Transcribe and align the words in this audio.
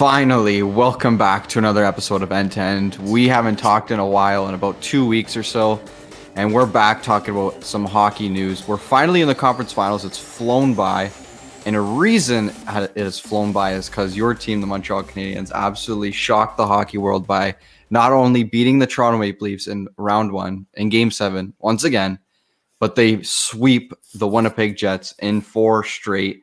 Finally, 0.00 0.62
welcome 0.62 1.18
back 1.18 1.46
to 1.46 1.58
another 1.58 1.84
episode 1.84 2.22
of 2.22 2.32
End 2.32 2.50
to 2.52 2.58
End. 2.58 2.96
We 3.02 3.28
haven't 3.28 3.56
talked 3.56 3.90
in 3.90 3.98
a 3.98 4.06
while, 4.06 4.48
in 4.48 4.54
about 4.54 4.80
two 4.80 5.06
weeks 5.06 5.36
or 5.36 5.42
so, 5.42 5.78
and 6.36 6.54
we're 6.54 6.64
back 6.64 7.02
talking 7.02 7.36
about 7.36 7.62
some 7.62 7.84
hockey 7.84 8.30
news. 8.30 8.66
We're 8.66 8.78
finally 8.78 9.20
in 9.20 9.28
the 9.28 9.34
conference 9.34 9.74
finals. 9.74 10.06
It's 10.06 10.16
flown 10.16 10.72
by, 10.72 11.10
and 11.66 11.76
a 11.76 11.82
reason 11.82 12.48
it 12.48 12.96
has 12.96 13.18
flown 13.18 13.52
by 13.52 13.74
is 13.74 13.90
because 13.90 14.16
your 14.16 14.32
team, 14.32 14.62
the 14.62 14.66
Montreal 14.66 15.02
Canadiens, 15.02 15.52
absolutely 15.52 16.12
shocked 16.12 16.56
the 16.56 16.66
hockey 16.66 16.96
world 16.96 17.26
by 17.26 17.54
not 17.90 18.10
only 18.10 18.42
beating 18.42 18.78
the 18.78 18.86
Toronto 18.86 19.18
Maple 19.18 19.48
Leafs 19.48 19.66
in 19.66 19.86
round 19.98 20.32
one 20.32 20.64
in 20.72 20.88
Game 20.88 21.10
Seven 21.10 21.52
once 21.58 21.84
again, 21.84 22.18
but 22.78 22.94
they 22.94 23.22
sweep 23.22 23.92
the 24.14 24.26
Winnipeg 24.26 24.78
Jets 24.78 25.14
in 25.18 25.42
four 25.42 25.84
straight. 25.84 26.42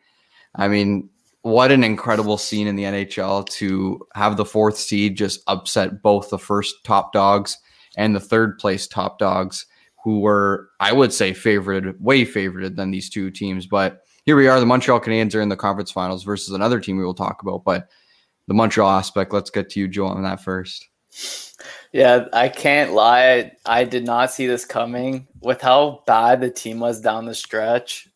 I 0.54 0.68
mean, 0.68 1.10
what 1.42 1.72
an 1.72 1.84
incredible 1.84 2.38
scene 2.38 2.68
in 2.68 2.76
the 2.76 2.84
NHL 2.84 3.48
to 3.50 4.06
have 4.16 4.38
the 4.38 4.46
fourth 4.46 4.78
seed 4.78 5.18
just 5.18 5.42
upset 5.48 6.02
both 6.02 6.30
the 6.30 6.40
first 6.40 6.84
top 6.84 7.14
dogs 7.14 7.58
and 7.98 8.16
the 8.16 8.20
third 8.20 8.58
place 8.60 8.88
top 8.88 9.20
dogs, 9.20 9.66
who 10.04 10.20
were, 10.20 10.70
I 10.80 10.94
would 10.94 11.12
say, 11.12 11.34
favored, 11.34 12.02
way 12.02 12.24
favored 12.24 12.76
than 12.76 12.92
these 12.92 13.10
two 13.10 13.32
teams. 13.32 13.66
But 13.66 14.04
here 14.26 14.36
we 14.36 14.48
are. 14.48 14.60
The 14.60 14.66
Montreal 14.66 15.02
Canadiens 15.02 15.36
are 15.36 15.42
in 15.42 15.50
the 15.50 15.56
conference 15.56 15.92
finals 15.92 16.24
versus 16.24 16.54
another 16.54 16.80
team 16.80 16.98
we 16.98 17.04
will 17.04 17.14
talk 17.14 17.42
about. 17.42 17.64
But 17.64 17.90
the 18.48 18.54
Montreal 18.54 18.90
aspect, 18.90 19.34
let's 19.34 19.50
get 19.50 19.70
to 19.72 19.80
you, 19.80 19.88
Joel, 19.88 20.10
on 20.10 20.24
that 20.24 20.42
first. 20.42 20.88
Yeah, 21.92 22.26
I 22.34 22.50
can't 22.50 22.94
lie. 22.94 23.54
I 23.66 23.84
did 23.84 24.06
not 24.06 24.32
see 24.32 24.46
this 24.46 24.66
coming 24.66 25.28
with 25.42 25.62
how 25.62 26.04
bad 26.06 26.42
the 26.42 26.52
team 26.52 26.80
was 26.80 27.02
down 27.02 27.26
the 27.26 27.34
stretch. 27.34 28.08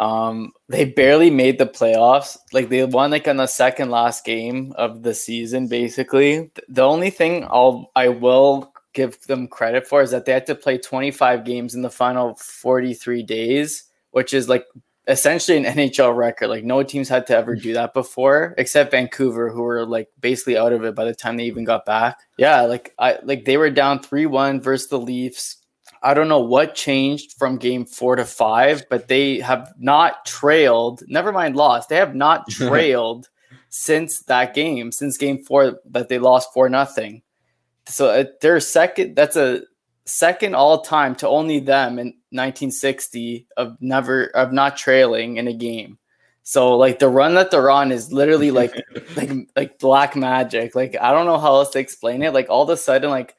Um, 0.00 0.52
they 0.68 0.84
barely 0.84 1.30
made 1.30 1.58
the 1.58 1.66
playoffs. 1.66 2.36
Like 2.52 2.68
they 2.68 2.84
won 2.84 3.10
like 3.10 3.28
on 3.28 3.36
the 3.36 3.46
second 3.46 3.90
last 3.90 4.24
game 4.24 4.72
of 4.76 5.02
the 5.02 5.14
season, 5.14 5.68
basically. 5.68 6.50
The 6.68 6.82
only 6.82 7.10
thing 7.10 7.44
I'll 7.44 7.90
I 7.94 8.08
will 8.08 8.72
give 8.92 9.20
them 9.22 9.48
credit 9.48 9.86
for 9.86 10.02
is 10.02 10.10
that 10.10 10.24
they 10.24 10.32
had 10.32 10.46
to 10.46 10.54
play 10.54 10.78
25 10.78 11.44
games 11.44 11.74
in 11.74 11.82
the 11.82 11.90
final 11.90 12.34
43 12.36 13.22
days, 13.24 13.84
which 14.12 14.32
is 14.32 14.48
like 14.48 14.64
essentially 15.06 15.58
an 15.58 15.64
NHL 15.76 16.16
record. 16.16 16.48
Like 16.48 16.64
no 16.64 16.82
teams 16.82 17.08
had 17.08 17.26
to 17.28 17.36
ever 17.36 17.54
do 17.54 17.74
that 17.74 17.94
before, 17.94 18.54
except 18.58 18.90
Vancouver, 18.90 19.50
who 19.50 19.62
were 19.62 19.86
like 19.86 20.08
basically 20.20 20.56
out 20.56 20.72
of 20.72 20.84
it 20.84 20.94
by 20.94 21.04
the 21.04 21.14
time 21.14 21.36
they 21.36 21.44
even 21.44 21.64
got 21.64 21.84
back. 21.84 22.18
Yeah, 22.38 22.62
like 22.62 22.94
I 22.98 23.18
like 23.22 23.44
they 23.44 23.56
were 23.56 23.70
down 23.70 24.00
three 24.00 24.26
one 24.26 24.60
versus 24.60 24.88
the 24.88 24.98
Leafs. 24.98 25.58
I 26.04 26.12
don't 26.12 26.28
know 26.28 26.40
what 26.40 26.74
changed 26.74 27.32
from 27.32 27.56
game 27.56 27.86
four 27.86 28.14
to 28.16 28.26
five, 28.26 28.84
but 28.90 29.08
they 29.08 29.40
have 29.40 29.72
not 29.78 30.26
trailed, 30.26 31.02
never 31.08 31.32
mind 31.32 31.56
lost. 31.56 31.88
They 31.88 31.96
have 31.96 32.14
not 32.14 32.46
trailed 32.50 33.30
since 33.70 34.20
that 34.24 34.54
game, 34.54 34.92
since 34.92 35.16
game 35.16 35.42
four 35.42 35.80
that 35.90 36.10
they 36.10 36.18
lost 36.18 36.52
four 36.52 36.68
nothing. 36.68 37.22
So 37.86 38.10
uh, 38.10 38.24
they're 38.42 38.60
second. 38.60 39.16
That's 39.16 39.36
a 39.36 39.62
second 40.04 40.54
all 40.54 40.82
time 40.82 41.14
to 41.16 41.28
only 41.28 41.60
them 41.60 41.98
in 41.98 42.08
1960 42.30 43.46
of 43.56 43.76
never 43.80 44.26
of 44.26 44.52
not 44.52 44.76
trailing 44.76 45.38
in 45.38 45.48
a 45.48 45.54
game. 45.54 45.98
So 46.42 46.76
like 46.76 46.98
the 46.98 47.08
run 47.08 47.34
that 47.34 47.50
they're 47.50 47.70
on 47.70 47.90
is 47.90 48.12
literally 48.12 48.50
like 48.50 48.74
like 49.16 49.30
like 49.56 49.78
black 49.78 50.16
magic. 50.16 50.74
Like 50.74 50.96
I 51.00 51.12
don't 51.12 51.26
know 51.26 51.38
how 51.38 51.54
else 51.54 51.70
to 51.70 51.78
explain 51.78 52.22
it. 52.22 52.34
Like 52.34 52.50
all 52.50 52.62
of 52.62 52.68
a 52.68 52.76
sudden 52.76 53.08
like 53.08 53.34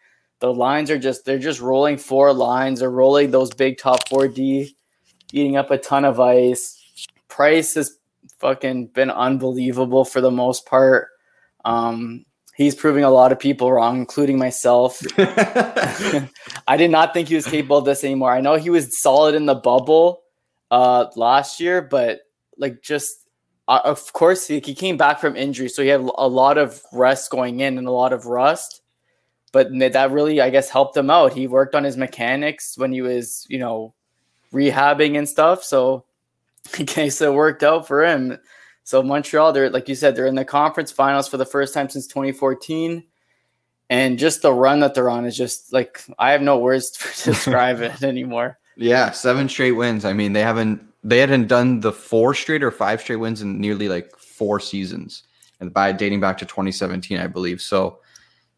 the 0.46 0.54
lines 0.54 0.92
are 0.92 1.00
just 1.00 1.26
they're 1.26 1.40
just 1.40 1.60
rolling 1.60 1.98
four 1.98 2.32
lines 2.32 2.80
They're 2.80 2.92
rolling 2.92 3.32
those 3.32 3.52
big 3.52 3.80
top 3.80 4.08
4D, 4.08 4.76
eating 5.34 5.58
up 5.58 5.72
a 5.72 5.78
ton 5.78 6.06
of 6.06 6.20
ice. 6.20 6.80
Price 7.28 7.74
has 7.74 7.98
fucking 8.40 8.88
been 8.88 9.10
unbelievable 9.10 10.06
for 10.06 10.22
the 10.22 10.30
most 10.30 10.68
part. 10.68 11.08
Um, 11.66 12.26
he's 12.56 12.76
proving 12.76 13.04
a 13.04 13.10
lot 13.10 13.32
of 13.32 13.40
people 13.40 13.72
wrong, 13.72 13.98
including 13.98 14.38
myself. 14.38 15.02
I 15.18 16.78
did 16.78 16.92
not 16.92 17.16
think 17.16 17.30
he 17.30 17.36
was 17.36 17.48
capable 17.48 17.80
of 17.80 17.86
this 17.86 18.04
anymore. 18.04 18.32
I 18.32 18.42
know 18.42 18.56
he 18.56 18.70
was 18.70 19.02
solid 19.02 19.34
in 19.34 19.48
the 19.48 19.56
bubble 19.56 20.22
uh, 20.70 21.08
last 21.16 21.60
year, 21.60 21.82
but 21.82 22.20
like 22.60 22.84
just 22.84 23.16
uh, 23.68 23.82
of 23.84 24.14
course 24.14 24.48
he, 24.48 24.62
he 24.64 24.76
came 24.76 24.96
back 24.96 25.20
from 25.20 25.36
injury, 25.36 25.70
so 25.70 25.82
he 25.82 25.88
had 25.88 26.02
a 26.02 26.28
lot 26.28 26.60
of 26.60 26.84
rest 26.94 27.32
going 27.32 27.62
in 27.62 27.80
and 27.80 27.88
a 27.88 27.92
lot 27.92 28.14
of 28.14 28.28
rust 28.28 28.84
but 29.56 29.70
that 29.94 30.12
really, 30.12 30.42
I 30.42 30.50
guess, 30.50 30.70
helped 30.70 30.98
him 30.98 31.10
out. 31.10 31.32
He 31.32 31.48
worked 31.48 31.76
on 31.76 31.86
his 31.86 31.96
mechanics 31.96 32.78
when 32.78 32.92
he 32.92 33.02
was, 33.02 33.46
you 33.48 33.58
know, 33.58 33.94
rehabbing 34.52 35.18
and 35.18 35.30
stuff. 35.30 35.64
So 35.64 36.04
I 36.78 36.84
guess 36.84 37.22
it 37.22 37.34
worked 37.34 37.64
out 37.64 37.88
for 37.88 38.04
him. 38.04 38.38
So 38.84 39.02
Montreal, 39.02 39.54
they're 39.54 39.70
like 39.70 39.88
you 39.88 39.96
said, 39.96 40.14
they're 40.14 40.26
in 40.26 40.36
the 40.36 40.44
conference 40.44 40.92
finals 40.92 41.30
for 41.30 41.38
the 41.38 41.46
first 41.46 41.74
time 41.74 41.88
since 41.88 42.06
2014. 42.06 43.06
And 43.90 44.20
just 44.20 44.42
the 44.42 44.52
run 44.52 44.82
that 44.82 44.94
they're 44.94 45.10
on 45.10 45.26
is 45.26 45.38
just 45.38 45.72
like 45.72 46.04
I 46.20 46.32
have 46.32 46.42
no 46.42 46.60
words 46.60 46.92
to 47.22 47.32
describe 47.32 47.80
it 47.80 48.04
anymore. 48.04 48.60
Yeah, 48.76 49.12
seven 49.12 49.48
straight 49.48 49.72
wins. 49.72 50.04
I 50.04 50.12
mean, 50.12 50.34
they 50.34 50.44
haven't 50.44 50.86
they 51.02 51.20
hadn't 51.20 51.48
done 51.48 51.80
the 51.80 51.94
four 51.94 52.34
straight 52.34 52.62
or 52.62 52.72
five 52.72 53.00
straight 53.00 53.22
wins 53.22 53.42
in 53.42 53.62
nearly 53.62 53.88
like 53.88 54.18
four 54.18 54.60
seasons, 54.60 55.24
and 55.62 55.74
by 55.74 55.94
dating 55.94 56.20
back 56.20 56.40
to 56.40 56.46
2017, 56.46 57.18
I 57.18 57.28
believe. 57.28 57.62
So 57.62 58.00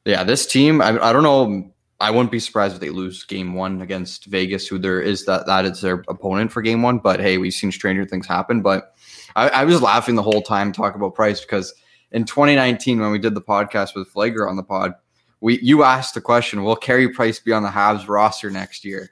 yeah, 0.07 0.23
this 0.23 0.45
team, 0.45 0.81
I, 0.81 0.97
I 1.01 1.11
don't 1.11 1.23
know. 1.23 1.71
I 1.99 2.11
wouldn't 2.11 2.31
be 2.31 2.39
surprised 2.39 2.75
if 2.75 2.79
they 2.79 2.91
lose 2.91 3.23
game 3.23 3.55
one 3.55 3.81
against 3.81 4.25
Vegas, 4.25 4.67
who 4.67 4.77
there 4.77 5.01
is 5.01 5.25
that 5.25 5.47
that 5.47 5.65
is 5.65 5.81
their 5.81 6.03
opponent 6.07 6.51
for 6.51 6.61
game 6.61 6.81
one. 6.81 6.99
But 6.99 7.19
hey, 7.19 7.37
we've 7.37 7.53
seen 7.53 7.71
stranger 7.71 8.05
things 8.05 8.27
happen. 8.27 8.61
But 8.61 8.95
I, 9.35 9.49
I 9.49 9.63
was 9.65 9.81
laughing 9.81 10.15
the 10.15 10.23
whole 10.23 10.41
time 10.41 10.71
talking 10.71 11.01
about 11.01 11.15
price 11.15 11.41
because 11.41 11.73
in 12.11 12.23
2019, 12.23 12.99
when 12.99 13.11
we 13.11 13.19
did 13.19 13.35
the 13.35 13.41
podcast 13.41 13.95
with 13.95 14.13
Flager 14.13 14.47
on 14.47 14.55
the 14.55 14.63
pod, 14.63 14.93
we 15.41 15.59
you 15.61 15.83
asked 15.83 16.13
the 16.13 16.21
question, 16.21 16.63
will 16.63 16.75
Carey 16.75 17.09
Price 17.09 17.39
be 17.39 17.51
on 17.51 17.63
the 17.63 17.69
Habs 17.69 18.07
roster 18.07 18.49
next 18.49 18.85
year? 18.85 19.11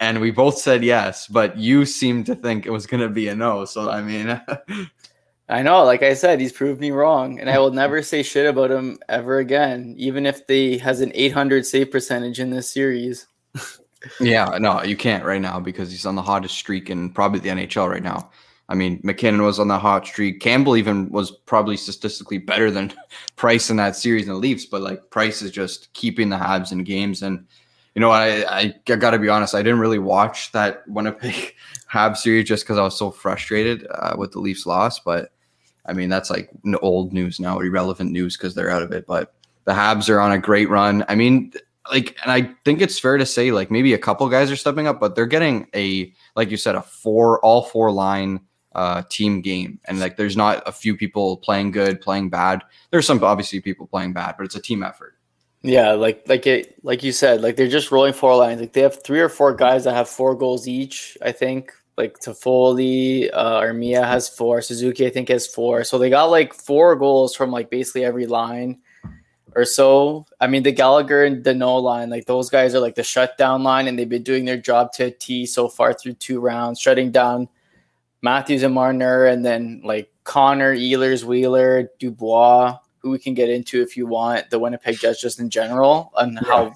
And 0.00 0.20
we 0.20 0.30
both 0.30 0.58
said 0.58 0.82
yes, 0.82 1.26
but 1.28 1.58
you 1.58 1.84
seemed 1.84 2.26
to 2.26 2.34
think 2.34 2.66
it 2.66 2.70
was 2.70 2.86
going 2.86 3.02
to 3.02 3.08
be 3.08 3.28
a 3.28 3.34
no. 3.34 3.64
So 3.64 3.88
I 3.88 4.02
mean, 4.02 4.40
I 5.50 5.62
know, 5.62 5.82
like 5.84 6.04
I 6.04 6.14
said, 6.14 6.40
he's 6.40 6.52
proved 6.52 6.80
me 6.80 6.92
wrong, 6.92 7.40
and 7.40 7.50
I 7.50 7.58
will 7.58 7.72
never 7.72 8.02
say 8.04 8.22
shit 8.22 8.46
about 8.46 8.70
him 8.70 8.98
ever 9.08 9.38
again, 9.38 9.94
even 9.98 10.24
if 10.24 10.46
they 10.46 10.78
has 10.78 11.00
an 11.00 11.10
800 11.14 11.66
save 11.66 11.90
percentage 11.90 12.38
in 12.38 12.50
this 12.50 12.70
series. 12.70 13.26
yeah, 14.20 14.56
no, 14.60 14.82
you 14.82 14.96
can't 14.96 15.24
right 15.24 15.40
now 15.40 15.58
because 15.58 15.90
he's 15.90 16.06
on 16.06 16.14
the 16.14 16.22
hottest 16.22 16.54
streak 16.54 16.88
in 16.88 17.10
probably 17.10 17.40
the 17.40 17.48
NHL 17.48 17.90
right 17.90 18.02
now. 18.02 18.30
I 18.68 18.74
mean, 18.74 19.00
MacKinnon 19.02 19.42
was 19.42 19.58
on 19.58 19.66
the 19.66 19.80
hot 19.80 20.06
streak. 20.06 20.40
Campbell 20.40 20.76
even 20.76 21.10
was 21.10 21.32
probably 21.32 21.76
statistically 21.76 22.38
better 22.38 22.70
than 22.70 22.92
Price 23.36 23.68
in 23.68 23.76
that 23.78 23.96
series 23.96 24.22
in 24.22 24.28
the 24.28 24.38
Leafs, 24.38 24.64
but 24.64 24.80
like 24.80 25.10
Price 25.10 25.42
is 25.42 25.50
just 25.50 25.92
keeping 25.92 26.28
the 26.28 26.36
Habs 26.36 26.70
in 26.70 26.84
games. 26.84 27.22
And 27.22 27.44
you 27.96 28.00
know, 28.00 28.10
I 28.10 28.44
I, 28.44 28.74
I 28.88 28.96
got 28.96 29.10
to 29.10 29.18
be 29.18 29.28
honest, 29.28 29.56
I 29.56 29.62
didn't 29.64 29.80
really 29.80 29.98
watch 29.98 30.52
that 30.52 30.84
Winnipeg 30.86 31.56
Habs 31.92 32.18
series 32.18 32.46
just 32.46 32.62
because 32.62 32.78
I 32.78 32.82
was 32.82 32.96
so 32.96 33.10
frustrated 33.10 33.88
uh, 33.90 34.14
with 34.16 34.30
the 34.30 34.38
Leafs 34.38 34.66
loss, 34.66 35.00
but 35.00 35.32
I 35.86 35.92
mean, 35.92 36.08
that's 36.08 36.30
like 36.30 36.50
old 36.82 37.12
news 37.12 37.40
now, 37.40 37.60
irrelevant 37.60 38.12
news 38.12 38.36
because 38.36 38.54
they're 38.54 38.70
out 38.70 38.82
of 38.82 38.92
it. 38.92 39.06
But 39.06 39.34
the 39.64 39.72
Habs 39.72 40.08
are 40.08 40.20
on 40.20 40.32
a 40.32 40.38
great 40.38 40.68
run. 40.68 41.04
I 41.08 41.14
mean, 41.14 41.52
like, 41.90 42.16
and 42.22 42.30
I 42.30 42.54
think 42.64 42.80
it's 42.80 42.98
fair 42.98 43.16
to 43.16 43.26
say, 43.26 43.52
like, 43.52 43.70
maybe 43.70 43.94
a 43.94 43.98
couple 43.98 44.28
guys 44.28 44.50
are 44.50 44.56
stepping 44.56 44.86
up, 44.86 45.00
but 45.00 45.14
they're 45.14 45.26
getting 45.26 45.68
a, 45.74 46.12
like 46.36 46.50
you 46.50 46.56
said, 46.56 46.74
a 46.74 46.82
four, 46.82 47.40
all 47.40 47.62
four 47.62 47.90
line 47.90 48.40
uh, 48.74 49.02
team 49.10 49.40
game. 49.40 49.80
And 49.86 49.98
like, 49.98 50.16
there's 50.16 50.36
not 50.36 50.62
a 50.66 50.72
few 50.72 50.96
people 50.96 51.38
playing 51.38 51.72
good, 51.72 52.00
playing 52.00 52.30
bad. 52.30 52.62
There's 52.90 53.06
some 53.06 53.22
obviously 53.24 53.60
people 53.60 53.86
playing 53.86 54.12
bad, 54.12 54.36
but 54.36 54.44
it's 54.44 54.56
a 54.56 54.62
team 54.62 54.82
effort. 54.82 55.16
Yeah, 55.62 55.92
like 55.92 56.22
like 56.26 56.46
it 56.46 56.82
like 56.82 57.02
you 57.02 57.12
said, 57.12 57.42
like 57.42 57.56
they're 57.56 57.68
just 57.68 57.90
rolling 57.90 58.14
four 58.14 58.34
lines. 58.34 58.60
Like 58.60 58.72
they 58.72 58.80
have 58.80 59.02
three 59.02 59.20
or 59.20 59.28
four 59.28 59.54
guys 59.54 59.84
that 59.84 59.94
have 59.94 60.08
four 60.08 60.34
goals 60.34 60.66
each, 60.66 61.18
I 61.20 61.32
think, 61.32 61.72
like 62.00 62.18
Toffoli, 62.18 63.30
uh, 63.32 63.60
Armia 63.60 64.04
has 64.04 64.28
four, 64.28 64.62
Suzuki 64.62 65.06
I 65.06 65.10
think 65.10 65.28
has 65.28 65.46
four. 65.46 65.84
So 65.84 65.98
they 65.98 66.10
got 66.10 66.24
like 66.30 66.54
four 66.54 66.96
goals 66.96 67.36
from 67.36 67.50
like 67.50 67.70
basically 67.70 68.04
every 68.04 68.26
line 68.26 68.78
or 69.54 69.64
so. 69.64 70.26
I 70.40 70.46
mean, 70.46 70.62
the 70.62 70.72
Gallagher 70.72 71.24
and 71.24 71.44
Danault 71.44 71.82
line, 71.82 72.10
like 72.10 72.26
those 72.26 72.50
guys 72.50 72.74
are 72.74 72.80
like 72.80 72.94
the 72.94 73.02
shutdown 73.02 73.62
line, 73.62 73.86
and 73.86 73.98
they've 73.98 74.08
been 74.08 74.22
doing 74.22 74.44
their 74.44 74.56
job 74.56 74.92
to 74.94 75.04
a 75.06 75.10
T 75.10 75.46
so 75.46 75.68
far 75.68 75.92
through 75.92 76.14
two 76.14 76.40
rounds, 76.40 76.80
shutting 76.80 77.10
down 77.10 77.48
Matthews 78.22 78.62
and 78.62 78.74
Marner, 78.74 79.26
and 79.26 79.44
then 79.44 79.82
like 79.84 80.10
Connor, 80.24 80.74
Ehlers, 80.74 81.24
Wheeler, 81.24 81.90
Dubois, 81.98 82.78
who 82.98 83.10
we 83.10 83.18
can 83.18 83.34
get 83.34 83.50
into 83.50 83.82
if 83.82 83.96
you 83.96 84.06
want. 84.06 84.50
The 84.50 84.58
Winnipeg 84.58 84.98
Jets 84.98 85.20
just 85.20 85.40
in 85.40 85.50
general 85.50 86.12
and 86.16 86.34
yeah. 86.34 86.48
how 86.48 86.72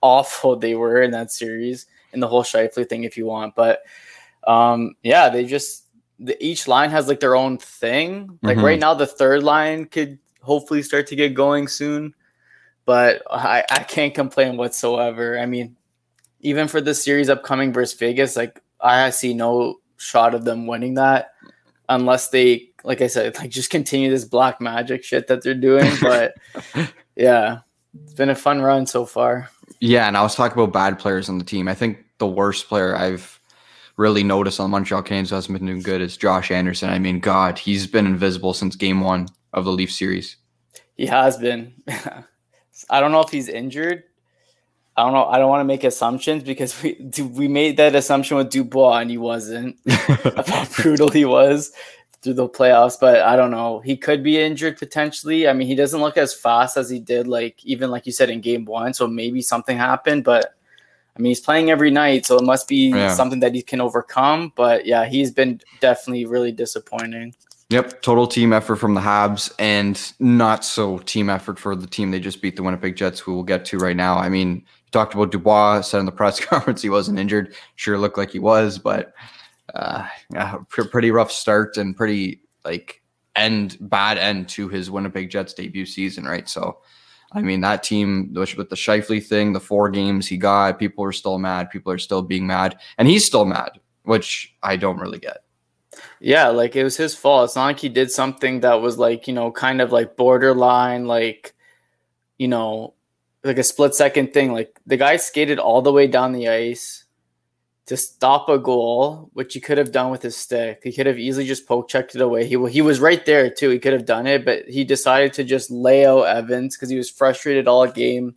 awful 0.00 0.56
they 0.56 0.74
were 0.74 1.02
in 1.02 1.10
that 1.12 1.30
series 1.30 1.86
and 2.12 2.22
the 2.22 2.28
whole 2.28 2.42
Scheifele 2.42 2.88
thing 2.88 3.04
if 3.04 3.16
you 3.16 3.26
want, 3.26 3.54
but 3.54 3.82
um, 4.46 4.94
yeah, 5.02 5.28
they 5.28 5.44
just 5.44 5.86
the, 6.18 6.42
each 6.44 6.68
line 6.68 6.90
has 6.90 7.08
like 7.08 7.20
their 7.20 7.36
own 7.36 7.58
thing. 7.58 8.38
Like 8.42 8.56
mm-hmm. 8.56 8.64
right 8.64 8.80
now, 8.80 8.94
the 8.94 9.06
third 9.06 9.42
line 9.42 9.86
could 9.86 10.18
hopefully 10.40 10.82
start 10.82 11.06
to 11.08 11.16
get 11.16 11.34
going 11.34 11.68
soon, 11.68 12.14
but 12.84 13.22
I, 13.30 13.64
I 13.70 13.82
can't 13.82 14.14
complain 14.14 14.56
whatsoever. 14.56 15.38
I 15.38 15.46
mean, 15.46 15.76
even 16.40 16.68
for 16.68 16.80
the 16.80 16.94
series 16.94 17.28
upcoming 17.28 17.72
versus 17.72 17.98
Vegas, 17.98 18.36
like 18.36 18.60
I 18.80 19.10
see 19.10 19.34
no 19.34 19.80
shot 19.96 20.34
of 20.34 20.44
them 20.44 20.66
winning 20.66 20.94
that 20.94 21.30
unless 21.88 22.28
they 22.28 22.72
like 22.84 23.00
I 23.00 23.06
said, 23.06 23.36
like 23.38 23.50
just 23.50 23.70
continue 23.70 24.10
this 24.10 24.24
black 24.24 24.60
magic 24.60 25.04
shit 25.04 25.28
that 25.28 25.42
they're 25.42 25.54
doing. 25.54 25.90
But 26.00 26.34
yeah, 27.16 27.60
it's 28.02 28.14
been 28.14 28.30
a 28.30 28.34
fun 28.34 28.62
run 28.62 28.86
so 28.86 29.06
far. 29.06 29.50
Yeah, 29.80 30.08
and 30.08 30.16
I 30.16 30.22
was 30.22 30.34
talking 30.34 30.60
about 30.60 30.72
bad 30.72 30.98
players 30.98 31.28
on 31.28 31.38
the 31.38 31.44
team. 31.44 31.68
I 31.68 31.74
think 31.74 32.04
the 32.18 32.26
worst 32.26 32.68
player 32.68 32.96
I've 32.96 33.38
really 34.02 34.24
noticed 34.24 34.58
on 34.58 34.68
the 34.68 34.76
Montreal 34.76 35.04
Canadiens 35.04 35.28
who 35.28 35.36
hasn't 35.36 35.56
been 35.56 35.66
doing 35.66 35.80
good 35.80 36.00
is 36.00 36.16
Josh 36.16 36.50
Anderson. 36.50 36.90
I 36.90 36.98
mean, 36.98 37.20
God, 37.20 37.56
he's 37.56 37.86
been 37.86 38.04
invisible 38.04 38.52
since 38.52 38.74
game 38.74 39.00
one 39.00 39.28
of 39.52 39.64
the 39.64 39.70
Leaf 39.70 39.92
series. 39.92 40.36
He 40.96 41.06
has 41.06 41.38
been. 41.38 41.72
I 42.90 43.00
don't 43.00 43.12
know 43.12 43.20
if 43.20 43.30
he's 43.30 43.48
injured. 43.48 44.02
I 44.96 45.04
don't 45.04 45.12
know. 45.12 45.26
I 45.26 45.38
don't 45.38 45.48
want 45.48 45.60
to 45.60 45.64
make 45.64 45.84
assumptions 45.84 46.42
because 46.42 46.82
we 46.82 47.00
we 47.32 47.46
made 47.46 47.76
that 47.76 47.94
assumption 47.94 48.36
with 48.36 48.50
Dubois 48.50 48.98
and 48.98 49.10
he 49.10 49.18
wasn't 49.18 49.78
of 50.36 50.48
how 50.48 50.66
brutal 50.82 51.08
he 51.08 51.24
was 51.24 51.72
through 52.22 52.34
the 52.34 52.48
playoffs. 52.48 52.96
But 53.00 53.20
I 53.20 53.36
don't 53.36 53.52
know. 53.52 53.78
He 53.80 53.96
could 53.96 54.24
be 54.24 54.40
injured 54.40 54.78
potentially. 54.78 55.48
I 55.48 55.52
mean, 55.52 55.68
he 55.68 55.76
doesn't 55.76 56.00
look 56.00 56.16
as 56.16 56.34
fast 56.34 56.76
as 56.76 56.90
he 56.90 56.98
did, 56.98 57.28
like 57.28 57.64
even 57.64 57.90
like 57.90 58.04
you 58.04 58.12
said 58.12 58.30
in 58.30 58.40
game 58.40 58.64
one. 58.64 58.94
So 58.94 59.06
maybe 59.06 59.42
something 59.42 59.78
happened. 59.78 60.24
But 60.24 60.54
I 61.16 61.20
mean, 61.20 61.30
he's 61.30 61.40
playing 61.40 61.70
every 61.70 61.90
night, 61.90 62.24
so 62.24 62.36
it 62.36 62.44
must 62.44 62.68
be 62.68 62.88
yeah. 62.88 63.14
something 63.14 63.40
that 63.40 63.54
he 63.54 63.62
can 63.62 63.80
overcome. 63.80 64.52
But 64.56 64.86
yeah, 64.86 65.04
he's 65.04 65.30
been 65.30 65.60
definitely 65.80 66.24
really 66.24 66.52
disappointing. 66.52 67.34
Yep, 67.68 68.02
total 68.02 68.26
team 68.26 68.52
effort 68.52 68.76
from 68.76 68.94
the 68.94 69.00
Habs 69.00 69.50
and 69.58 70.12
not 70.18 70.62
so 70.62 70.98
team 70.98 71.30
effort 71.30 71.58
for 71.58 71.74
the 71.74 71.86
team 71.86 72.10
they 72.10 72.20
just 72.20 72.42
beat 72.42 72.56
the 72.56 72.62
Winnipeg 72.62 72.96
Jets, 72.96 73.18
who 73.18 73.34
we'll 73.34 73.44
get 73.44 73.64
to 73.66 73.78
right 73.78 73.96
now. 73.96 74.18
I 74.18 74.28
mean, 74.28 74.56
you 74.56 74.90
talked 74.90 75.14
about 75.14 75.32
Dubois, 75.32 75.80
said 75.80 76.00
in 76.00 76.06
the 76.06 76.12
press 76.12 76.38
conference 76.44 76.82
he 76.82 76.90
wasn't 76.90 77.18
injured. 77.18 77.54
Sure 77.76 77.96
looked 77.96 78.18
like 78.18 78.30
he 78.30 78.38
was, 78.38 78.78
but 78.78 79.14
uh, 79.74 80.06
yeah, 80.30 80.58
pretty 80.68 81.10
rough 81.10 81.32
start 81.32 81.78
and 81.78 81.96
pretty 81.96 82.42
like 82.64 83.02
end 83.36 83.78
bad 83.80 84.18
end 84.18 84.48
to 84.50 84.68
his 84.68 84.90
Winnipeg 84.90 85.30
Jets 85.30 85.54
debut 85.54 85.86
season, 85.86 86.24
right? 86.24 86.48
So, 86.48 86.78
I 87.34 87.42
mean, 87.42 87.60
that 87.62 87.82
team 87.82 88.32
with 88.34 88.68
the 88.68 88.76
Scheifele 88.76 89.24
thing, 89.24 89.52
the 89.52 89.60
four 89.60 89.90
games 89.90 90.26
he 90.26 90.36
got, 90.36 90.78
people 90.78 91.04
are 91.04 91.12
still 91.12 91.38
mad. 91.38 91.70
People 91.70 91.92
are 91.92 91.98
still 91.98 92.22
being 92.22 92.46
mad, 92.46 92.78
and 92.98 93.08
he's 93.08 93.24
still 93.24 93.44
mad, 93.44 93.80
which 94.04 94.54
I 94.62 94.76
don't 94.76 94.98
really 94.98 95.18
get. 95.18 95.44
Yeah, 96.20 96.48
like 96.48 96.76
it 96.76 96.84
was 96.84 96.96
his 96.96 97.14
fault. 97.14 97.46
It's 97.46 97.56
not 97.56 97.66
like 97.66 97.80
he 97.80 97.88
did 97.88 98.10
something 98.10 98.60
that 98.60 98.80
was 98.80 98.98
like, 98.98 99.26
you 99.26 99.34
know, 99.34 99.50
kind 99.50 99.80
of 99.80 99.92
like 99.92 100.16
borderline, 100.16 101.06
like, 101.06 101.54
you 102.38 102.48
know, 102.48 102.94
like 103.44 103.58
a 103.58 103.62
split 103.62 103.94
second 103.94 104.32
thing. 104.32 104.52
Like 104.52 104.78
the 104.86 104.96
guy 104.96 105.16
skated 105.16 105.58
all 105.58 105.82
the 105.82 105.92
way 105.92 106.06
down 106.06 106.32
the 106.32 106.48
ice 106.48 107.01
to 107.86 107.96
stop 107.96 108.48
a 108.48 108.58
goal, 108.58 109.30
which 109.32 109.54
he 109.54 109.60
could 109.60 109.78
have 109.78 109.92
done 109.92 110.10
with 110.10 110.22
his 110.22 110.36
stick. 110.36 110.80
He 110.84 110.92
could 110.92 111.06
have 111.06 111.18
easily 111.18 111.46
just 111.46 111.66
poke 111.66 111.88
checked 111.88 112.14
it 112.14 112.20
away. 112.20 112.46
He 112.46 112.56
he 112.70 112.82
was 112.82 113.00
right 113.00 113.24
there 113.26 113.50
too. 113.50 113.70
He 113.70 113.78
could 113.78 113.92
have 113.92 114.06
done 114.06 114.26
it, 114.26 114.44
but 114.44 114.66
he 114.68 114.84
decided 114.84 115.32
to 115.34 115.44
just 115.44 115.70
lay 115.70 116.06
out 116.06 116.22
Evans 116.22 116.76
because 116.76 116.90
he 116.90 116.96
was 116.96 117.10
frustrated 117.10 117.66
all 117.66 117.86
game. 117.86 118.36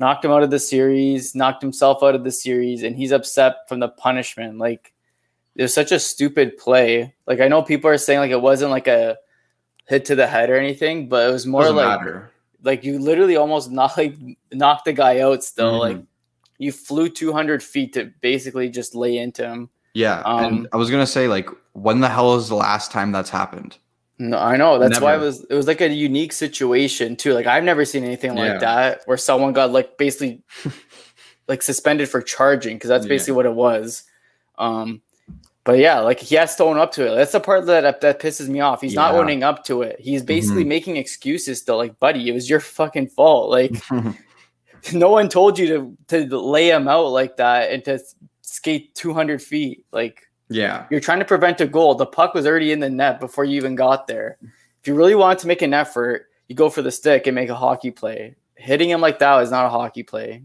Knocked 0.00 0.24
him 0.24 0.32
out 0.32 0.42
of 0.42 0.50
the 0.50 0.58
series, 0.58 1.36
knocked 1.36 1.62
himself 1.62 2.02
out 2.02 2.16
of 2.16 2.24
the 2.24 2.32
series, 2.32 2.82
and 2.82 2.96
he's 2.96 3.12
upset 3.12 3.68
from 3.68 3.78
the 3.78 3.88
punishment. 3.88 4.58
Like 4.58 4.92
it 5.54 5.62
was 5.62 5.72
such 5.72 5.92
a 5.92 6.00
stupid 6.00 6.56
play. 6.58 7.14
Like 7.28 7.40
I 7.40 7.46
know 7.46 7.62
people 7.62 7.90
are 7.90 7.98
saying 7.98 8.18
like 8.18 8.32
it 8.32 8.42
wasn't 8.42 8.72
like 8.72 8.88
a 8.88 9.16
hit 9.86 10.04
to 10.06 10.16
the 10.16 10.26
head 10.26 10.50
or 10.50 10.56
anything, 10.56 11.08
but 11.08 11.28
it 11.28 11.32
was 11.32 11.46
more 11.46 11.62
Doesn't 11.62 11.76
like 11.76 12.00
matter. 12.00 12.32
like 12.64 12.82
you 12.82 12.98
literally 12.98 13.36
almost 13.36 13.70
not 13.70 13.96
like 13.96 14.16
knocked 14.52 14.86
the 14.86 14.92
guy 14.92 15.20
out. 15.20 15.44
Still, 15.44 15.74
mm-hmm. 15.74 15.96
like 15.96 16.06
you 16.58 16.72
flew 16.72 17.08
200 17.08 17.62
feet 17.62 17.92
to 17.94 18.10
basically 18.20 18.68
just 18.68 18.94
lay 18.94 19.16
into 19.16 19.46
him. 19.46 19.70
Yeah, 19.94 20.22
um, 20.22 20.44
and 20.44 20.68
I 20.72 20.76
was 20.76 20.90
gonna 20.90 21.06
say 21.06 21.28
like 21.28 21.48
when 21.72 22.00
the 22.00 22.08
hell 22.08 22.34
is 22.34 22.48
the 22.48 22.56
last 22.56 22.90
time 22.90 23.12
that's 23.12 23.30
happened? 23.30 23.78
No, 24.18 24.38
I 24.38 24.56
know. 24.56 24.78
That's 24.78 24.94
never. 24.94 25.04
why 25.04 25.14
it 25.14 25.20
was 25.20 25.44
it 25.44 25.54
was 25.54 25.66
like 25.66 25.80
a 25.80 25.88
unique 25.88 26.32
situation 26.32 27.16
too. 27.16 27.32
Like 27.32 27.46
I've 27.46 27.64
never 27.64 27.84
seen 27.84 28.04
anything 28.04 28.34
like 28.34 28.54
yeah. 28.54 28.58
that 28.58 29.02
where 29.06 29.16
someone 29.16 29.52
got 29.52 29.72
like 29.72 29.96
basically 29.96 30.42
like 31.48 31.62
suspended 31.62 32.08
for 32.08 32.22
charging 32.22 32.76
because 32.76 32.88
that's 32.88 33.06
basically 33.06 33.32
yeah. 33.32 33.36
what 33.36 33.46
it 33.46 33.54
was. 33.54 34.04
Um, 34.58 35.02
but 35.64 35.78
yeah, 35.78 36.00
like 36.00 36.20
he 36.20 36.34
has 36.36 36.54
to 36.56 36.64
own 36.64 36.78
up 36.78 36.92
to 36.92 37.10
it. 37.10 37.16
That's 37.16 37.32
the 37.32 37.40
part 37.40 37.66
that 37.66 38.00
that 38.02 38.20
pisses 38.20 38.48
me 38.48 38.60
off. 38.60 38.82
He's 38.82 38.94
yeah. 38.94 39.00
not 39.00 39.14
owning 39.14 39.42
up 39.42 39.64
to 39.64 39.82
it. 39.82 39.98
He's 39.98 40.22
basically 40.22 40.62
mm-hmm. 40.62 40.68
making 40.68 40.96
excuses 40.96 41.60
still. 41.60 41.78
Like, 41.78 41.98
buddy, 41.98 42.28
it 42.28 42.32
was 42.32 42.50
your 42.50 42.60
fucking 42.60 43.08
fault. 43.08 43.50
Like, 43.50 43.72
no 44.92 45.10
one 45.10 45.28
told 45.28 45.58
you 45.58 45.96
to 46.08 46.26
to 46.26 46.38
lay 46.38 46.70
him 46.70 46.88
out 46.88 47.08
like 47.08 47.36
that 47.36 47.70
and 47.70 47.84
to 47.84 47.98
skate 48.42 48.94
200 48.94 49.42
feet. 49.42 49.84
Like, 49.92 50.28
yeah, 50.48 50.86
you're 50.90 51.00
trying 51.00 51.20
to 51.20 51.24
prevent 51.24 51.60
a 51.60 51.66
goal. 51.66 51.94
The 51.94 52.06
puck 52.06 52.34
was 52.34 52.46
already 52.46 52.72
in 52.72 52.80
the 52.80 52.90
net 52.90 53.20
before 53.20 53.44
you 53.44 53.56
even 53.56 53.74
got 53.74 54.06
there. 54.06 54.38
If 54.80 54.88
you 54.88 54.94
really 54.94 55.14
want 55.14 55.38
to 55.40 55.46
make 55.46 55.62
an 55.62 55.72
effort, 55.72 56.26
you 56.48 56.54
go 56.54 56.68
for 56.68 56.82
the 56.82 56.90
stick 56.90 57.26
and 57.26 57.34
make 57.34 57.48
a 57.48 57.54
hockey 57.54 57.90
play. 57.90 58.36
Hitting 58.56 58.90
him 58.90 59.00
like 59.00 59.18
that 59.18 59.42
is 59.42 59.50
not 59.50 59.66
a 59.66 59.70
hockey 59.70 60.02
play. 60.02 60.42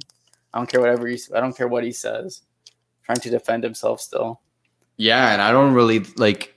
I 0.53 0.57
don't 0.57 0.69
care 0.69 0.81
whatever 0.81 1.07
he. 1.07 1.19
I 1.35 1.39
don't 1.39 1.55
care 1.55 1.67
what 1.67 1.83
he 1.83 1.91
says. 1.91 2.41
Trying 3.03 3.19
to 3.19 3.29
defend 3.29 3.63
himself 3.63 4.01
still. 4.01 4.41
Yeah, 4.97 5.31
and 5.31 5.41
I 5.41 5.51
don't 5.51 5.73
really 5.73 5.99
like. 6.17 6.55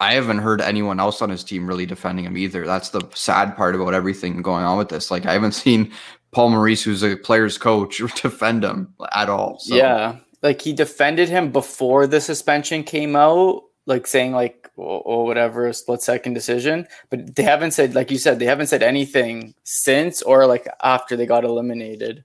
I 0.00 0.14
haven't 0.14 0.38
heard 0.38 0.60
anyone 0.60 0.98
else 0.98 1.22
on 1.22 1.30
his 1.30 1.44
team 1.44 1.66
really 1.66 1.86
defending 1.86 2.24
him 2.24 2.36
either. 2.36 2.66
That's 2.66 2.90
the 2.90 3.08
sad 3.14 3.56
part 3.56 3.74
about 3.74 3.94
everything 3.94 4.42
going 4.42 4.64
on 4.64 4.76
with 4.76 4.88
this. 4.88 5.10
Like, 5.10 5.24
I 5.24 5.32
haven't 5.32 5.52
seen 5.66 5.92
Paul 6.34 6.50
Maurice, 6.50 6.82
who's 6.82 7.02
a 7.02 7.16
player's 7.16 7.56
coach, 7.56 7.98
defend 8.22 8.64
him 8.64 8.92
at 9.12 9.28
all. 9.28 9.58
So. 9.60 9.74
Yeah, 9.74 10.16
like 10.42 10.60
he 10.60 10.72
defended 10.72 11.28
him 11.28 11.52
before 11.52 12.06
the 12.06 12.20
suspension 12.20 12.84
came 12.84 13.16
out, 13.16 13.62
like 13.86 14.06
saying 14.06 14.32
like 14.32 14.64
or 14.76 14.96
oh, 14.96 15.02
oh, 15.06 15.24
whatever, 15.24 15.66
a 15.66 15.74
split 15.74 16.02
second 16.02 16.34
decision. 16.34 16.86
But 17.10 17.36
they 17.36 17.44
haven't 17.44 17.70
said, 17.72 17.94
like 17.94 18.10
you 18.10 18.18
said, 18.18 18.38
they 18.38 18.46
haven't 18.46 18.66
said 18.66 18.82
anything 18.82 19.54
since 19.62 20.20
or 20.22 20.46
like 20.46 20.66
after 20.82 21.16
they 21.16 21.26
got 21.26 21.44
eliminated, 21.44 22.24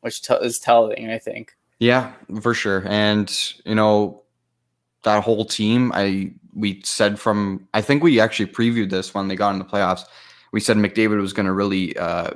which 0.00 0.22
t- 0.22 0.34
is 0.34 0.58
telling, 0.58 1.10
I 1.10 1.18
think. 1.18 1.52
Yeah, 1.78 2.12
for 2.40 2.54
sure. 2.54 2.84
And 2.86 3.30
you 3.64 3.74
know, 3.74 4.22
that 5.02 5.22
whole 5.22 5.44
team, 5.44 5.92
I 5.94 6.32
we 6.54 6.80
said 6.84 7.18
from 7.18 7.68
I 7.74 7.82
think 7.82 8.02
we 8.02 8.20
actually 8.20 8.46
previewed 8.46 8.90
this 8.90 9.12
when 9.12 9.28
they 9.28 9.36
got 9.36 9.52
in 9.52 9.58
the 9.58 9.64
playoffs. 9.64 10.04
We 10.52 10.60
said 10.60 10.76
McDavid 10.76 11.20
was 11.20 11.32
going 11.32 11.46
to 11.46 11.52
really 11.52 11.96
uh, 11.96 12.30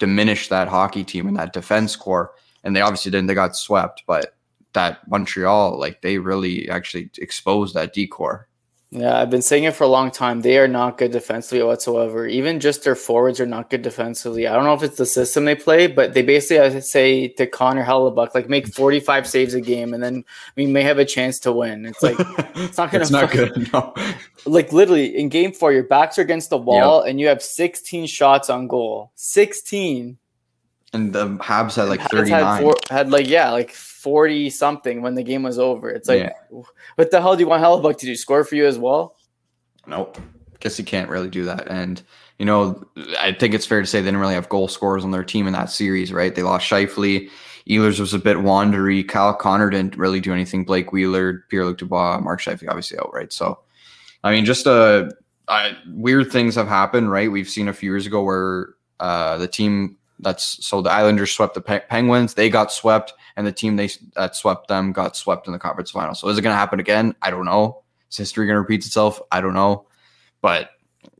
diminish 0.00 0.48
that 0.48 0.66
hockey 0.66 1.04
team 1.04 1.28
and 1.28 1.36
that 1.36 1.52
defense 1.52 1.94
core, 1.94 2.32
and 2.64 2.74
they 2.74 2.80
obviously 2.80 3.12
didn't. 3.12 3.28
They 3.28 3.34
got 3.34 3.56
swept, 3.56 4.02
but 4.08 4.34
that 4.72 5.08
Montreal, 5.08 5.78
like 5.78 6.02
they 6.02 6.18
really 6.18 6.68
actually 6.68 7.10
exposed 7.18 7.74
that 7.74 7.92
D 7.92 8.08
corps. 8.08 8.48
Yeah, 8.92 9.20
I've 9.20 9.30
been 9.30 9.42
saying 9.42 9.64
it 9.64 9.76
for 9.76 9.84
a 9.84 9.88
long 9.88 10.10
time. 10.10 10.42
They 10.42 10.58
are 10.58 10.66
not 10.66 10.98
good 10.98 11.12
defensively 11.12 11.62
whatsoever. 11.62 12.26
Even 12.26 12.58
just 12.58 12.82
their 12.82 12.96
forwards 12.96 13.38
are 13.38 13.46
not 13.46 13.70
good 13.70 13.82
defensively. 13.82 14.48
I 14.48 14.54
don't 14.54 14.64
know 14.64 14.74
if 14.74 14.82
it's 14.82 14.96
the 14.96 15.06
system 15.06 15.44
they 15.44 15.54
play, 15.54 15.86
but 15.86 16.12
they 16.12 16.22
basically 16.22 16.58
I 16.58 16.80
say 16.80 17.28
to 17.28 17.46
Connor 17.46 17.84
Hellebuyck, 17.84 18.34
like 18.34 18.48
make 18.48 18.66
45 18.66 19.28
saves 19.28 19.54
a 19.54 19.60
game 19.60 19.94
and 19.94 20.02
then 20.02 20.24
we 20.56 20.66
may 20.66 20.82
have 20.82 20.98
a 20.98 21.04
chance 21.04 21.38
to 21.40 21.52
win. 21.52 21.86
It's 21.86 22.02
like 22.02 22.16
it's 22.56 22.76
not 22.76 22.90
gonna 22.90 23.02
It's 23.02 23.10
not 23.12 23.30
good. 23.30 23.72
No. 23.72 23.94
Like 24.46 24.72
literally 24.72 25.18
in 25.18 25.28
game 25.28 25.52
four, 25.52 25.70
your 25.70 25.82
backs 25.82 26.18
are 26.18 26.22
against 26.22 26.48
the 26.48 26.56
wall 26.56 27.02
yep. 27.02 27.10
and 27.10 27.20
you 27.20 27.28
have 27.28 27.42
16 27.42 28.06
shots 28.06 28.48
on 28.48 28.68
goal. 28.68 29.12
16. 29.14 30.16
And 30.94 31.12
the 31.12 31.36
Habs 31.36 31.76
had 31.76 31.90
like 31.90 32.00
39. 32.00 32.42
Had, 32.42 32.62
four, 32.62 32.74
had 32.88 33.10
like 33.10 33.28
yeah, 33.28 33.50
like 33.50 33.76
40 34.02 34.50
something 34.50 35.02
when 35.02 35.14
the 35.14 35.22
game 35.22 35.42
was 35.42 35.58
over. 35.58 35.90
It's 35.90 36.08
like, 36.08 36.20
yeah. 36.20 36.62
what 36.96 37.10
the 37.10 37.20
hell 37.20 37.36
do 37.36 37.42
you 37.42 37.48
want 37.48 37.62
Hellebuyck 37.62 37.98
to 37.98 38.06
do? 38.06 38.16
Score 38.16 38.44
for 38.44 38.54
you 38.54 38.66
as 38.66 38.78
well? 38.78 39.16
Nope. 39.86 40.18
Guess 40.60 40.76
he 40.76 40.82
can't 40.82 41.10
really 41.10 41.28
do 41.28 41.44
that. 41.44 41.68
And, 41.68 42.02
you 42.38 42.46
know, 42.46 42.82
I 43.18 43.32
think 43.32 43.54
it's 43.54 43.66
fair 43.66 43.80
to 43.80 43.86
say 43.86 44.00
they 44.00 44.06
didn't 44.06 44.20
really 44.20 44.34
have 44.34 44.48
goal 44.48 44.68
scorers 44.68 45.04
on 45.04 45.10
their 45.10 45.24
team 45.24 45.46
in 45.46 45.52
that 45.52 45.70
series, 45.70 46.12
right? 46.12 46.34
They 46.34 46.42
lost 46.42 46.68
Scheifele. 46.68 47.28
Ehlers 47.68 48.00
was 48.00 48.14
a 48.14 48.18
bit 48.18 48.38
wandery. 48.38 49.06
Kyle 49.06 49.34
Connor 49.34 49.70
didn't 49.70 49.96
really 49.96 50.20
do 50.20 50.32
anything. 50.32 50.64
Blake 50.64 50.92
Wheeler, 50.92 51.44
Pierre 51.48 51.66
Luc 51.66 51.78
Dubois, 51.78 52.20
Mark 52.20 52.40
Scheifele 52.40 52.68
obviously 52.68 52.98
outright. 52.98 53.32
So, 53.32 53.60
I 54.24 54.32
mean, 54.32 54.44
just 54.44 54.66
uh, 54.66 55.10
uh, 55.48 55.72
weird 55.88 56.32
things 56.32 56.54
have 56.54 56.68
happened, 56.68 57.10
right? 57.10 57.30
We've 57.30 57.48
seen 57.48 57.68
a 57.68 57.72
few 57.72 57.90
years 57.90 58.06
ago 58.06 58.22
where 58.22 58.74
uh, 58.98 59.36
the 59.38 59.48
team 59.48 59.98
that's 60.22 60.64
so 60.64 60.82
the 60.82 60.90
Islanders 60.90 61.30
swept 61.30 61.54
the 61.54 61.60
Pe- 61.60 61.86
Penguins. 61.88 62.34
They 62.34 62.48
got 62.50 62.72
swept, 62.72 63.12
and 63.36 63.46
the 63.46 63.52
team 63.52 63.76
they 63.76 63.90
that 64.14 64.36
swept 64.36 64.68
them 64.68 64.92
got 64.92 65.16
swept 65.16 65.46
in 65.46 65.52
the 65.52 65.58
conference 65.58 65.90
final. 65.90 66.14
So 66.14 66.28
is 66.28 66.38
it 66.38 66.42
going 66.42 66.54
to 66.54 66.58
happen 66.58 66.80
again? 66.80 67.14
I 67.22 67.30
don't 67.30 67.44
know. 67.44 67.82
Is 68.10 68.16
history 68.16 68.46
going 68.46 68.56
to 68.56 68.60
repeat 68.60 68.84
itself? 68.84 69.20
I 69.30 69.40
don't 69.40 69.54
know. 69.54 69.86
But 70.42 70.70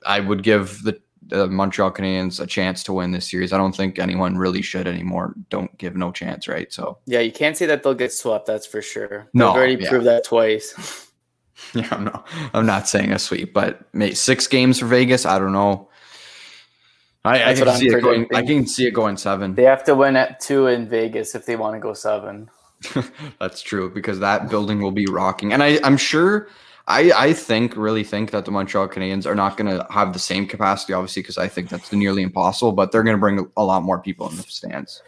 I 0.07 0.21
would 0.21 0.43
give 0.43 0.83
the, 0.83 1.01
the 1.23 1.47
Montreal 1.47 1.93
Canadiens 1.93 2.41
a 2.41 2.47
chance 2.47 2.83
to 2.85 2.93
win 2.93 3.13
this 3.13 3.31
series. 3.31 3.53
I 3.53 3.59
don't 3.59 3.77
think 3.77 3.99
anyone 3.99 4.37
really 4.37 4.63
should 4.63 4.87
anymore. 4.87 5.35
Don't 5.51 5.77
give 5.79 5.97
no 5.97 6.11
chance, 6.11 6.49
right? 6.49 6.73
So 6.73 6.99
yeah, 7.07 7.21
you 7.21 7.33
can't 7.33 7.57
say 7.57 7.67
that 7.67 7.83
they'll 7.83 7.95
get 7.95 8.13
swept. 8.13 8.47
That's 8.47 8.67
for 8.67 8.83
sure. 8.83 9.29
No, 9.35 9.49
They've 9.49 9.57
already 9.57 9.83
yeah. 9.83 9.91
proved 9.91 10.07
that 10.07 10.25
twice. 10.25 11.11
yeah, 11.75 11.89
I'm 11.91 12.05
not. 12.05 12.27
I'm 12.55 12.67
not 12.67 12.89
saying 12.89 13.13
a 13.13 13.19
sweep, 13.19 13.53
but 13.53 13.83
six 14.15 14.47
games 14.47 14.79
for 14.79 14.87
Vegas. 14.87 15.27
I 15.27 15.39
don't 15.39 15.53
know. 15.53 15.90
I, 17.25 17.51
I 17.51 17.55
can 17.55 17.77
see 17.77 17.89
it 17.89 18.03
going. 18.03 18.27
I 18.35 18.43
can 18.43 18.67
see 18.67 18.87
it 18.87 18.93
going 18.93 19.17
seven. 19.17 19.55
They 19.55 19.65
have 19.65 19.85
to 19.85 19.95
win 19.95 20.17
at 20.17 20.41
two 20.41 20.69
in 20.69 20.89
Vegas 20.89 21.35
if 21.35 21.45
they 21.45 21.57
want 21.57 21.75
to 21.75 21.81
go 21.81 21.93
seven. 21.93 22.51
That's 23.41 23.61
true 23.61 23.91
because 23.91 24.21
that 24.21 24.49
building 24.49 24.81
will 24.81 24.93
be 24.93 25.07
rocking, 25.07 25.53
and 25.53 25.63
I, 25.63 25.79
I'm 25.85 25.97
sure. 25.97 26.49
I, 26.89 27.13
I 27.15 27.33
think, 27.35 27.77
really 27.77 28.03
think 28.03 28.33
that 28.33 28.47
the 28.47 28.51
Montreal 28.51 28.89
Canadiens 28.89 29.25
are 29.25 29.37
not 29.37 29.57
going 29.57 29.71
to 29.71 29.87
have 29.91 30.13
the 30.13 30.19
same 30.19 30.45
capacity, 30.45 30.93
obviously, 30.93 31.23
because 31.23 31.39
I 31.39 31.47
think 31.47 31.69
that's 31.69 31.93
nearly 31.93 32.23
impossible, 32.23 32.73
but 32.73 32.91
they're 32.91 33.05
going 33.05 33.15
to 33.15 33.21
bring 33.21 33.49
a 33.57 33.65
lot 33.65 33.85
more 33.85 34.01
people 34.01 34.29
in 34.29 34.37
the 34.37 34.43
stands. 34.43 35.01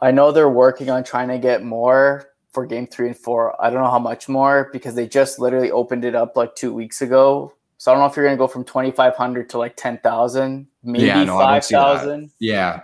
I 0.00 0.12
know 0.12 0.32
they're 0.32 0.48
working 0.48 0.88
on 0.88 1.04
trying 1.04 1.28
to 1.28 1.36
get 1.36 1.62
more 1.62 2.30
for 2.52 2.64
game 2.64 2.86
three 2.86 3.08
and 3.08 3.16
four. 3.16 3.60
I 3.62 3.68
don't 3.68 3.82
know 3.82 3.90
how 3.90 3.98
much 3.98 4.30
more 4.30 4.70
because 4.72 4.94
they 4.94 5.06
just 5.06 5.38
literally 5.38 5.70
opened 5.70 6.06
it 6.06 6.14
up 6.14 6.36
like 6.36 6.54
two 6.54 6.72
weeks 6.72 7.02
ago. 7.02 7.52
So 7.76 7.90
I 7.90 7.94
don't 7.94 8.02
know 8.02 8.06
if 8.06 8.16
you're 8.16 8.24
going 8.24 8.36
to 8.36 8.38
go 8.38 8.48
from 8.48 8.64
2,500 8.64 9.50
to 9.50 9.58
like 9.58 9.76
10,000, 9.76 10.66
maybe 10.86 11.06
yeah, 11.06 11.24
no, 11.24 11.38
5,000. 11.38 12.30
Yeah. 12.38 12.82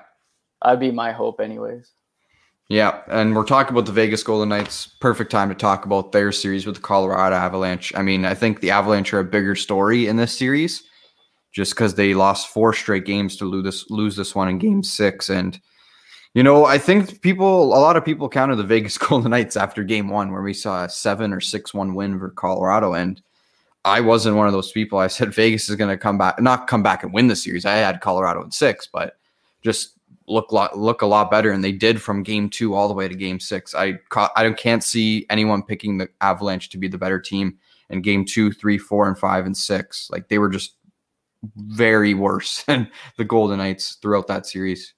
That'd 0.62 0.80
be 0.80 0.90
my 0.90 1.12
hope, 1.12 1.40
anyways. 1.40 1.92
Yeah, 2.68 3.02
and 3.08 3.36
we're 3.36 3.44
talking 3.44 3.72
about 3.72 3.86
the 3.86 3.92
Vegas 3.92 4.22
Golden 4.22 4.48
Knights. 4.48 4.86
Perfect 5.00 5.30
time 5.30 5.48
to 5.50 5.54
talk 5.54 5.84
about 5.84 6.12
their 6.12 6.32
series 6.32 6.64
with 6.64 6.76
the 6.76 6.80
Colorado 6.80 7.36
Avalanche. 7.36 7.92
I 7.94 8.02
mean, 8.02 8.24
I 8.24 8.34
think 8.34 8.60
the 8.60 8.70
Avalanche 8.70 9.12
are 9.12 9.18
a 9.18 9.24
bigger 9.24 9.54
story 9.54 10.06
in 10.06 10.16
this 10.16 10.36
series, 10.36 10.82
just 11.52 11.74
because 11.74 11.94
they 11.94 12.14
lost 12.14 12.48
four 12.48 12.72
straight 12.72 13.04
games 13.04 13.36
to 13.36 13.44
lose 13.44 13.64
this 13.64 13.90
lose 13.90 14.16
this 14.16 14.34
one 14.34 14.48
in 14.48 14.58
Game 14.58 14.82
Six, 14.82 15.28
and 15.28 15.60
you 16.34 16.42
know, 16.42 16.64
I 16.64 16.78
think 16.78 17.20
people, 17.20 17.64
a 17.74 17.80
lot 17.80 17.96
of 17.96 18.06
people 18.06 18.28
counted 18.28 18.56
the 18.56 18.62
Vegas 18.62 18.96
Golden 19.08 19.32
Knights 19.32 19.56
after 19.56 19.84
Game 19.84 20.08
One, 20.08 20.32
where 20.32 20.40
we 20.40 20.54
saw 20.54 20.84
a 20.84 20.88
seven 20.88 21.32
or 21.32 21.40
six 21.40 21.74
one 21.74 21.94
win 21.94 22.18
for 22.18 22.30
Colorado, 22.30 22.94
and 22.94 23.20
I 23.84 24.00
wasn't 24.00 24.36
one 24.36 24.46
of 24.46 24.52
those 24.52 24.70
people. 24.70 24.98
I 24.98 25.08
said 25.08 25.34
Vegas 25.34 25.68
is 25.68 25.76
going 25.76 25.90
to 25.90 25.98
come 25.98 26.18
back, 26.18 26.40
not 26.40 26.68
come 26.68 26.82
back 26.82 27.02
and 27.02 27.12
win 27.12 27.26
the 27.26 27.36
series. 27.36 27.64
I 27.64 27.74
had 27.74 28.00
Colorado 28.00 28.42
in 28.42 28.50
six, 28.50 28.86
but 28.86 29.16
just 29.62 29.98
look 30.28 30.52
look 30.52 31.02
a 31.02 31.06
lot 31.06 31.30
better, 31.30 31.50
and 31.50 31.64
they 31.64 31.72
did 31.72 32.00
from 32.00 32.22
game 32.22 32.48
two 32.48 32.74
all 32.74 32.88
the 32.88 32.94
way 32.94 33.08
to 33.08 33.14
game 33.14 33.40
six. 33.40 33.74
I 33.74 33.98
I 34.14 34.50
can't 34.52 34.84
see 34.84 35.26
anyone 35.30 35.62
picking 35.62 35.98
the 35.98 36.08
Avalanche 36.20 36.68
to 36.70 36.78
be 36.78 36.88
the 36.88 36.98
better 36.98 37.20
team 37.20 37.58
in 37.90 38.02
game 38.02 38.24
two, 38.24 38.52
three, 38.52 38.78
four, 38.78 39.08
and 39.08 39.18
five 39.18 39.46
and 39.46 39.56
six. 39.56 40.08
Like 40.10 40.28
they 40.28 40.38
were 40.38 40.48
just 40.48 40.76
very 41.56 42.14
worse 42.14 42.62
than 42.66 42.90
the 43.16 43.24
Golden 43.24 43.58
Knights 43.58 43.96
throughout 44.00 44.28
that 44.28 44.46
series. 44.46 44.94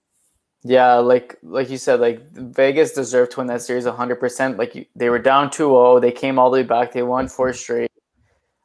Yeah, 0.63 0.95
like 0.95 1.37
like 1.43 1.69
you 1.69 1.77
said, 1.77 2.01
like 2.01 2.27
Vegas 2.31 2.93
deserved 2.93 3.33
to 3.33 3.41
win 3.41 3.49
that 3.49 3.61
series 3.61 3.85
100%. 3.85 4.59
Like 4.59 4.89
they 4.97 5.11
were 5.11 5.19
down 5.19 5.49
2-0, 5.51 6.01
they 6.01 6.11
came 6.13 6.39
all 6.39 6.51
the 6.51 6.57
way 6.57 6.63
back, 6.63 6.93
they 6.93 7.03
won 7.03 7.29
four 7.29 7.53
straight. 7.53 7.91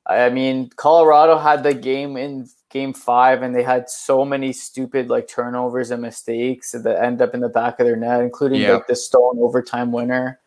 I 0.10 0.30
mean, 0.30 0.70
Colorado 0.76 1.38
had 1.38 1.64
the 1.64 1.74
game 1.74 2.18
in 2.18 2.50
game 2.70 2.94
five, 2.94 3.44
and 3.44 3.56
they 3.56 3.64
had 3.64 3.90
so 3.90 4.26
many 4.26 4.52
stupid 4.52 5.10
like 5.10 5.28
turnovers 5.28 5.92
and 5.92 6.02
mistakes 6.02 6.72
that 6.72 7.04
end 7.04 7.22
up 7.22 7.34
in 7.34 7.42
the 7.42 7.50
back 7.50 7.80
of 7.80 7.86
their 7.86 7.96
net, 7.96 8.22
including 8.22 8.68
like 8.68 8.88
the 8.88 8.96
stolen 8.96 9.38
overtime 9.40 9.92
winner. 9.92 10.40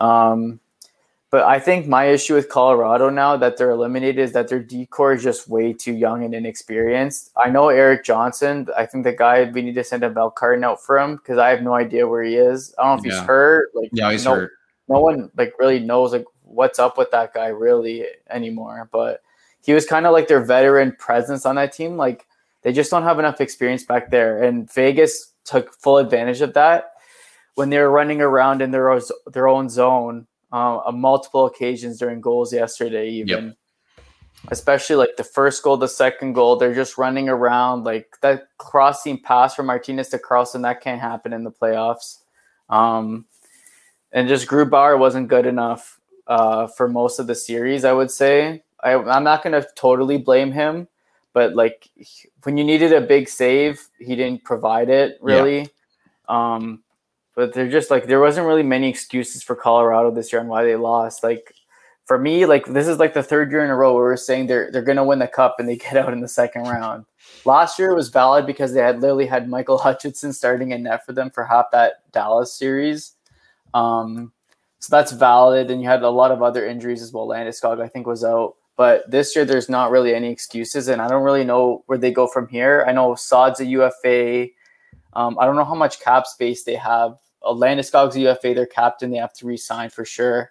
Um, 0.00 0.60
but 1.34 1.42
I 1.42 1.58
think 1.58 1.88
my 1.88 2.04
issue 2.04 2.34
with 2.34 2.48
Colorado 2.48 3.10
now 3.10 3.36
that 3.36 3.56
they're 3.56 3.72
eliminated 3.72 4.20
is 4.20 4.30
that 4.34 4.46
their 4.46 4.60
D 4.60 4.86
corps 4.86 5.14
is 5.14 5.24
just 5.24 5.48
way 5.48 5.72
too 5.72 5.92
young 5.92 6.22
and 6.22 6.32
inexperienced. 6.32 7.32
I 7.36 7.50
know 7.50 7.70
Erik 7.70 8.04
Johnson. 8.04 8.68
I 8.76 8.86
think 8.86 9.02
the 9.02 9.12
guy 9.12 9.50
we 9.50 9.62
need 9.62 9.74
to 9.74 9.82
send 9.82 10.04
a 10.04 10.10
bell 10.10 10.30
carton 10.30 10.62
out 10.62 10.80
for 10.80 10.96
him 10.96 11.16
because 11.16 11.38
I 11.38 11.48
have 11.48 11.60
no 11.60 11.74
idea 11.74 12.06
where 12.06 12.22
he 12.22 12.36
is. 12.36 12.72
I 12.78 12.84
don't 12.84 12.98
know 12.98 13.00
if 13.00 13.06
yeah. 13.06 13.18
he's 13.18 13.26
hurt. 13.26 13.70
Like 13.74 13.90
yeah, 13.92 14.12
he's 14.12 14.24
no, 14.24 14.34
hurt. 14.36 14.52
No 14.86 15.00
one 15.00 15.28
like 15.36 15.54
really 15.58 15.80
knows 15.80 16.12
like 16.12 16.24
what's 16.54 16.78
up 16.78 16.96
with 16.96 17.10
that 17.10 17.34
guy 17.34 17.48
really 17.48 18.06
anymore. 18.30 18.88
But 18.92 19.22
he 19.62 19.72
was 19.72 19.86
kind 19.86 20.06
of 20.06 20.12
like 20.12 20.28
their 20.28 20.44
veteran 20.44 20.96
presence 20.98 21.46
on 21.46 21.56
that 21.56 21.72
team. 21.72 21.96
Like 21.96 22.26
they 22.62 22.72
just 22.72 22.90
don't 22.90 23.02
have 23.02 23.18
enough 23.18 23.40
experience 23.40 23.84
back 23.84 24.10
there. 24.10 24.42
And 24.42 24.70
Vegas 24.72 25.32
took 25.44 25.74
full 25.74 25.98
advantage 25.98 26.40
of 26.40 26.54
that 26.54 26.92
when 27.54 27.70
they 27.70 27.78
were 27.78 27.90
running 27.90 28.20
around 28.20 28.62
in 28.62 28.70
their 28.70 28.90
own, 28.90 29.00
their 29.26 29.48
own 29.48 29.68
zone 29.68 30.26
uh, 30.52 30.78
on 30.78 31.00
multiple 31.00 31.46
occasions 31.46 31.98
during 31.98 32.20
goals 32.20 32.52
yesterday, 32.52 33.08
even. 33.10 33.46
Yep. 33.46 33.56
Especially 34.48 34.96
like 34.96 35.16
the 35.16 35.24
first 35.24 35.62
goal, 35.62 35.78
the 35.78 35.88
second 35.88 36.34
goal, 36.34 36.56
they're 36.56 36.74
just 36.74 36.98
running 36.98 37.30
around 37.30 37.84
like 37.84 38.16
that 38.20 38.48
crossing 38.58 39.18
pass 39.18 39.54
from 39.54 39.66
Martinez 39.66 40.10
to 40.10 40.18
Karlsson. 40.18 40.60
That 40.62 40.82
can't 40.82 41.00
happen 41.00 41.32
in 41.32 41.44
the 41.44 41.50
playoffs. 41.50 42.18
Um, 42.68 43.24
and 44.12 44.28
just 44.28 44.46
Grubauer 44.46 44.98
wasn't 44.98 45.28
good 45.28 45.46
enough 45.46 45.98
uh, 46.26 46.66
for 46.66 46.88
most 46.88 47.18
of 47.18 47.26
the 47.26 47.34
series, 47.34 47.84
I 47.84 47.92
would 47.92 48.10
say. 48.10 48.62
I, 48.82 48.94
I'm 48.94 49.24
not 49.24 49.42
going 49.42 49.60
to 49.60 49.66
totally 49.76 50.18
blame 50.18 50.52
him, 50.52 50.88
but 51.32 51.54
like 51.54 51.90
when 52.42 52.56
you 52.56 52.64
needed 52.64 52.92
a 52.92 53.00
big 53.00 53.28
save, 53.28 53.80
he 53.98 54.14
didn't 54.14 54.44
provide 54.44 54.90
it 54.90 55.18
really. 55.20 55.60
Yeah. 55.60 55.66
Um, 56.28 56.82
but 57.34 57.52
they're 57.52 57.70
just 57.70 57.90
like 57.90 58.06
there 58.06 58.20
wasn't 58.20 58.46
really 58.46 58.62
many 58.62 58.88
excuses 58.88 59.42
for 59.42 59.56
Colorado 59.56 60.10
this 60.10 60.32
year 60.32 60.40
on 60.40 60.48
why 60.48 60.64
they 60.64 60.76
lost. 60.76 61.22
Like 61.22 61.52
for 62.04 62.18
me, 62.18 62.46
like 62.46 62.66
this 62.66 62.86
is 62.86 62.98
like 62.98 63.14
the 63.14 63.22
third 63.22 63.50
year 63.50 63.64
in 63.64 63.70
a 63.70 63.76
row 63.76 63.94
where 63.94 64.04
we're 64.04 64.16
saying 64.16 64.46
they're 64.46 64.70
they're 64.70 64.82
gonna 64.82 65.04
win 65.04 65.18
the 65.18 65.26
cup 65.26 65.56
and 65.58 65.68
they 65.68 65.76
get 65.76 65.96
out 65.96 66.12
in 66.12 66.20
the 66.20 66.28
second 66.28 66.62
round. 66.62 67.04
Last 67.44 67.78
year 67.78 67.94
was 67.94 68.08
valid 68.08 68.46
because 68.46 68.72
they 68.72 68.80
had 68.80 69.00
literally 69.00 69.26
had 69.26 69.48
Michael 69.48 69.78
Hutchinson 69.78 70.32
starting 70.32 70.70
in 70.70 70.84
net 70.84 71.04
for 71.04 71.12
them 71.12 71.30
for 71.30 71.44
half 71.44 71.70
that 71.72 72.10
Dallas 72.12 72.54
series. 72.54 73.12
Um, 73.72 74.32
so 74.84 74.94
that's 74.94 75.12
valid. 75.12 75.70
And 75.70 75.80
you 75.80 75.88
had 75.88 76.02
a 76.02 76.10
lot 76.10 76.30
of 76.30 76.42
other 76.42 76.66
injuries 76.66 77.00
as 77.00 77.10
well. 77.10 77.26
Landeskog, 77.26 77.80
I 77.80 77.88
think, 77.88 78.06
was 78.06 78.22
out. 78.22 78.56
But 78.76 79.10
this 79.10 79.34
year, 79.34 79.46
there's 79.46 79.70
not 79.70 79.90
really 79.90 80.14
any 80.14 80.30
excuses, 80.30 80.88
and 80.88 81.00
I 81.00 81.08
don't 81.08 81.22
really 81.22 81.44
know 81.44 81.84
where 81.86 81.96
they 81.96 82.10
go 82.10 82.26
from 82.26 82.48
here. 82.48 82.84
I 82.86 82.92
know 82.92 83.14
Saad's 83.14 83.60
a 83.60 83.64
UFA. 83.64 84.48
Um, 85.14 85.38
I 85.38 85.46
don't 85.46 85.56
know 85.56 85.64
how 85.64 85.74
much 85.74 86.00
cap 86.00 86.26
space 86.26 86.64
they 86.64 86.74
have. 86.74 87.16
Uh, 87.42 87.52
Landeskog's 87.52 88.14
a 88.16 88.20
UFA, 88.20 88.52
their 88.52 88.66
captain. 88.66 89.10
They 89.10 89.16
have 89.16 89.32
to 89.34 89.46
resign 89.46 89.88
for 89.88 90.04
sure, 90.04 90.50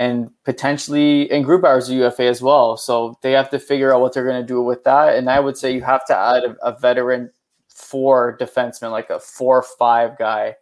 and 0.00 0.30
potentially, 0.44 1.30
and 1.30 1.44
Grubauer's 1.44 1.88
a 1.88 1.94
UFA 1.94 2.24
as 2.24 2.42
well. 2.42 2.76
So 2.76 3.16
they 3.22 3.30
have 3.30 3.50
to 3.50 3.60
figure 3.60 3.94
out 3.94 4.00
what 4.00 4.12
they're 4.12 4.26
going 4.26 4.42
to 4.42 4.46
do 4.46 4.60
with 4.60 4.82
that. 4.82 5.16
And 5.16 5.30
I 5.30 5.38
would 5.38 5.56
say 5.56 5.72
you 5.72 5.82
have 5.82 6.04
to 6.06 6.16
add 6.16 6.42
a, 6.42 6.56
a 6.66 6.76
veteran 6.76 7.30
four 7.68 8.36
defenseman, 8.40 8.90
like 8.90 9.10
a 9.10 9.20
four 9.20 9.62
five 9.62 10.18
guy, 10.18 10.56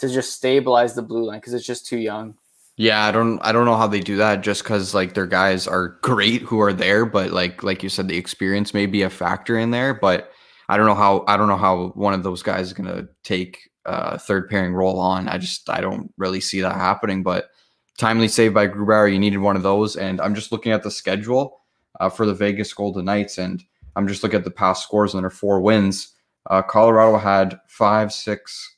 to 0.00 0.08
just 0.08 0.32
stabilize 0.32 0.94
the 0.94 1.02
blue 1.02 1.24
line 1.24 1.38
because 1.38 1.54
it's 1.54 1.64
just 1.64 1.86
too 1.86 1.98
young. 1.98 2.34
Yeah, 2.76 3.04
I 3.04 3.10
don't 3.12 3.38
I 3.40 3.52
don't 3.52 3.66
know 3.66 3.76
how 3.76 3.86
they 3.86 4.00
do 4.00 4.16
that 4.16 4.42
just 4.42 4.64
cuz 4.64 4.94
like 4.94 5.14
their 5.14 5.26
guys 5.26 5.66
are 5.66 5.98
great 6.02 6.42
who 6.42 6.60
are 6.60 6.72
there, 6.72 7.04
but 7.04 7.30
like 7.30 7.62
like 7.62 7.82
you 7.82 7.88
said 7.88 8.08
the 8.08 8.16
experience 8.16 8.72
may 8.72 8.86
be 8.86 9.02
a 9.02 9.10
factor 9.10 9.58
in 9.58 9.70
there, 9.70 9.94
but 9.94 10.32
I 10.68 10.76
don't 10.76 10.86
know 10.86 10.94
how 10.94 11.24
I 11.28 11.36
don't 11.36 11.48
know 11.48 11.56
how 11.56 11.88
one 11.94 12.14
of 12.14 12.22
those 12.22 12.42
guys 12.42 12.68
is 12.68 12.72
going 12.72 12.88
to 12.88 13.08
take 13.24 13.70
a 13.84 14.18
third 14.18 14.48
pairing 14.48 14.74
role 14.74 14.98
on. 14.98 15.28
I 15.28 15.38
just 15.38 15.68
I 15.68 15.80
don't 15.80 16.12
really 16.16 16.40
see 16.40 16.60
that 16.62 16.74
happening, 16.76 17.22
but 17.22 17.50
timely 17.98 18.28
save 18.28 18.54
by 18.54 18.68
Grubauer, 18.68 19.12
you 19.12 19.18
needed 19.18 19.38
one 19.38 19.56
of 19.56 19.62
those 19.62 19.96
and 19.96 20.20
I'm 20.20 20.34
just 20.34 20.50
looking 20.50 20.72
at 20.72 20.82
the 20.82 20.90
schedule 20.90 21.60
uh, 22.00 22.08
for 22.08 22.26
the 22.26 22.34
Vegas 22.34 22.72
Golden 22.72 23.04
Knights 23.04 23.38
and 23.38 23.62
I'm 23.96 24.08
just 24.08 24.22
looking 24.22 24.38
at 24.38 24.44
the 24.44 24.50
past 24.50 24.82
scores 24.82 25.14
and 25.14 25.22
their 25.22 25.30
four 25.30 25.60
wins. 25.60 26.14
Uh, 26.48 26.62
Colorado 26.62 27.18
had 27.18 27.60
five, 27.68 28.12
six, 28.12 28.76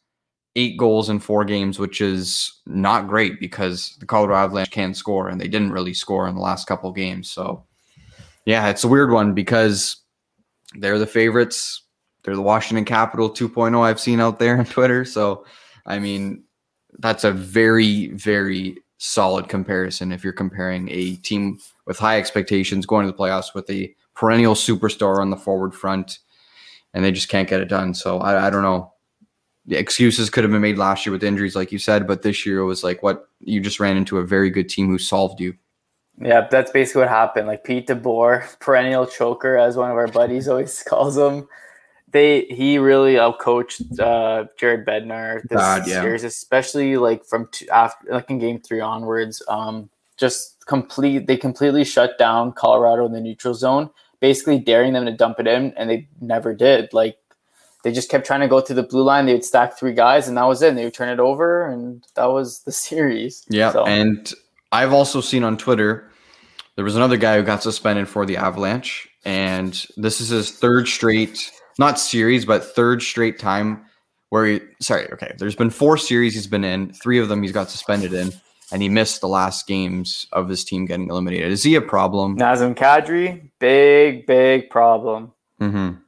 eight 0.56 0.76
goals 0.76 1.08
in 1.08 1.18
four 1.18 1.44
games, 1.44 1.78
which 1.78 2.00
is 2.00 2.60
not 2.66 3.08
great 3.08 3.40
because 3.40 3.96
the 3.98 4.06
Colorado 4.06 4.44
Avalanche 4.44 4.70
can 4.70 4.94
score, 4.94 5.28
and 5.28 5.40
they 5.40 5.48
didn't 5.48 5.72
really 5.72 5.94
score 5.94 6.28
in 6.28 6.34
the 6.34 6.40
last 6.40 6.66
couple 6.66 6.92
games. 6.92 7.30
So, 7.30 7.64
yeah, 8.44 8.68
it's 8.68 8.84
a 8.84 8.88
weird 8.88 9.10
one 9.10 9.34
because 9.34 9.96
they're 10.74 10.98
the 10.98 11.06
favorites. 11.06 11.82
They're 12.22 12.36
the 12.36 12.42
Washington 12.42 12.84
Capital 12.84 13.28
2.0 13.28 13.80
I've 13.80 14.00
seen 14.00 14.20
out 14.20 14.38
there 14.38 14.58
on 14.58 14.64
Twitter. 14.64 15.04
So, 15.04 15.44
I 15.86 15.98
mean, 15.98 16.44
that's 17.00 17.24
a 17.24 17.32
very, 17.32 18.08
very 18.08 18.78
solid 18.98 19.48
comparison 19.48 20.12
if 20.12 20.22
you're 20.22 20.32
comparing 20.32 20.88
a 20.90 21.16
team 21.16 21.58
with 21.86 21.98
high 21.98 22.18
expectations 22.18 22.86
going 22.86 23.06
to 23.06 23.12
the 23.12 23.18
playoffs 23.18 23.54
with 23.54 23.68
a 23.68 23.94
perennial 24.14 24.54
superstar 24.54 25.18
on 25.18 25.30
the 25.30 25.36
forward 25.36 25.74
front, 25.74 26.20
and 26.94 27.04
they 27.04 27.10
just 27.10 27.28
can't 27.28 27.48
get 27.48 27.60
it 27.60 27.68
done. 27.68 27.92
So, 27.92 28.20
I, 28.20 28.46
I 28.46 28.50
don't 28.50 28.62
know 28.62 28.93
the 29.66 29.76
excuses 29.76 30.30
could 30.30 30.44
have 30.44 30.50
been 30.50 30.60
made 30.60 30.78
last 30.78 31.06
year 31.06 31.12
with 31.12 31.24
injuries, 31.24 31.56
like 31.56 31.72
you 31.72 31.78
said, 31.78 32.06
but 32.06 32.22
this 32.22 32.44
year 32.44 32.58
it 32.58 32.66
was 32.66 32.84
like 32.84 33.02
what 33.02 33.28
you 33.40 33.60
just 33.60 33.80
ran 33.80 33.96
into 33.96 34.18
a 34.18 34.24
very 34.24 34.50
good 34.50 34.68
team 34.68 34.88
who 34.88 34.98
solved 34.98 35.40
you. 35.40 35.54
Yeah, 36.20 36.46
that's 36.50 36.70
basically 36.70 37.00
what 37.00 37.08
happened. 37.08 37.46
Like 37.46 37.64
Pete 37.64 37.88
DeBoer, 37.88 38.58
perennial 38.60 39.06
choker, 39.06 39.56
as 39.56 39.76
one 39.76 39.90
of 39.90 39.96
our 39.96 40.06
buddies 40.06 40.48
always 40.48 40.82
calls 40.82 41.16
him. 41.16 41.48
They 42.12 42.42
he 42.42 42.78
really 42.78 43.14
outcoached 43.14 43.98
uh, 43.98 44.44
Jared 44.56 44.86
Bednar 44.86 45.42
this 45.48 45.58
God, 45.58 45.88
yeah. 45.88 46.00
series, 46.00 46.22
especially 46.22 46.96
like 46.96 47.24
from 47.24 47.48
two, 47.50 47.68
after 47.70 48.06
like 48.12 48.30
in 48.30 48.38
game 48.38 48.60
three 48.60 48.80
onwards. 48.80 49.42
Um, 49.48 49.90
just 50.16 50.64
complete 50.66 51.26
they 51.26 51.36
completely 51.36 51.82
shut 51.84 52.16
down 52.16 52.52
Colorado 52.52 53.04
in 53.04 53.12
the 53.12 53.20
neutral 53.20 53.54
zone, 53.54 53.90
basically 54.20 54.60
daring 54.60 54.92
them 54.92 55.06
to 55.06 55.12
dump 55.12 55.40
it 55.40 55.48
in, 55.48 55.72
and 55.76 55.90
they 55.90 56.06
never 56.20 56.54
did. 56.54 56.92
Like 56.92 57.16
they 57.84 57.92
just 57.92 58.10
kept 58.10 58.26
trying 58.26 58.40
to 58.40 58.48
go 58.48 58.60
to 58.60 58.74
the 58.74 58.82
blue 58.82 59.04
line. 59.04 59.26
They 59.26 59.34
would 59.34 59.44
stack 59.44 59.78
three 59.78 59.92
guys, 59.92 60.26
and 60.26 60.36
that 60.38 60.44
was 60.44 60.62
it. 60.62 60.70
And 60.70 60.78
they 60.78 60.84
would 60.84 60.94
turn 60.94 61.10
it 61.10 61.20
over, 61.20 61.70
and 61.70 62.04
that 62.16 62.26
was 62.26 62.60
the 62.60 62.72
series. 62.72 63.44
Yeah, 63.48 63.72
so. 63.72 63.84
and 63.84 64.32
I've 64.72 64.92
also 64.92 65.20
seen 65.20 65.44
on 65.44 65.56
Twitter 65.56 66.10
there 66.76 66.84
was 66.84 66.96
another 66.96 67.16
guy 67.16 67.36
who 67.36 67.42
got 67.42 67.62
suspended 67.62 68.08
for 68.08 68.26
the 68.26 68.38
Avalanche, 68.38 69.06
and 69.24 69.86
this 69.96 70.20
is 70.20 70.30
his 70.30 70.50
third 70.50 70.88
straight, 70.88 71.52
not 71.78 72.00
series, 72.00 72.44
but 72.44 72.64
third 72.64 73.02
straight 73.02 73.38
time 73.38 73.84
where 74.30 74.46
he. 74.46 74.60
Sorry, 74.80 75.06
okay. 75.12 75.34
There's 75.38 75.54
been 75.54 75.70
four 75.70 75.98
series 75.98 76.34
he's 76.34 76.46
been 76.46 76.64
in. 76.64 76.92
Three 76.94 77.18
of 77.18 77.28
them 77.28 77.42
he's 77.42 77.52
got 77.52 77.70
suspended 77.70 78.14
in, 78.14 78.32
and 78.72 78.80
he 78.80 78.88
missed 78.88 79.20
the 79.20 79.28
last 79.28 79.66
games 79.66 80.26
of 80.32 80.48
his 80.48 80.64
team 80.64 80.86
getting 80.86 81.10
eliminated. 81.10 81.52
Is 81.52 81.62
he 81.62 81.74
a 81.74 81.82
problem? 81.82 82.38
Nazem 82.38 82.74
Kadri, 82.74 83.50
big, 83.58 84.26
big 84.26 84.70
problem. 84.70 85.32
Mm-hmm. 85.60 86.00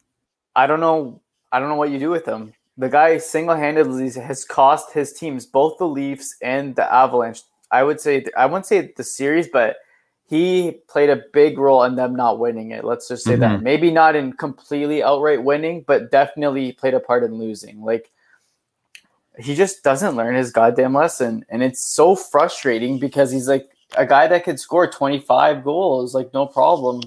I 0.56 0.66
don't 0.66 0.80
know. 0.80 1.21
I 1.53 1.61
don't 1.61 1.69
know 1.69 1.76
what 1.76 1.91
you 1.91 1.99
do 1.99 2.11
with 2.11 2.26
him. 2.26 2.53
The 2.79 2.88
guy 2.88 3.19
single-handedly 3.19 4.11
has 4.21 4.45
cost 4.45 4.93
his 4.93 5.12
teams, 5.12 5.47
both 5.47 5.79
the 5.79 5.87
Leafs 5.87 6.37
and 6.43 6.76
the 6.76 6.93
Avalanche. 6.93 7.43
I 7.71 7.83
would 7.83 8.00
say 8.00 8.25
I 8.37 8.47
wouldn't 8.47 8.67
say 8.67 8.93
the 8.97 9.05
series, 9.05 9.49
but 9.49 9.76
he 10.29 10.81
played 10.88 11.09
a 11.09 11.23
big 11.33 11.59
role 11.59 11.85
in 11.85 11.97
them 11.97 12.15
not 12.15 12.38
winning 12.38 12.73
it. 12.73 12.85
Let's 12.85 13.09
just 13.09 13.25
say 13.25 13.33
mm-hmm. 13.33 13.41
that. 13.41 13.62
Maybe 13.62 13.91
not 13.91 14.17
in 14.17 14.33
completely 14.33 15.03
outright 15.03 15.43
winning, 15.43 15.85
but 15.87 16.11
definitely 16.11 16.73
played 16.73 16.95
a 16.95 17.00
part 17.00 17.23
in 17.25 17.35
losing. 17.35 17.83
Like 17.83 18.11
he 19.38 19.55
just 19.55 19.83
doesn't 19.83 20.17
learn 20.17 20.35
his 20.35 20.50
goddamn 20.50 20.95
lesson. 20.95 21.45
And 21.49 21.62
it's 21.62 21.85
so 21.85 22.17
frustrating 22.17 22.99
because 22.99 23.31
he's 23.31 23.49
like 23.49 23.69
a 23.97 24.07
guy 24.07 24.26
that 24.26 24.45
could 24.45 24.59
score 24.59 24.91
25 24.91 25.62
goals, 25.62 26.15
like 26.15 26.33
no 26.35 26.47
problem. 26.47 27.03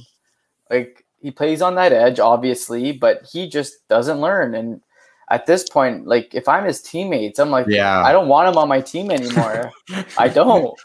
Like 0.69 1.05
he 1.21 1.31
plays 1.31 1.61
on 1.61 1.75
that 1.75 1.93
edge, 1.93 2.19
obviously, 2.19 2.91
but 2.91 3.27
he 3.31 3.47
just 3.47 3.87
doesn't 3.87 4.21
learn. 4.21 4.55
And 4.55 4.81
at 5.29 5.45
this 5.45 5.67
point, 5.69 6.07
like 6.07 6.33
if 6.33 6.47
I'm 6.47 6.65
his 6.65 6.81
teammates, 6.81 7.39
I'm 7.39 7.49
like, 7.49 7.67
yeah, 7.67 8.01
I 8.01 8.11
don't 8.11 8.27
want 8.27 8.49
him 8.49 8.57
on 8.57 8.67
my 8.67 8.81
team 8.81 9.11
anymore. 9.11 9.71
I 10.17 10.27
don't. 10.33 10.77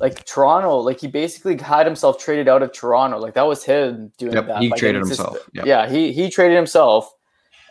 like 0.00 0.24
Toronto, 0.24 0.78
like 0.78 1.00
he 1.00 1.06
basically 1.06 1.56
had 1.56 1.86
himself 1.86 2.18
traded 2.18 2.48
out 2.48 2.62
of 2.62 2.72
Toronto. 2.72 3.18
Like 3.18 3.34
that 3.34 3.46
was 3.46 3.64
him 3.64 4.12
doing 4.18 4.34
yep, 4.34 4.46
that. 4.46 4.62
He 4.62 4.70
traded 4.70 5.02
himself. 5.02 5.38
Yep. 5.54 5.66
Yeah, 5.66 5.88
he 5.88 6.12
he 6.12 6.30
traded 6.30 6.56
himself. 6.56 7.12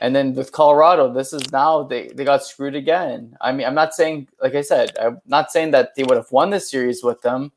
And 0.01 0.15
then 0.15 0.33
with 0.33 0.51
Colorado, 0.51 1.13
this 1.13 1.31
is 1.31 1.51
now 1.51 1.83
they, 1.83 2.07
they 2.07 2.25
got 2.25 2.43
screwed 2.43 2.73
again. 2.73 3.37
I 3.39 3.51
mean, 3.51 3.67
I'm 3.67 3.75
not 3.75 3.93
saying, 3.93 4.29
like 4.41 4.55
I 4.55 4.61
said, 4.61 4.97
I'm 4.99 5.21
not 5.27 5.51
saying 5.51 5.71
that 5.71 5.93
they 5.95 6.03
would 6.03 6.17
have 6.17 6.31
won 6.31 6.49
the 6.49 6.59
series 6.59 7.03
with 7.03 7.21
them, 7.21 7.51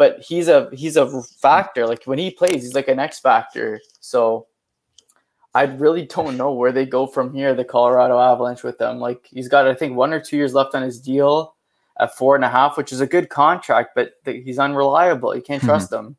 but 0.00 0.18
he's 0.18 0.48
a 0.48 0.70
he's 0.72 0.96
a 0.96 1.22
factor. 1.24 1.86
Like 1.86 2.04
when 2.04 2.18
he 2.18 2.30
plays, 2.30 2.62
he's 2.62 2.74
like 2.74 2.88
an 2.88 2.98
X 2.98 3.20
factor. 3.20 3.78
So 4.00 4.46
I 5.52 5.64
really 5.64 6.06
don't 6.06 6.38
know 6.38 6.54
where 6.54 6.72
they 6.72 6.86
go 6.86 7.06
from 7.06 7.34
here. 7.34 7.54
The 7.54 7.66
Colorado 7.66 8.18
Avalanche 8.18 8.62
with 8.62 8.78
them. 8.78 8.98
Like 8.98 9.26
he's 9.30 9.46
got, 9.46 9.68
I 9.68 9.74
think, 9.74 9.94
one 9.94 10.14
or 10.14 10.18
two 10.18 10.38
years 10.38 10.54
left 10.54 10.74
on 10.74 10.80
his 10.80 10.98
deal 10.98 11.54
at 11.98 12.16
four 12.16 12.34
and 12.34 12.46
a 12.46 12.48
half, 12.48 12.78
which 12.78 12.92
is 12.92 13.02
a 13.02 13.06
good 13.06 13.28
contract, 13.28 13.90
but 13.94 14.12
he's 14.24 14.58
unreliable. 14.58 15.36
You 15.36 15.42
can't 15.42 15.62
trust 15.62 15.90
mm-hmm. 15.90 16.06
him. 16.06 16.16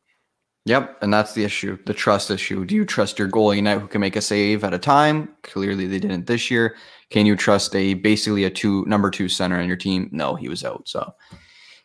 Yep, 0.66 1.02
and 1.02 1.12
that's 1.12 1.34
the 1.34 1.44
issue, 1.44 1.80
the 1.88 1.94
trust 1.96 2.30
issue. 2.30 2.66
Do 2.66 2.76
you 2.76 2.86
trust 2.86 3.18
your 3.18 3.30
goalie 3.30 3.64
net 3.64 3.82
who 3.82 3.88
can 3.88 4.00
make 4.00 4.16
a 4.16 4.22
save 4.22 4.64
at 4.64 4.76
a 4.76 4.78
time? 4.78 5.34
Clearly, 5.42 5.88
they 5.88 5.98
didn't 5.98 6.28
this 6.28 6.52
year. 6.52 6.76
Can 7.10 7.26
you 7.26 7.36
trust 7.36 7.76
a 7.76 7.96
basically 7.96 8.44
a 8.44 8.52
two 8.52 8.86
number 8.86 9.10
two 9.10 9.28
center 9.28 9.60
on 9.60 9.68
your 9.68 9.76
team? 9.76 10.08
No, 10.12 10.36
he 10.36 10.50
was 10.50 10.64
out. 10.64 10.88
So 10.88 11.16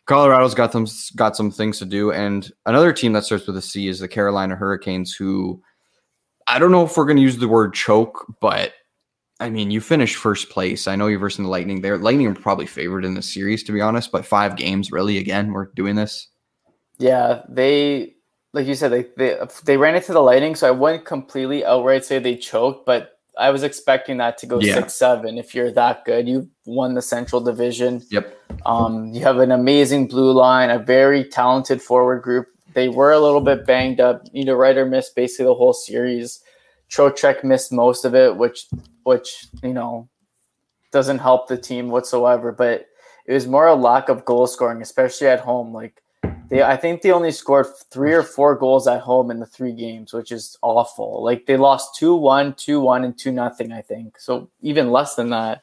Colorado's 0.07 0.55
got 0.55 0.71
them 0.71 0.87
got 1.15 1.35
some 1.35 1.51
things 1.51 1.79
to 1.79 1.85
do, 1.85 2.11
and 2.11 2.51
another 2.65 2.93
team 2.93 3.13
that 3.13 3.25
starts 3.25 3.45
with 3.45 3.57
a 3.57 3.61
C 3.61 3.87
is 3.87 3.99
the 3.99 4.07
Carolina 4.07 4.55
Hurricanes, 4.55 5.13
who 5.13 5.61
I 6.47 6.59
don't 6.59 6.71
know 6.71 6.85
if 6.85 6.95
we're 6.95 7.05
going 7.05 7.17
to 7.17 7.23
use 7.23 7.37
the 7.37 7.47
word 7.47 7.73
choke, 7.73 8.25
but 8.39 8.73
I 9.39 9.49
mean, 9.49 9.69
you 9.69 9.81
finished 9.81 10.15
first 10.15 10.49
place. 10.49 10.87
I 10.87 10.95
know 10.95 11.07
you're 11.07 11.19
versus 11.19 11.43
the 11.43 11.49
Lightning 11.49 11.81
there. 11.81 11.97
Lightning 11.97 12.27
are 12.27 12.33
probably 12.33 12.65
favored 12.65 13.05
in 13.05 13.13
the 13.13 13.21
series, 13.21 13.63
to 13.63 13.71
be 13.71 13.81
honest, 13.81 14.11
but 14.11 14.25
five 14.25 14.55
games, 14.55 14.91
really, 14.91 15.17
again, 15.17 15.51
we're 15.51 15.67
doing 15.75 15.95
this. 15.95 16.29
Yeah, 16.97 17.43
they 17.49 18.15
like 18.53 18.65
you 18.65 18.75
said, 18.75 18.91
they, 18.91 19.05
they 19.17 19.37
they 19.65 19.77
ran 19.77 19.95
into 19.95 20.13
the 20.13 20.21
Lightning, 20.21 20.55
so 20.55 20.67
I 20.67 20.71
wouldn't 20.71 21.05
completely 21.05 21.65
outright 21.65 22.05
say 22.05 22.17
they 22.19 22.37
choked, 22.37 22.85
but 22.85 23.16
I 23.37 23.51
was 23.51 23.63
expecting 23.63 24.17
that 24.17 24.37
to 24.39 24.45
go 24.45 24.59
yeah. 24.59 24.75
six 24.75 24.93
seven. 24.93 25.37
If 25.37 25.53
you're 25.53 25.71
that 25.71 26.05
good, 26.05 26.27
you 26.27 26.49
won 26.65 26.93
the 26.93 27.01
Central 27.01 27.41
Division. 27.41 28.03
Yep. 28.09 28.35
Um, 28.65 29.13
you 29.13 29.21
have 29.21 29.39
an 29.39 29.51
amazing 29.51 30.07
blue 30.07 30.31
line, 30.31 30.69
a 30.69 30.79
very 30.79 31.23
talented 31.23 31.81
forward 31.81 32.23
group. 32.23 32.47
They 32.73 32.89
were 32.89 33.11
a 33.11 33.19
little 33.19 33.41
bit 33.41 33.65
banged 33.65 33.99
up. 33.99 34.23
Nino 34.33 34.55
Niederreiter 34.55 34.89
missed 34.89 35.15
basically 35.15 35.45
the 35.45 35.55
whole 35.55 35.73
series. 35.73 36.41
Trocheck 36.89 37.43
missed 37.43 37.71
most 37.71 38.05
of 38.05 38.15
it, 38.15 38.37
which 38.37 38.67
which 39.03 39.47
you 39.63 39.73
know 39.73 40.09
doesn't 40.91 41.19
help 41.19 41.47
the 41.47 41.57
team 41.57 41.89
whatsoever. 41.89 42.51
But 42.51 42.87
it 43.25 43.33
was 43.33 43.47
more 43.47 43.67
a 43.67 43.75
lack 43.75 44.09
of 44.09 44.25
goal 44.25 44.47
scoring, 44.47 44.81
especially 44.81 45.27
at 45.27 45.41
home. 45.41 45.73
Like 45.73 46.01
they, 46.49 46.63
I 46.63 46.77
think 46.77 47.01
they 47.01 47.11
only 47.11 47.31
scored 47.31 47.67
three 47.91 48.13
or 48.13 48.23
four 48.23 48.55
goals 48.55 48.87
at 48.87 49.01
home 49.01 49.31
in 49.31 49.39
the 49.39 49.45
three 49.45 49.73
games, 49.73 50.13
which 50.13 50.31
is 50.31 50.57
awful. 50.61 51.23
Like 51.23 51.45
they 51.45 51.57
lost 51.57 51.95
2 51.95 52.15
1, 52.15 52.53
2 52.55 52.79
1, 52.79 53.03
and 53.03 53.17
2 53.17 53.31
nothing, 53.31 53.71
I 53.71 53.81
think. 53.81 54.19
So 54.19 54.49
even 54.61 54.91
less 54.91 55.15
than 55.15 55.29
that. 55.29 55.61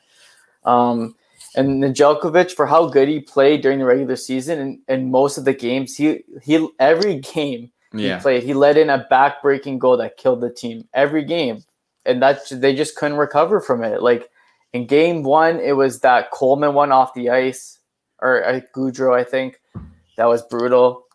Um, 0.65 1.17
and 1.57 1.83
Nedeljkovic, 1.83 2.53
for 2.53 2.67
how 2.67 2.89
good 2.89 3.09
he 3.09 3.21
played 3.21 3.63
during 3.63 3.79
the 3.79 3.85
regular 3.85 4.17
season 4.17 4.59
and, 4.59 4.79
and 4.89 5.11
most 5.11 5.39
of 5.39 5.45
the 5.45 5.55
games, 5.55 5.97
he 5.97 6.25
he 6.43 6.69
every 6.79 7.21
game 7.21 7.71
yeah. 7.95 8.17
he 8.17 8.23
played, 8.23 8.43
he 8.43 8.55
let 8.55 8.77
in 8.77 8.91
a 8.91 9.07
back-breaking 9.09 9.79
goal 9.79 9.97
that 9.99 10.17
killed 10.17 10.41
the 10.41 10.51
team 10.51 10.89
every 10.93 11.25
game, 11.25 11.63
and 12.05 12.23
that 12.23 12.41
they 12.51 12.75
just 12.75 12.97
couldn't 12.97 13.19
recover 13.19 13.61
from 13.61 13.85
it. 13.85 14.03
Like 14.03 14.29
in 14.73 14.87
game 14.87 15.23
one, 15.23 15.61
it 15.61 15.77
was 15.77 16.01
that 16.01 16.31
Coleman 16.31 16.75
one 16.75 16.93
off 16.93 17.15
the 17.15 17.31
ice, 17.31 17.79
or 18.21 18.45
uh, 18.45 18.61
Goodrow, 18.75 19.19
I 19.19 19.25
think 19.25 19.61
that 20.17 20.27
was 20.27 20.43
brutal. 20.43 21.07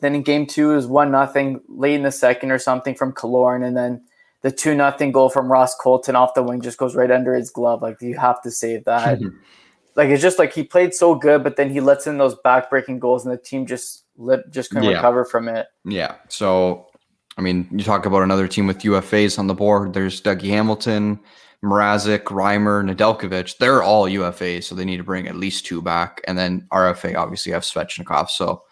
Then 0.00 0.14
in 0.14 0.22
game 0.22 0.46
two, 0.46 0.72
it 0.72 0.76
was 0.76 0.86
one 0.86 1.10
nothing 1.10 1.60
late 1.68 1.94
in 1.94 2.02
the 2.02 2.12
second 2.12 2.50
or 2.50 2.58
something 2.58 2.94
from 2.94 3.12
Killorn, 3.12 3.66
and 3.66 3.76
then 3.76 4.02
the 4.42 4.50
two 4.50 4.74
nothing 4.74 5.12
goal 5.12 5.28
from 5.28 5.50
Ross 5.50 5.74
Colton 5.74 6.16
off 6.16 6.34
the 6.34 6.42
wing 6.42 6.62
just 6.62 6.78
goes 6.78 6.96
right 6.96 7.10
under 7.10 7.34
his 7.34 7.50
glove. 7.50 7.82
Like 7.82 8.00
you 8.00 8.16
have 8.16 8.40
to 8.42 8.50
save 8.50 8.84
that. 8.84 9.20
like 9.96 10.08
it's 10.08 10.22
just 10.22 10.38
like 10.38 10.52
he 10.52 10.62
played 10.62 10.94
so 10.94 11.14
good, 11.14 11.44
but 11.44 11.56
then 11.56 11.70
he 11.70 11.80
lets 11.80 12.06
in 12.06 12.18
those 12.18 12.34
backbreaking 12.36 12.98
goals, 12.98 13.24
and 13.24 13.32
the 13.32 13.38
team 13.38 13.66
just 13.66 14.04
lit, 14.16 14.50
just 14.50 14.70
couldn't 14.70 14.84
yeah. 14.84 14.96
recover 14.96 15.24
from 15.24 15.48
it. 15.48 15.66
Yeah. 15.84 16.14
So, 16.28 16.86
I 17.36 17.42
mean, 17.42 17.68
you 17.70 17.84
talk 17.84 18.06
about 18.06 18.22
another 18.22 18.48
team 18.48 18.66
with 18.66 18.78
UFAs 18.78 19.38
on 19.38 19.46
the 19.46 19.54
board. 19.54 19.92
There's 19.92 20.20
Dougie 20.20 20.48
Hamilton, 20.48 21.20
Mrazek, 21.64 22.24
Reimer, 22.24 22.82
Nedeljkovic, 22.82 23.58
they're 23.58 23.82
all 23.82 24.08
UFA, 24.08 24.62
so 24.62 24.74
they 24.74 24.84
need 24.84 24.96
to 24.96 25.04
bring 25.04 25.28
at 25.28 25.36
least 25.36 25.66
two 25.66 25.82
back. 25.82 26.22
And 26.26 26.38
then 26.38 26.66
RFA 26.72 27.16
obviously 27.16 27.52
have 27.52 27.62
Svechnikov. 27.62 28.30
So, 28.30 28.62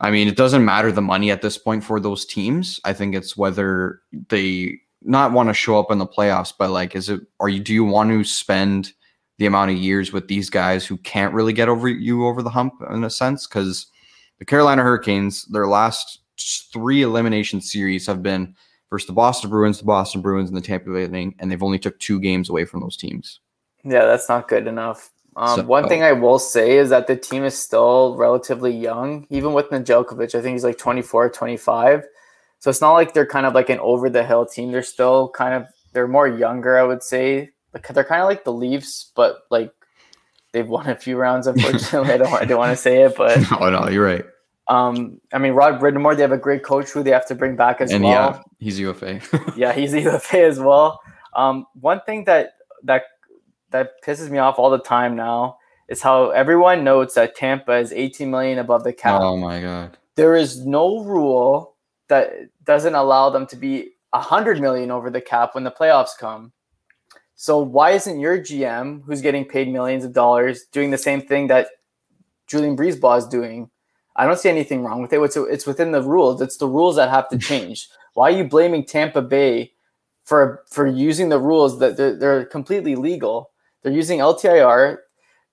I 0.00 0.10
mean, 0.10 0.26
it 0.26 0.36
doesn't 0.36 0.64
matter 0.64 0.90
the 0.90 1.02
money 1.02 1.30
at 1.30 1.42
this 1.42 1.58
point 1.58 1.84
for 1.84 2.00
those 2.00 2.24
teams. 2.24 2.80
I 2.84 2.92
think 2.92 3.14
it's 3.14 3.36
whether 3.36 4.00
they 4.28 4.80
not 5.02 5.32
want 5.32 5.48
to 5.48 5.54
show 5.54 5.78
up 5.78 5.92
in 5.92 5.98
the 5.98 6.06
playoffs, 6.06 6.52
but 6.56 6.70
like, 6.70 6.96
is 6.96 7.08
it, 7.08 7.20
are 7.38 7.48
you, 7.48 7.60
do 7.60 7.72
you 7.72 7.84
want 7.84 8.10
to 8.10 8.24
spend 8.24 8.92
the 9.38 9.46
amount 9.46 9.70
of 9.70 9.76
years 9.76 10.12
with 10.12 10.26
these 10.26 10.50
guys 10.50 10.84
who 10.84 10.96
can't 10.98 11.34
really 11.34 11.52
get 11.52 11.68
over 11.68 11.88
you 11.88 12.26
over 12.26 12.42
the 12.42 12.50
hump 12.50 12.74
in 12.90 13.04
a 13.04 13.10
sense? 13.10 13.46
Because 13.46 13.86
the 14.40 14.44
Carolina 14.44 14.82
Hurricanes, 14.82 15.44
their 15.46 15.68
last 15.68 16.20
three 16.72 17.02
elimination 17.02 17.60
series 17.60 18.06
have 18.06 18.22
been 18.22 18.56
versus 18.90 19.06
the 19.06 19.12
Boston 19.12 19.50
Bruins, 19.50 19.78
the 19.78 19.84
Boston 19.84 20.20
Bruins, 20.20 20.48
and 20.48 20.56
the 20.56 20.62
Tampa 20.62 20.90
Bay 20.90 21.02
Lightning, 21.02 21.34
and 21.38 21.50
they've 21.50 21.62
only 21.62 21.78
took 21.78 21.98
two 21.98 22.20
games 22.20 22.48
away 22.48 22.64
from 22.64 22.80
those 22.80 22.96
teams. 22.96 23.40
Yeah, 23.84 24.06
that's 24.06 24.28
not 24.28 24.48
good 24.48 24.66
enough. 24.66 25.10
Um, 25.36 25.60
so, 25.60 25.64
one 25.64 25.88
thing 25.88 26.02
I 26.02 26.12
will 26.12 26.38
say 26.38 26.78
is 26.78 26.90
that 26.90 27.06
the 27.06 27.16
team 27.16 27.44
is 27.44 27.56
still 27.56 28.16
relatively 28.16 28.74
young, 28.74 29.26
even 29.30 29.52
with 29.52 29.70
Nedeljkovic. 29.70 30.34
I 30.34 30.42
think 30.42 30.54
he's 30.54 30.64
like 30.64 30.78
24, 30.78 31.30
25. 31.30 32.04
So 32.60 32.70
it's 32.70 32.80
not 32.80 32.94
like 32.94 33.14
they're 33.14 33.26
kind 33.26 33.46
of 33.46 33.54
like 33.54 33.70
an 33.70 33.78
over 33.78 34.10
the 34.10 34.24
hill 34.24 34.44
team. 34.44 34.72
They're 34.72 34.82
still 34.82 35.28
kind 35.28 35.54
of 35.54 35.68
they're 35.92 36.08
more 36.08 36.28
younger, 36.28 36.76
I 36.76 36.82
would 36.82 37.02
say. 37.02 37.50
Like 37.72 37.86
They're 37.86 38.04
kind 38.04 38.22
of 38.22 38.28
like 38.28 38.44
the 38.44 38.52
Leafs, 38.52 39.12
but 39.14 39.42
like 39.50 39.72
they've 40.52 40.68
won 40.68 40.88
a 40.88 40.96
few 40.96 41.16
rounds. 41.16 41.46
Unfortunately, 41.46 42.12
I 42.12 42.16
don't 42.16 42.32
I 42.32 42.44
don't 42.44 42.58
want 42.58 42.76
to 42.76 42.76
say 42.76 43.02
it, 43.02 43.14
but 43.16 43.38
no, 43.60 43.70
no, 43.70 43.88
you're 43.88 44.04
right. 44.04 44.24
Um, 44.68 45.20
I 45.32 45.38
mean, 45.38 45.52
Rod 45.52 45.80
Brind'Amour, 45.80 46.16
they 46.16 46.22
have 46.22 46.32
a 46.32 46.38
great 46.38 46.62
coach 46.62 46.90
who 46.90 47.02
they 47.02 47.10
have 47.10 47.26
to 47.28 47.34
bring 47.34 47.56
back 47.56 47.80
as 47.80 47.90
and 47.90 48.04
well. 48.04 48.12
Yeah, 48.12 48.42
he's 48.58 48.78
UFA. 48.78 49.20
yeah, 49.56 49.72
he's 49.72 49.94
UFA 49.94 50.44
as 50.44 50.60
well. 50.60 51.00
Um, 51.34 51.66
one 51.80 52.00
thing 52.04 52.24
that 52.24 52.54
that 52.84 53.04
that 53.70 54.02
pisses 54.04 54.30
me 54.30 54.38
off 54.38 54.58
all 54.58 54.70
the 54.70 54.78
time 54.78 55.16
now 55.16 55.58
is 55.88 56.02
how 56.02 56.30
everyone 56.30 56.84
notes 56.84 57.14
that 57.14 57.34
Tampa 57.34 57.76
is 57.76 57.92
18 57.92 58.30
million 58.30 58.58
above 58.58 58.84
the 58.84 58.92
cap. 58.92 59.20
Oh 59.22 59.36
my 59.36 59.60
god. 59.60 59.96
There 60.16 60.36
is 60.36 60.66
no 60.66 61.02
rule 61.04 61.76
that 62.08 62.32
doesn't 62.64 62.94
allow 62.94 63.30
them 63.30 63.46
to 63.46 63.56
be 63.56 63.90
100 64.10 64.60
million 64.60 64.90
over 64.90 65.10
the 65.10 65.20
cap 65.20 65.54
when 65.54 65.64
the 65.64 65.70
playoffs 65.70 66.16
come. 66.18 66.52
So 67.34 67.58
why 67.58 67.92
isn't 67.92 68.18
your 68.18 68.38
GM, 68.38 69.02
who's 69.04 69.20
getting 69.20 69.44
paid 69.44 69.68
millions 69.68 70.04
of 70.04 70.12
dollars, 70.12 70.64
doing 70.72 70.90
the 70.90 70.98
same 70.98 71.22
thing 71.22 71.46
that 71.46 71.68
Julien 72.48 72.76
BriseBois 72.76 73.18
is 73.18 73.26
doing? 73.28 73.70
I 74.18 74.26
don't 74.26 74.38
see 74.38 74.48
anything 74.48 74.82
wrong 74.82 75.00
with 75.00 75.12
it. 75.12 75.20
It's, 75.20 75.36
it's 75.36 75.66
within 75.66 75.92
the 75.92 76.02
rules. 76.02 76.42
It's 76.42 76.56
the 76.56 76.66
rules 76.66 76.96
that 76.96 77.08
have 77.08 77.28
to 77.30 77.38
change. 77.50 77.88
Why 78.14 78.28
are 78.28 78.36
you 78.36 78.44
blaming 78.44 78.84
Tampa 78.84 79.22
Bay 79.22 79.72
for 80.24 80.64
for 80.70 80.86
using 80.86 81.28
the 81.28 81.38
rules 81.38 81.78
that 81.78 81.96
they're, 81.96 82.16
they're 82.16 82.44
completely 82.44 82.96
legal? 82.96 83.50
They're 83.82 83.92
using 83.92 84.18
LTIR. 84.18 84.98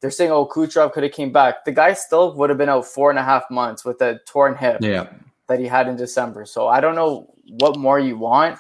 They're 0.02 0.12
saying, 0.12 0.32
"Oh, 0.32 0.48
Kucherov 0.48 0.94
could 0.94 1.04
have 1.04 1.12
came 1.12 1.32
back." 1.32 1.64
The 1.64 1.72
guy 1.72 1.94
still 1.94 2.36
would 2.36 2.50
have 2.50 2.58
been 2.58 2.70
out 2.70 2.86
four 2.86 3.12
and 3.12 3.20
a 3.20 3.24
half 3.24 3.44
months 3.52 3.86
with 3.86 4.02
a 4.02 4.20
torn 4.26 4.56
hip 4.56 4.80
yeah. 4.82 5.08
that 5.48 5.60
he 5.60 5.68
had 5.68 5.88
in 5.88 5.96
December. 5.96 6.46
So 6.46 6.68
I 6.68 6.82
don't 6.82 6.96
know 6.96 7.34
what 7.48 7.78
more 7.78 8.00
you 8.00 8.18
want. 8.18 8.58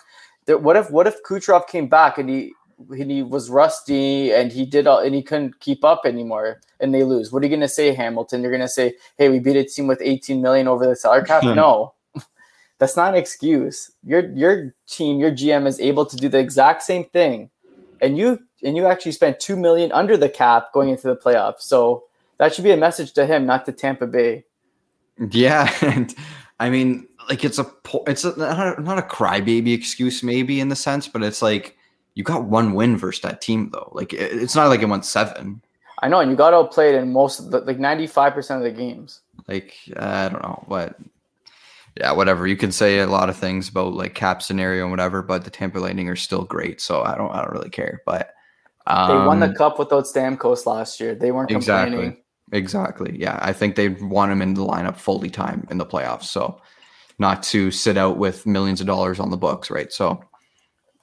What 0.47 0.75
if 0.75 0.91
what 0.91 1.07
if 1.07 1.23
Kucherov 1.23 1.67
came 1.67 1.87
back 1.87 2.19
and 2.19 2.29
he 2.29 2.53
he 2.95 3.23
was 3.23 3.49
rusty 3.49 4.33
and 4.33 4.51
he 4.51 4.65
did 4.65 4.88
all 4.88 4.99
and 4.99 5.15
he 5.15 5.23
couldn't 5.23 5.59
keep 5.59 5.83
up 5.83 6.01
anymore 6.05 6.61
and 6.79 6.93
they 6.93 7.03
lose. 7.03 7.31
What 7.31 7.41
are 7.41 7.45
you 7.45 7.55
gonna 7.55 7.67
say, 7.67 7.93
Hamilton? 7.93 8.41
You're 8.41 8.51
gonna 8.51 8.67
say, 8.67 8.95
Hey, 9.17 9.29
we 9.29 9.39
beat 9.39 9.55
a 9.55 9.63
team 9.63 9.88
with 9.88 10.01
18 10.01 10.41
million 10.41 10.67
over 10.67 10.85
the 10.85 10.95
salary 10.95 11.25
cap? 11.25 11.43
Hmm. 11.43 11.55
no. 11.55 11.93
That's 12.79 12.95
not 12.95 13.13
an 13.13 13.19
excuse. 13.19 13.91
Your 14.03 14.29
your 14.31 14.75
team, 14.88 15.19
your 15.19 15.31
GM 15.31 15.67
is 15.67 15.79
able 15.79 16.05
to 16.05 16.17
do 16.17 16.27
the 16.27 16.39
exact 16.39 16.83
same 16.83 17.05
thing. 17.05 17.49
And 18.01 18.17
you 18.17 18.39
and 18.63 18.75
you 18.75 18.85
actually 18.85 19.13
spent 19.13 19.39
two 19.39 19.55
million 19.55 19.91
under 19.91 20.17
the 20.17 20.29
cap 20.29 20.73
going 20.73 20.89
into 20.89 21.07
the 21.07 21.15
playoffs. 21.15 21.61
So 21.61 22.03
that 22.38 22.53
should 22.53 22.63
be 22.63 22.71
a 22.71 22.77
message 22.77 23.13
to 23.13 23.25
him, 23.25 23.45
not 23.45 23.65
to 23.65 23.71
Tampa 23.71 24.07
Bay. 24.07 24.43
Yeah, 25.31 25.73
and 25.81 26.13
I 26.59 26.69
mean, 26.69 27.07
like 27.29 27.45
it's 27.45 27.59
a 27.59 27.71
it's 28.07 28.25
a, 28.25 28.38
not 28.38 28.77
a, 28.77 28.81
not 28.81 28.97
a 28.97 29.01
crybaby 29.01 29.73
excuse, 29.73 30.23
maybe 30.23 30.59
in 30.59 30.69
the 30.69 30.75
sense, 30.75 31.07
but 31.07 31.23
it's 31.23 31.41
like 31.41 31.77
you 32.15 32.23
got 32.23 32.45
one 32.45 32.73
win 32.73 32.97
versus 32.97 33.21
that 33.21 33.41
team 33.41 33.69
though. 33.71 33.91
Like 33.93 34.13
it, 34.13 34.32
it's 34.41 34.56
not 34.56 34.69
like 34.69 34.82
it 34.82 34.89
went 34.89 35.06
seven. 35.06 35.62
I 36.01 36.10
know, 36.10 36.19
and 36.19 36.30
you 36.30 36.38
got 36.38 36.54
outplayed 36.54 36.95
in 36.95 37.13
most 37.13 37.39
of 37.39 37.51
the, 37.51 37.60
like 37.60 37.80
ninety 37.80 38.08
five 38.08 38.34
percent 38.34 38.58
of 38.58 38.63
the 38.63 38.78
games. 38.78 39.21
Like 39.47 39.75
I 39.97 40.30
don't 40.30 40.41
know, 40.41 40.65
but 40.67 40.97
yeah, 41.97 42.12
whatever. 42.12 42.47
You 42.47 42.58
can 42.58 42.71
say 42.71 42.99
a 42.99 43.08
lot 43.08 43.30
of 43.30 43.38
things 43.38 43.69
about 43.69 43.93
like 43.93 44.15
cap 44.15 44.41
scenario 44.41 44.84
and 44.84 44.91
whatever, 44.91 45.21
but 45.21 45.43
the 45.43 45.49
Tampa 45.49 45.80
Lightning 45.80 46.10
are 46.10 46.15
still 46.15 46.43
great, 46.43 46.82
so 46.82 47.04
I 47.04 47.15
don't 47.15 47.32
I 47.32 47.41
don't 47.41 47.54
really 47.54 47.69
care. 47.69 48.01
But 48.06 48.34
um, 48.88 49.10
they 49.10 49.25
won 49.28 49.39
the 49.39 49.47
um, 49.47 49.56
cup 49.56 49.80
without 49.80 50.06
Stamkos 50.06 50.65
last 50.65 50.99
year. 50.99 51.15
They 51.15 51.32
weren't 51.32 51.51
exactly. 51.51 51.91
complaining. 51.91 52.21
Exactly. 52.51 53.17
Yeah, 53.19 53.39
I 53.41 53.54
think 53.54 53.75
they 53.75 53.89
want 53.89 54.32
him 54.32 54.41
in 54.41 54.54
the 54.54 54.65
lineup 54.65 54.97
fully 54.97 55.30
time 55.30 55.67
in 55.71 55.78
the 55.78 55.86
playoffs. 55.86 56.25
So 56.25 56.62
not 57.17 57.41
to 57.43 57.71
sit 57.71 57.97
out 57.97 58.17
with 58.17 58.45
millions 58.45 58.82
of 58.82 58.88
dollars 58.88 59.19
on 59.19 59.32
the 59.32 59.38
books, 59.38 59.69
right? 59.69 59.91
So 59.91 60.23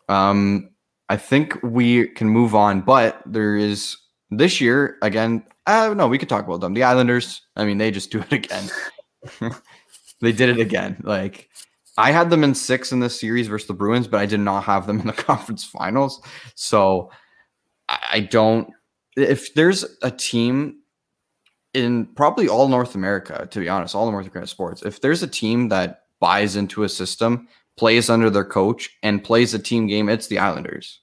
um 0.09 0.71
I 1.13 1.19
think 1.19 1.63
we 1.63 2.09
can 2.09 2.27
move 2.27 2.55
on, 2.55 2.81
but 2.81 3.21
there 3.27 3.55
is 3.55 3.99
this 4.31 4.63
year 4.63 4.97
again. 5.03 5.45
Uh, 5.67 5.93
no, 5.95 6.09
we 6.09 6.17
could 6.17 6.31
talk 6.31 6.47
about 6.47 6.63
them. 6.63 6.73
The 6.73 6.85
Islanders. 6.85 7.43
I 7.55 7.67
mean, 7.67 7.77
they 7.77 7.91
just 7.91 8.11
do 8.11 8.21
it 8.21 8.33
again. 8.33 8.71
they 10.23 10.33
did 10.33 10.49
it 10.49 10.59
again. 10.59 11.03
Like 11.05 11.51
I 11.99 12.13
had 12.13 12.31
them 12.31 12.43
in 12.43 12.55
six 12.55 12.93
in 12.93 13.01
this 13.01 13.21
series 13.21 13.47
versus 13.47 13.69
the 13.69 13.75
Bruins, 13.75 14.09
but 14.09 14.21
I 14.21 14.25
did 14.25 14.41
not 14.41 14.65
have 14.65 14.87
them 14.87 15.01
in 15.01 15.07
the 15.07 15.13
conference 15.29 15.67
finals. 15.67 16.19
So 16.55 17.11
I 17.91 18.21
don't. 18.21 18.71
If 19.15 19.53
there's 19.53 19.85
a 20.01 20.11
team 20.11 20.77
in 21.75 22.07
probably 22.17 22.49
all 22.49 22.69
North 22.69 22.95
America, 22.95 23.47
to 23.51 23.61
be 23.61 23.69
honest, 23.69 23.95
all 23.95 24.07
the 24.07 24.13
North 24.13 24.29
American 24.29 24.47
sports, 24.47 24.83
if 24.83 25.03
there's 25.03 25.23
a 25.23 25.29
team 25.29 25.69
that 25.69 26.05
buys 26.21 26.57
into 26.57 26.85
a 26.85 26.89
system, 26.89 27.49
plays 27.77 28.11
under 28.11 28.31
their 28.31 28.45
coach, 28.45 28.91
and 29.03 29.25
plays 29.25 29.55
a 29.55 29.59
team 29.59 29.87
game, 29.87 30.09
it's 30.09 30.27
the 30.27 30.39
Islanders. 30.39 31.01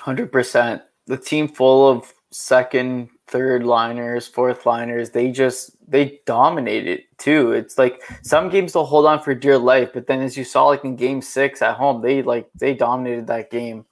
Hundred 0.00 0.32
percent. 0.32 0.82
The 1.06 1.16
team 1.16 1.48
full 1.48 1.88
of 1.88 2.12
second, 2.30 3.08
third 3.28 3.64
liners, 3.64 4.26
fourth 4.26 4.66
liners, 4.66 5.10
they 5.10 5.30
just 5.30 5.70
they 5.88 6.20
dominate 6.26 6.86
it 6.86 7.04
too. 7.18 7.52
It's 7.52 7.78
like 7.78 8.02
some 8.22 8.48
games 8.48 8.72
they'll 8.72 8.84
hold 8.84 9.06
on 9.06 9.22
for 9.22 9.34
dear 9.34 9.58
life, 9.58 9.90
but 9.92 10.06
then 10.06 10.20
as 10.20 10.36
you 10.36 10.44
saw 10.44 10.66
like 10.66 10.84
in 10.84 10.96
game 10.96 11.22
six 11.22 11.62
at 11.62 11.76
home, 11.76 12.02
they 12.02 12.22
like 12.22 12.48
they 12.54 12.74
dominated 12.74 13.26
that 13.28 13.50
game. 13.50 13.84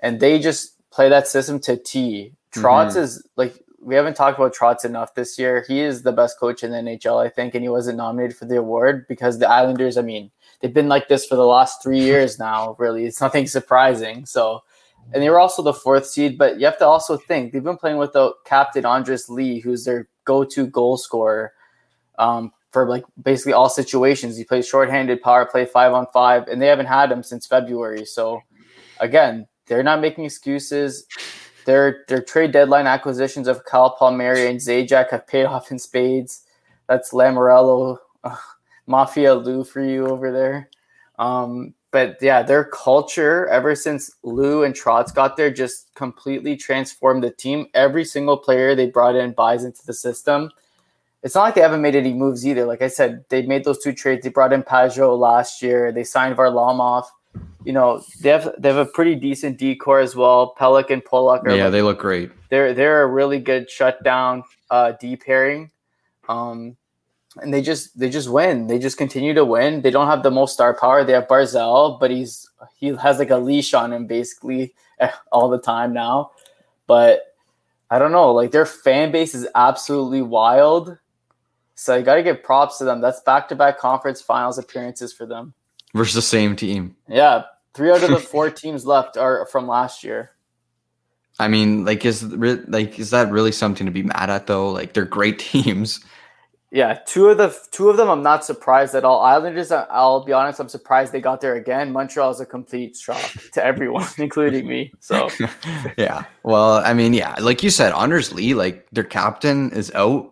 And 0.00 0.20
they 0.20 0.38
just 0.38 0.74
play 0.90 1.08
that 1.08 1.26
system 1.26 1.58
to 1.60 1.76
T. 1.76 2.32
Trotz 2.52 2.90
mm-hmm. 2.90 2.98
is 2.98 3.26
like 3.36 3.62
we 3.80 3.94
haven't 3.94 4.14
talked 4.14 4.38
about 4.38 4.54
Trotz 4.54 4.84
enough 4.84 5.14
this 5.14 5.38
year. 5.38 5.64
He 5.66 5.80
is 5.80 6.02
the 6.02 6.12
best 6.12 6.38
coach 6.38 6.62
in 6.62 6.70
the 6.70 6.78
NHL, 6.78 7.24
I 7.24 7.28
think, 7.28 7.54
and 7.54 7.62
he 7.62 7.68
wasn't 7.68 7.98
nominated 7.98 8.36
for 8.36 8.44
the 8.44 8.58
award 8.58 9.06
because 9.08 9.38
the 9.38 9.48
Islanders, 9.48 9.96
I 9.96 10.02
mean, 10.02 10.30
they've 10.60 10.74
been 10.74 10.88
like 10.88 11.08
this 11.08 11.26
for 11.26 11.36
the 11.36 11.46
last 11.46 11.82
three 11.82 12.00
years 12.00 12.38
now, 12.38 12.76
really. 12.78 13.06
It's 13.06 13.20
nothing 13.20 13.46
surprising. 13.46 14.26
So, 14.26 14.62
and 15.12 15.22
they 15.22 15.30
were 15.30 15.40
also 15.40 15.62
the 15.62 15.72
fourth 15.72 16.06
seed, 16.06 16.36
but 16.36 16.58
you 16.58 16.66
have 16.66 16.78
to 16.78 16.86
also 16.86 17.16
think 17.16 17.52
they've 17.52 17.62
been 17.64 17.76
playing 17.76 17.98
without 17.98 18.44
captain 18.44 18.84
Anders 18.84 19.28
Lee, 19.28 19.60
who's 19.60 19.84
their 19.84 20.08
go 20.24 20.44
to 20.44 20.66
goal 20.66 20.96
scorer 20.96 21.52
um, 22.18 22.52
for 22.72 22.88
like 22.88 23.04
basically 23.22 23.54
all 23.54 23.68
situations. 23.70 24.36
He 24.36 24.44
plays 24.44 24.68
shorthanded 24.68 25.22
power 25.22 25.46
play 25.46 25.64
five 25.64 25.92
on 25.92 26.06
five, 26.12 26.48
and 26.48 26.60
they 26.60 26.66
haven't 26.66 26.86
had 26.86 27.10
him 27.10 27.22
since 27.22 27.46
February. 27.46 28.04
So, 28.04 28.42
again, 29.00 29.46
they're 29.66 29.82
not 29.82 30.00
making 30.00 30.24
excuses. 30.24 31.06
Their 31.64 32.04
their 32.08 32.22
trade 32.22 32.52
deadline 32.52 32.86
acquisitions 32.86 33.46
of 33.46 33.64
Kyle 33.64 33.94
Palmieri 33.98 34.48
and 34.48 34.58
Zajac 34.58 35.10
have 35.10 35.26
paid 35.26 35.44
off 35.44 35.70
in 35.70 35.78
spades. 35.78 36.44
That's 36.88 37.12
Lamoriello, 37.12 37.98
uh, 38.24 38.36
Mafia 38.88 39.34
Lou 39.34 39.64
for 39.64 39.82
you 39.82 40.06
over 40.06 40.32
there. 40.32 40.70
Um, 41.18 41.74
but 41.90 42.18
yeah, 42.20 42.42
their 42.42 42.64
culture 42.64 43.46
ever 43.48 43.74
since 43.74 44.10
Lou 44.22 44.62
and 44.62 44.74
Trotz 44.74 45.14
got 45.14 45.36
there 45.36 45.50
just 45.50 45.94
completely 45.94 46.56
transformed 46.56 47.22
the 47.22 47.30
team. 47.30 47.66
Every 47.74 48.04
single 48.04 48.36
player 48.36 48.74
they 48.74 48.90
brought 48.90 49.16
in 49.16 49.32
buys 49.32 49.64
into 49.64 49.84
the 49.86 49.94
system. 49.94 50.50
It's 51.22 51.34
not 51.34 51.42
like 51.42 51.54
they 51.54 51.60
haven't 51.60 51.82
made 51.82 51.96
any 51.96 52.12
moves 52.12 52.46
either. 52.46 52.64
Like 52.64 52.82
I 52.82 52.88
said, 52.88 53.24
they 53.28 53.42
made 53.42 53.64
those 53.64 53.82
two 53.82 53.92
trades. 53.92 54.22
They 54.22 54.28
brought 54.28 54.52
in 54.52 54.62
Pageau 54.62 55.18
last 55.18 55.62
year. 55.62 55.90
They 55.90 56.04
signed 56.04 56.36
Varlamov 56.36 57.06
you 57.68 57.74
know 57.74 58.02
they 58.22 58.30
have 58.30 58.50
they 58.58 58.68
have 58.68 58.78
a 58.78 58.86
pretty 58.86 59.14
decent 59.14 59.58
D 59.58 59.76
corps 59.76 60.00
as 60.00 60.16
well. 60.16 60.54
Pelech 60.58 60.88
and 60.90 61.02
are 61.12 61.54
yeah, 61.54 61.64
like, 61.64 61.72
they 61.72 61.82
look 61.82 61.98
great. 61.98 62.30
They're 62.48 62.72
they're 62.72 63.02
a 63.02 63.06
really 63.06 63.40
good 63.40 63.70
shutdown 63.70 64.42
uh, 64.70 64.92
D 64.92 65.16
pairing, 65.16 65.70
um, 66.30 66.77
and 67.42 67.52
they 67.52 67.62
just 67.62 67.98
they 67.98 68.10
just 68.10 68.28
win. 68.28 68.66
They 68.66 68.78
just 68.78 68.98
continue 68.98 69.34
to 69.34 69.44
win. 69.44 69.82
They 69.82 69.90
don't 69.90 70.06
have 70.06 70.22
the 70.22 70.30
most 70.30 70.54
star 70.54 70.74
power. 70.74 71.04
They 71.04 71.12
have 71.12 71.28
Barzal, 71.28 71.98
but 71.98 72.10
he's 72.10 72.48
he 72.78 72.88
has 72.88 73.18
like 73.18 73.30
a 73.30 73.36
leash 73.36 73.74
on 73.74 73.92
him 73.92 74.06
basically 74.06 74.74
all 75.32 75.48
the 75.48 75.58
time 75.58 75.92
now. 75.92 76.32
But 76.86 77.34
I 77.90 77.98
don't 77.98 78.12
know, 78.12 78.32
like 78.32 78.50
their 78.50 78.66
fan 78.66 79.12
base 79.12 79.34
is 79.34 79.46
absolutely 79.54 80.22
wild. 80.22 80.98
So 81.74 81.94
you 81.94 82.02
got 82.02 82.16
to 82.16 82.22
give 82.22 82.42
props 82.42 82.78
to 82.78 82.84
them. 82.84 83.00
That's 83.00 83.20
back 83.20 83.48
to 83.48 83.54
back 83.54 83.78
conference 83.78 84.20
finals 84.20 84.58
appearances 84.58 85.12
for 85.12 85.26
them 85.26 85.54
versus 85.94 86.14
the 86.14 86.22
same 86.22 86.56
team. 86.56 86.96
Yeah, 87.08 87.44
three 87.74 87.90
out 87.90 88.02
of 88.02 88.10
the 88.10 88.18
four 88.18 88.50
teams 88.50 88.84
left 88.84 89.16
are 89.16 89.46
from 89.46 89.66
last 89.68 90.02
year. 90.02 90.32
I 91.38 91.46
mean, 91.46 91.84
like, 91.84 92.04
is 92.04 92.24
like 92.24 92.98
is 92.98 93.10
that 93.10 93.30
really 93.30 93.52
something 93.52 93.86
to 93.86 93.92
be 93.92 94.02
mad 94.02 94.28
at 94.28 94.46
though? 94.46 94.70
Like, 94.70 94.92
they're 94.92 95.04
great 95.04 95.38
teams. 95.52 96.04
Yeah, 96.70 96.98
two 97.06 97.28
of 97.28 97.38
the 97.38 97.56
two 97.70 97.88
of 97.88 97.96
them, 97.96 98.10
I'm 98.10 98.22
not 98.22 98.44
surprised 98.44 98.94
at 98.94 99.02
all. 99.02 99.22
Islanders, 99.22 99.72
I'll 99.72 100.22
be 100.22 100.34
honest, 100.34 100.60
I'm 100.60 100.68
surprised 100.68 101.12
they 101.12 101.20
got 101.20 101.40
there 101.40 101.54
again. 101.54 101.92
Montreal 101.92 102.30
is 102.30 102.40
a 102.40 102.46
complete 102.46 102.96
shock 102.96 103.22
to 103.54 103.64
everyone, 103.64 104.06
including 104.18 104.66
me. 104.66 104.92
So, 105.00 105.30
yeah. 105.96 106.24
Well, 106.42 106.74
I 106.84 106.92
mean, 106.92 107.14
yeah, 107.14 107.36
like 107.40 107.62
you 107.62 107.70
said, 107.70 107.92
Anders 107.94 108.34
Lee, 108.34 108.52
like 108.52 108.86
their 108.92 109.04
captain 109.04 109.70
is 109.72 109.90
out, 109.94 110.30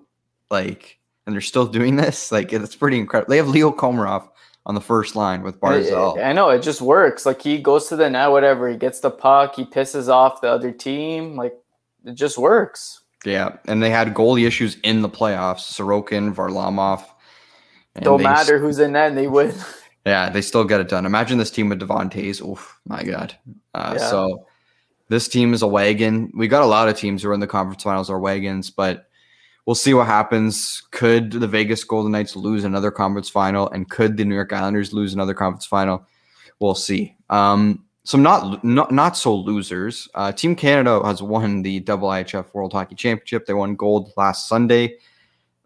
like, 0.51 0.99
and 1.27 1.35
they're 1.35 1.40
still 1.40 1.66
doing 1.66 1.96
this. 1.96 2.31
Like, 2.31 2.53
it's 2.53 2.77
pretty 2.77 2.99
incredible. 2.99 3.31
They 3.31 3.38
have 3.38 3.49
Leo 3.49 3.72
Komarov, 3.72 4.29
on 4.66 4.75
the 4.75 4.81
first 4.81 5.14
line 5.14 5.42
with 5.42 5.61
Barzal. 5.61 6.18
I, 6.18 6.31
I 6.31 6.33
know 6.33 6.51
it 6.51 6.61
just 6.61 6.83
works. 6.83 7.25
Like 7.25 7.40
he 7.40 7.59
goes 7.59 7.88
to 7.88 7.96
the 7.96 8.11
net, 8.11 8.31
whatever. 8.31 8.68
He 8.68 8.77
gets 8.77 8.99
the 8.99 9.11
puck. 9.11 9.55
He 9.55 9.64
pisses 9.64 10.09
off 10.09 10.40
the 10.40 10.49
other 10.49 10.72
team. 10.72 11.37
Like 11.37 11.55
it 12.05 12.14
just 12.14 12.37
works. 12.37 13.03
Yeah, 13.26 13.56
and 13.66 13.82
they 13.82 13.90
had 13.90 14.14
goalie 14.14 14.46
issues 14.46 14.76
in 14.84 15.02
the 15.02 15.08
playoffs. 15.08 15.72
Sorokin, 15.72 16.34
Varlamov. 16.34 17.04
Don't 18.00 18.22
matter 18.22 18.58
who's 18.58 18.78
in 18.78 18.92
net, 18.92 19.14
they 19.14 19.26
win. 19.26 19.52
Yeah, 20.06 20.30
they 20.30 20.40
still 20.40 20.62
get 20.62 20.80
it 20.80 20.88
done. 20.88 21.04
Imagine 21.04 21.36
this 21.36 21.50
team 21.50 21.68
with 21.68 21.80
Devon 21.80 22.10
Toews. 22.10 22.40
Oh 22.40 22.64
my 22.86 23.02
god. 23.02 23.36
Uh, 23.74 23.96
yeah. 23.98 24.08
So 24.08 24.46
this 25.08 25.26
team 25.26 25.52
is 25.52 25.62
a 25.62 25.66
wagon. 25.66 26.30
We 26.32 26.46
got 26.46 26.62
a 26.62 26.66
lot 26.66 26.88
of 26.88 26.96
teams 26.96 27.24
who 27.24 27.30
are 27.30 27.34
in 27.34 27.40
the 27.40 27.48
conference 27.48 27.82
finals 27.82 28.08
are 28.08 28.20
wagons, 28.20 28.70
but 28.70 29.08
we'll 29.64 29.74
see 29.74 29.94
what 29.94 30.06
happens. 30.06 30.84
Could 30.92 31.32
the 31.32 31.48
Vegas 31.48 31.82
Golden 31.82 32.12
Knights 32.12 32.36
lose 32.36 32.62
another 32.62 32.92
conference 32.92 33.28
final, 33.28 33.68
and 33.70 33.90
could 33.90 34.16
the 34.16 34.24
New 34.24 34.36
York 34.36 34.52
Islanders 34.52 34.92
lose 34.92 35.12
another 35.12 35.34
conference 35.34 35.66
final? 35.66 36.06
We'll 36.60 36.76
see. 36.76 37.16
Um, 37.28 37.84
some 38.07 38.23
not 38.23 38.62
not 38.62 38.92
not 38.92 39.16
so 39.16 39.35
losers. 39.35 40.09
Uh, 40.14 40.31
Team 40.31 40.55
Canada 40.55 41.03
has 41.05 41.21
won 41.21 41.62
the 41.62 41.81
IIHF 41.81 42.55
World 42.55 42.73
Hockey 42.73 42.95
Championship. 42.95 43.47
They 43.47 43.53
won 43.53 43.75
gold 43.75 44.12
last 44.16 44.49
Sunday. 44.49 44.99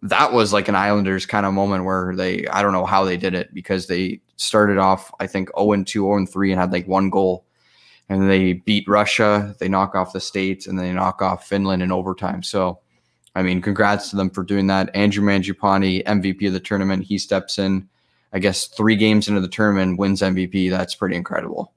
That 0.00 0.32
was 0.32 0.50
like 0.50 0.66
an 0.68 0.74
Islanders 0.74 1.26
kind 1.26 1.44
of 1.44 1.52
moment 1.52 1.84
where 1.84 2.16
they 2.16 2.46
I 2.46 2.62
don't 2.62 2.72
know 2.72 2.86
how 2.86 3.04
they 3.04 3.18
did 3.18 3.34
it 3.34 3.52
because 3.52 3.88
they 3.88 4.22
started 4.36 4.78
off 4.78 5.12
I 5.20 5.26
think 5.26 5.50
0 5.54 5.72
and 5.72 5.86
2, 5.86 6.00
0 6.00 6.16
and 6.16 6.30
3 6.30 6.52
and 6.52 6.60
had 6.60 6.72
like 6.72 6.88
one 6.88 7.10
goal. 7.10 7.44
And 8.08 8.28
they 8.28 8.54
beat 8.54 8.88
Russia, 8.88 9.54
they 9.60 9.68
knock 9.68 9.94
off 9.94 10.14
the 10.14 10.20
States, 10.20 10.66
and 10.66 10.78
they 10.78 10.92
knock 10.92 11.20
off 11.20 11.46
Finland 11.46 11.82
in 11.82 11.92
overtime. 11.92 12.42
So 12.42 12.80
I 13.34 13.42
mean, 13.42 13.60
congrats 13.60 14.08
to 14.10 14.16
them 14.16 14.30
for 14.30 14.44
doing 14.44 14.66
that. 14.68 14.88
Andrew 14.94 15.22
Mangiapane, 15.22 16.04
MVP 16.04 16.46
of 16.46 16.54
the 16.54 16.60
tournament, 16.60 17.04
he 17.04 17.18
steps 17.18 17.58
in, 17.58 17.86
I 18.32 18.38
guess, 18.38 18.66
three 18.66 18.96
games 18.96 19.28
into 19.28 19.42
the 19.42 19.48
tournament, 19.48 19.98
wins 19.98 20.22
MVP. 20.22 20.70
That's 20.70 20.94
pretty 20.94 21.16
incredible. 21.16 21.74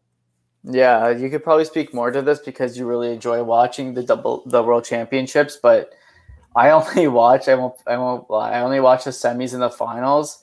Yeah, 0.65 1.09
you 1.09 1.29
could 1.29 1.43
probably 1.43 1.65
speak 1.65 1.93
more 1.93 2.09
to 2.11 2.21
this 2.21 2.39
because 2.39 2.77
you 2.77 2.87
really 2.87 3.11
enjoy 3.11 3.43
watching 3.43 3.93
the 3.93 4.03
double 4.03 4.43
the 4.45 4.63
World 4.63 4.85
Championships, 4.85 5.57
but 5.61 5.93
I 6.55 6.69
only 6.71 7.07
watch 7.07 7.47
I 7.49 7.55
won't 7.55 7.75
I 7.87 7.97
won't 7.97 8.25
I 8.31 8.61
only 8.61 8.79
watch 8.79 9.05
the 9.05 9.11
semis 9.11 9.53
and 9.53 9.61
the 9.61 9.69
finals, 9.69 10.41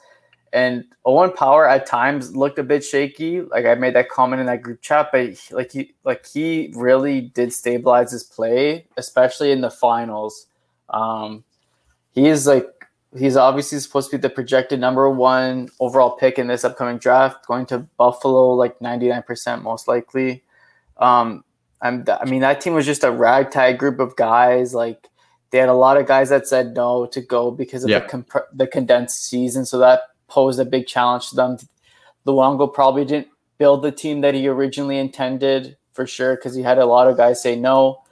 And 0.53 0.87
Owen 1.07 1.33
Power 1.33 1.69
at 1.69 1.87
times 1.87 2.37
looked 2.37 2.59
a 2.59 2.65
bit 2.65 2.85
shaky. 2.85 3.43
Like 3.43 3.67
I 3.67 3.77
made 3.77 3.95
that 3.97 4.11
comment 4.11 4.41
in 4.41 4.47
that 4.47 4.63
group 4.63 4.83
chat, 4.83 5.11
but 5.13 5.31
he, 5.31 5.55
like 5.55 5.73
he 5.73 5.95
like 6.05 6.27
he 6.27 6.73
really 6.77 7.23
did 7.23 7.53
stabilize 7.53 8.13
his 8.13 8.25
play, 8.25 8.87
especially 8.99 9.53
in 9.53 9.63
the 9.63 9.71
finals. 9.71 10.47
Um, 10.91 11.45
he 12.13 12.29
is 12.29 12.47
like 12.47 12.67
he's 13.19 13.37
obviously 13.37 13.79
supposed 13.79 14.11
to 14.11 14.19
be 14.19 14.21
the 14.21 14.31
projected 14.31 14.81
number 14.81 15.11
one 15.11 15.69
overall 15.81 16.13
pick 16.13 16.39
in 16.39 16.47
this 16.47 16.65
upcoming 16.65 16.99
draft, 16.99 17.47
going 17.47 17.67
to 17.67 17.79
Buffalo 17.97 18.55
like 18.55 18.81
ninety 18.81 19.09
nine 19.09 19.23
percent 19.23 19.63
most 19.63 19.89
likely. 19.89 20.45
Um, 20.99 21.45
I'm, 21.83 22.05
I 22.09 22.25
mean 22.29 22.41
that 22.41 22.61
team 22.61 22.75
was 22.75 22.87
just 22.87 23.05
a 23.05 23.11
ragtag 23.11 23.79
group 23.79 24.01
of 24.01 24.17
guys 24.17 24.75
like 24.75 25.09
they 25.51 25.59
had 25.59 25.69
a 25.69 25.75
lot 25.75 25.97
of 25.97 26.07
guys 26.07 26.29
that 26.29 26.47
said 26.47 26.75
no 26.75 27.07
to 27.07 27.21
go 27.21 27.51
because 27.51 27.85
of 27.85 27.91
yeah. 27.91 28.01
the 28.01 28.07
comp- 28.07 28.49
the 28.53 28.67
condensed 28.67 29.27
season, 29.27 29.67
so 29.67 29.79
that 29.79 30.03
posed 30.29 30.61
a 30.61 30.65
big 30.65 30.87
challenge 30.87 31.31
to 31.31 31.37
them. 31.37 31.57
Luongo 32.27 32.73
probably 32.73 33.05
didn't 33.05 33.29
build 33.59 33.83
the 33.83 33.91
team 33.91 34.21
that 34.21 34.35
he 34.35 34.47
originally 34.47 34.99
intended 34.99 35.77
for 35.93 36.07
sure 36.07 36.37
because 36.37 36.55
he 36.55 36.63
had 36.63 36.79
a 36.79 36.87
lot 36.87 37.09
of 37.09 37.17
guys 37.17 37.43
say 37.43 37.57
no. 37.57 38.03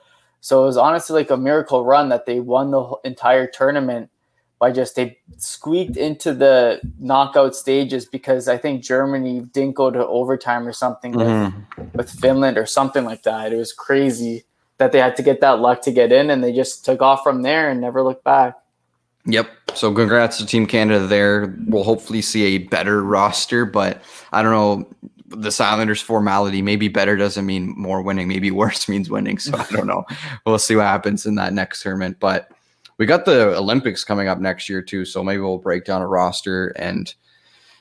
So 0.41 0.63
it 0.63 0.67
was 0.67 0.77
honestly 0.77 1.15
like 1.15 1.31
a 1.31 1.37
miracle 1.37 1.85
run 1.85 2.09
that 2.09 2.27
they 2.27 2.41
won 2.41 2.71
the 2.71 2.97
entire 3.05 3.47
tournament 3.47 4.11
by 4.59 4.73
just 4.73 4.97
they 4.97 5.19
squeaked 5.37 5.97
into 5.97 6.35
the 6.35 6.81
knockout 6.99 7.55
stages 7.55 8.07
because 8.07 8.49
I 8.49 8.57
think 8.57 8.83
Germany 8.83 9.41
didn't 9.53 9.75
go 9.75 9.91
to 9.91 10.07
overtime 10.07 10.67
or 10.67 10.73
something 10.73 11.13
mm-hmm. 11.13 11.81
with, 11.81 11.95
with 11.95 12.11
Finland 12.11 12.59
or 12.59 12.67
something 12.67 13.05
like 13.05 13.23
that. 13.23 13.53
It 13.53 13.57
was 13.57 13.73
crazy 13.73 14.45
that 14.79 14.93
they 14.93 14.99
had 14.99 15.17
to 15.17 15.23
get 15.23 15.41
that 15.41 15.61
luck 15.61 15.83
to 15.83 15.93
get 15.93 16.13
in, 16.13 16.31
and 16.31 16.43
they 16.43 16.53
just 16.53 16.85
took 16.85 17.03
off 17.03 17.23
from 17.23 17.43
there 17.43 17.71
and 17.71 17.81
never 17.81 18.03
looked 18.03 18.25
back. 18.25 18.55
Yep. 19.27 19.51
So 19.75 19.93
congrats 19.93 20.39
to 20.39 20.47
Team 20.47 20.67
Canada 20.67 21.07
there. 21.07 21.55
We'll 21.67 21.85
hopefully 21.85 22.23
see 22.23 22.55
a 22.55 22.59
better 22.59 23.03
roster, 23.03 23.67
but 23.67 24.03
I 24.33 24.43
don't 24.43 24.53
know. 24.53 24.89
The 25.31 25.55
Islanders 25.63 26.01
formality, 26.01 26.63
maybe 26.63 26.89
better 26.89 27.15
doesn't 27.15 27.45
mean 27.45 27.75
more 27.77 28.01
winning, 28.01 28.29
maybe 28.29 28.51
worse 28.53 28.89
means 28.89 29.11
winning. 29.11 29.39
So 29.39 29.57
I 29.59 29.67
don't 29.71 29.87
know. 29.87 30.07
we'll 30.47 30.59
see 30.59 30.75
what 30.75 30.87
happens 30.87 31.27
in 31.27 31.35
that 31.35 31.53
next 31.53 31.83
tournament. 31.83 32.17
But 32.19 32.51
we 32.99 33.07
got 33.07 33.25
the 33.25 33.57
Olympics 33.57 34.05
coming 34.05 34.29
up 34.29 34.39
next 34.39 34.69
year 34.69 34.83
too. 34.83 35.05
So 35.05 35.25
maybe 35.25 35.41
we'll 35.41 35.59
break 35.59 35.85
down 35.85 36.03
a 36.03 36.07
roster 36.07 36.69
and 36.77 37.13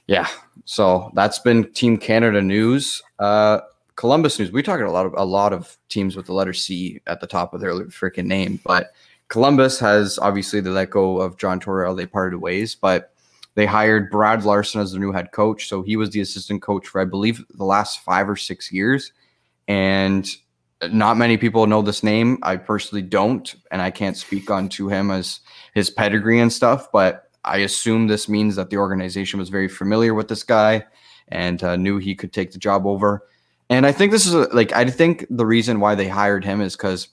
yeah. 0.07 0.27
So 0.65 1.11
that's 1.15 1.39
been 1.39 1.71
Team 1.73 1.97
Canada 1.97 2.41
news. 2.41 3.01
Uh 3.19 3.59
Columbus 3.97 4.37
News. 4.37 4.51
We 4.51 4.61
talked 4.61 4.83
a 4.83 4.91
lot 4.91 5.07
of 5.07 5.13
a 5.17 5.25
lot 5.25 5.51
of 5.53 5.75
teams 5.89 6.15
with 6.15 6.27
the 6.27 6.33
letter 6.33 6.53
C 6.53 7.01
at 7.07 7.19
the 7.19 7.27
top 7.27 7.53
of 7.53 7.59
their 7.59 7.73
freaking 7.87 8.25
name, 8.25 8.59
but 8.63 8.91
Columbus 9.27 9.79
has 9.79 10.17
obviously 10.19 10.61
they 10.61 10.69
let 10.69 10.91
go 10.91 11.19
of 11.19 11.37
John 11.37 11.59
Tortorella. 11.59 11.97
They 11.97 12.05
parted 12.05 12.37
ways, 12.37 12.75
but 12.75 13.11
they 13.55 13.65
hired 13.65 14.11
Brad 14.11 14.45
Larsen 14.45 14.81
as 14.81 14.91
their 14.91 15.01
new 15.01 15.11
head 15.11 15.31
coach. 15.31 15.67
So 15.67 15.81
he 15.81 15.97
was 15.97 16.11
the 16.11 16.21
assistant 16.21 16.61
coach 16.61 16.87
for 16.87 17.01
I 17.01 17.05
believe 17.05 17.43
the 17.55 17.65
last 17.65 18.01
five 18.01 18.29
or 18.29 18.35
six 18.35 18.71
years, 18.71 19.11
and 19.67 20.29
not 20.91 21.17
many 21.17 21.37
people 21.37 21.65
know 21.67 21.81
this 21.81 22.03
name. 22.03 22.37
I 22.43 22.57
personally 22.57 23.01
don't, 23.01 23.55
and 23.71 23.81
I 23.81 23.91
can't 23.91 24.17
speak 24.17 24.51
on 24.51 24.69
to 24.69 24.89
him 24.89 25.11
as 25.11 25.39
his 25.73 25.89
pedigree 25.89 26.39
and 26.39 26.51
stuff, 26.51 26.91
but 26.91 27.29
I 27.43 27.57
assume 27.59 28.07
this 28.07 28.29
means 28.29 28.55
that 28.57 28.69
the 28.69 28.77
organization 28.77 29.39
was 29.39 29.49
very 29.49 29.67
familiar 29.67 30.13
with 30.13 30.27
this 30.27 30.43
guy 30.43 30.85
and 31.29 31.61
uh, 31.63 31.75
knew 31.75 31.97
he 31.97 32.15
could 32.15 32.33
take 32.33 32.51
the 32.51 32.59
job 32.59 32.85
over. 32.85 33.25
And 33.69 33.85
I 33.85 33.91
think 33.91 34.11
this 34.11 34.25
is 34.25 34.33
a, 34.33 34.49
like 34.53 34.73
I 34.73 34.85
think 34.85 35.25
the 35.29 35.45
reason 35.45 35.79
why 35.79 35.95
they 35.95 36.07
hired 36.07 36.45
him 36.45 36.61
is 36.61 36.75
because 36.75 37.09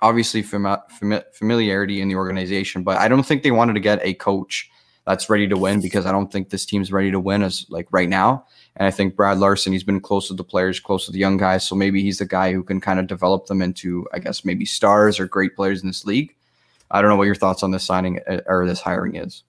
obviously 0.00 0.42
fam- 0.42 0.78
fam- 0.88 1.22
familiarity 1.32 2.00
in 2.00 2.08
the 2.08 2.16
organization, 2.16 2.84
but 2.84 2.98
I 2.98 3.08
don't 3.08 3.24
think 3.24 3.42
they 3.42 3.50
wanted 3.50 3.74
to 3.74 3.80
get 3.80 4.00
a 4.02 4.14
coach 4.14 4.70
that's 5.06 5.28
ready 5.28 5.46
to 5.48 5.56
win 5.56 5.80
because 5.80 6.06
I 6.06 6.12
don't 6.12 6.32
think 6.32 6.48
this 6.48 6.64
team's 6.64 6.92
ready 6.92 7.10
to 7.10 7.20
win 7.20 7.42
as 7.42 7.66
like 7.68 7.88
right 7.90 8.08
now. 8.08 8.46
And 8.76 8.86
I 8.86 8.90
think 8.90 9.14
Brad 9.14 9.38
Larsen, 9.38 9.72
he's 9.72 9.84
been 9.84 10.00
close 10.00 10.28
to 10.28 10.34
the 10.34 10.44
players, 10.44 10.80
close 10.80 11.06
to 11.06 11.12
the 11.12 11.18
young 11.18 11.36
guys, 11.36 11.66
so 11.66 11.76
maybe 11.76 12.02
he's 12.02 12.18
the 12.18 12.26
guy 12.26 12.52
who 12.52 12.62
can 12.62 12.80
kind 12.80 12.98
of 12.98 13.06
develop 13.06 13.46
them 13.46 13.62
into, 13.62 14.06
I 14.12 14.18
guess, 14.18 14.44
maybe 14.44 14.64
stars 14.64 15.20
or 15.20 15.26
great 15.26 15.54
players 15.54 15.82
in 15.82 15.88
this 15.88 16.04
league. 16.04 16.34
I 16.90 17.00
don't 17.00 17.10
know 17.10 17.16
what 17.16 17.24
your 17.24 17.34
thoughts 17.34 17.62
on 17.62 17.70
this 17.70 17.84
signing 17.84 18.20
uh, 18.28 18.40
or 18.46 18.66
this 18.66 18.80
hiring 18.80 19.14
is. 19.16 19.44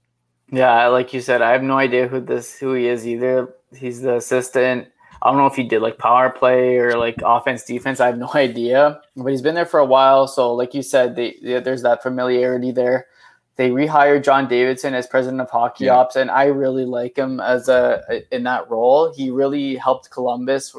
Yeah, 0.51 0.87
like 0.87 1.13
you 1.13 1.21
said, 1.21 1.41
I 1.41 1.51
have 1.51 1.63
no 1.63 1.77
idea 1.77 2.07
who 2.07 2.19
this 2.19 2.57
who 2.59 2.73
he 2.73 2.87
is 2.87 3.07
either. 3.07 3.55
He's 3.73 4.01
the 4.01 4.17
assistant 4.17 4.87
I 5.25 5.29
don't 5.29 5.37
know 5.37 5.47
if 5.47 5.55
he 5.55 5.63
did 5.63 5.81
like 5.81 5.97
power 5.97 6.29
play 6.29 6.77
or 6.77 6.99
like 6.99 7.15
offense 7.25 7.63
defense. 7.63 7.99
I 7.99 8.05
have 8.05 8.17
no 8.19 8.29
idea, 8.35 9.01
but 9.15 9.31
he's 9.31 9.41
been 9.41 9.55
there 9.55 9.65
for 9.65 9.79
a 9.79 9.85
while. 9.85 10.27
So, 10.27 10.53
like 10.53 10.75
you 10.75 10.83
said, 10.83 11.15
there's 11.15 11.81
that 11.81 12.03
familiarity 12.03 12.71
there. 12.71 13.07
They 13.57 13.69
rehired 13.69 14.23
John 14.23 14.47
Davidson 14.47 14.93
as 14.93 15.07
president 15.07 15.41
of 15.41 15.49
hockey 15.49 15.85
yeah. 15.85 15.95
ops, 15.95 16.15
and 16.17 16.29
I 16.29 16.45
really 16.45 16.85
like 16.85 17.17
him 17.17 17.39
as 17.39 17.69
a 17.69 18.01
in 18.31 18.43
that 18.43 18.69
role. 18.69 19.13
He 19.13 19.29
really 19.29 19.75
helped 19.77 20.11
Columbus 20.11 20.75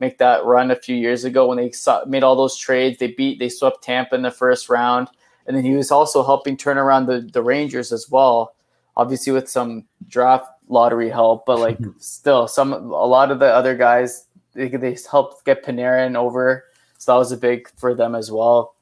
make 0.00 0.18
that 0.18 0.44
run 0.44 0.70
a 0.70 0.76
few 0.76 0.96
years 0.96 1.24
ago 1.24 1.46
when 1.46 1.56
they 1.56 1.70
saw, 1.70 2.04
made 2.04 2.22
all 2.22 2.36
those 2.36 2.56
trades. 2.56 2.98
They 2.98 3.12
beat, 3.12 3.38
they 3.38 3.48
swept 3.48 3.82
Tampa 3.82 4.14
in 4.14 4.22
the 4.22 4.30
first 4.30 4.68
round, 4.68 5.08
and 5.46 5.56
then 5.56 5.64
he 5.64 5.74
was 5.74 5.90
also 5.90 6.24
helping 6.24 6.56
turn 6.56 6.78
around 6.78 7.06
the 7.06 7.20
the 7.32 7.42
Rangers 7.42 7.92
as 7.92 8.10
well. 8.10 8.54
Obviously, 8.96 9.32
with 9.32 9.48
some 9.48 9.84
draft 10.08 10.48
lottery 10.68 11.10
help, 11.10 11.46
but 11.46 11.60
like 11.60 11.78
still, 11.98 12.48
some 12.48 12.72
a 12.72 13.06
lot 13.06 13.30
of 13.30 13.38
the 13.38 13.46
other 13.46 13.76
guys 13.76 14.26
they, 14.54 14.68
they 14.68 14.96
helped 15.08 15.44
get 15.44 15.64
Panarin 15.64 16.16
over, 16.16 16.64
so 16.98 17.12
that 17.12 17.18
was 17.18 17.30
a 17.30 17.36
big 17.36 17.68
for 17.76 17.94
them 17.94 18.16
as 18.16 18.32
well. 18.32 18.75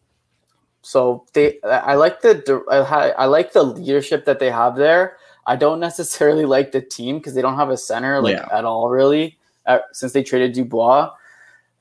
So 0.85 1.25
they, 1.33 1.61
I 1.62 1.94
like 1.94 2.20
the 2.20 2.62
I, 3.16 3.25
like 3.25 3.55
the 3.55 3.62
leadership 3.62 4.27
that 4.27 4.38
they 4.38 4.51
have 4.51 4.77
there. 4.77 5.16
I 5.47 5.57
don't 5.57 5.81
necessarily 5.88 6.44
like 6.44 6.73
the 6.73 6.83
team 6.83 7.18
because 7.18 7.35
they 7.35 7.42
don't 7.42 7.57
have 7.57 7.70
a 7.70 7.77
center 7.77 8.20
like 8.20 8.37
yeah. 8.37 8.49
at 8.53 8.64
all 8.64 8.90
really 8.90 9.38
uh, 9.66 9.79
since 9.92 10.12
they 10.12 10.23
traded 10.23 10.53
Dubois, 10.53 11.11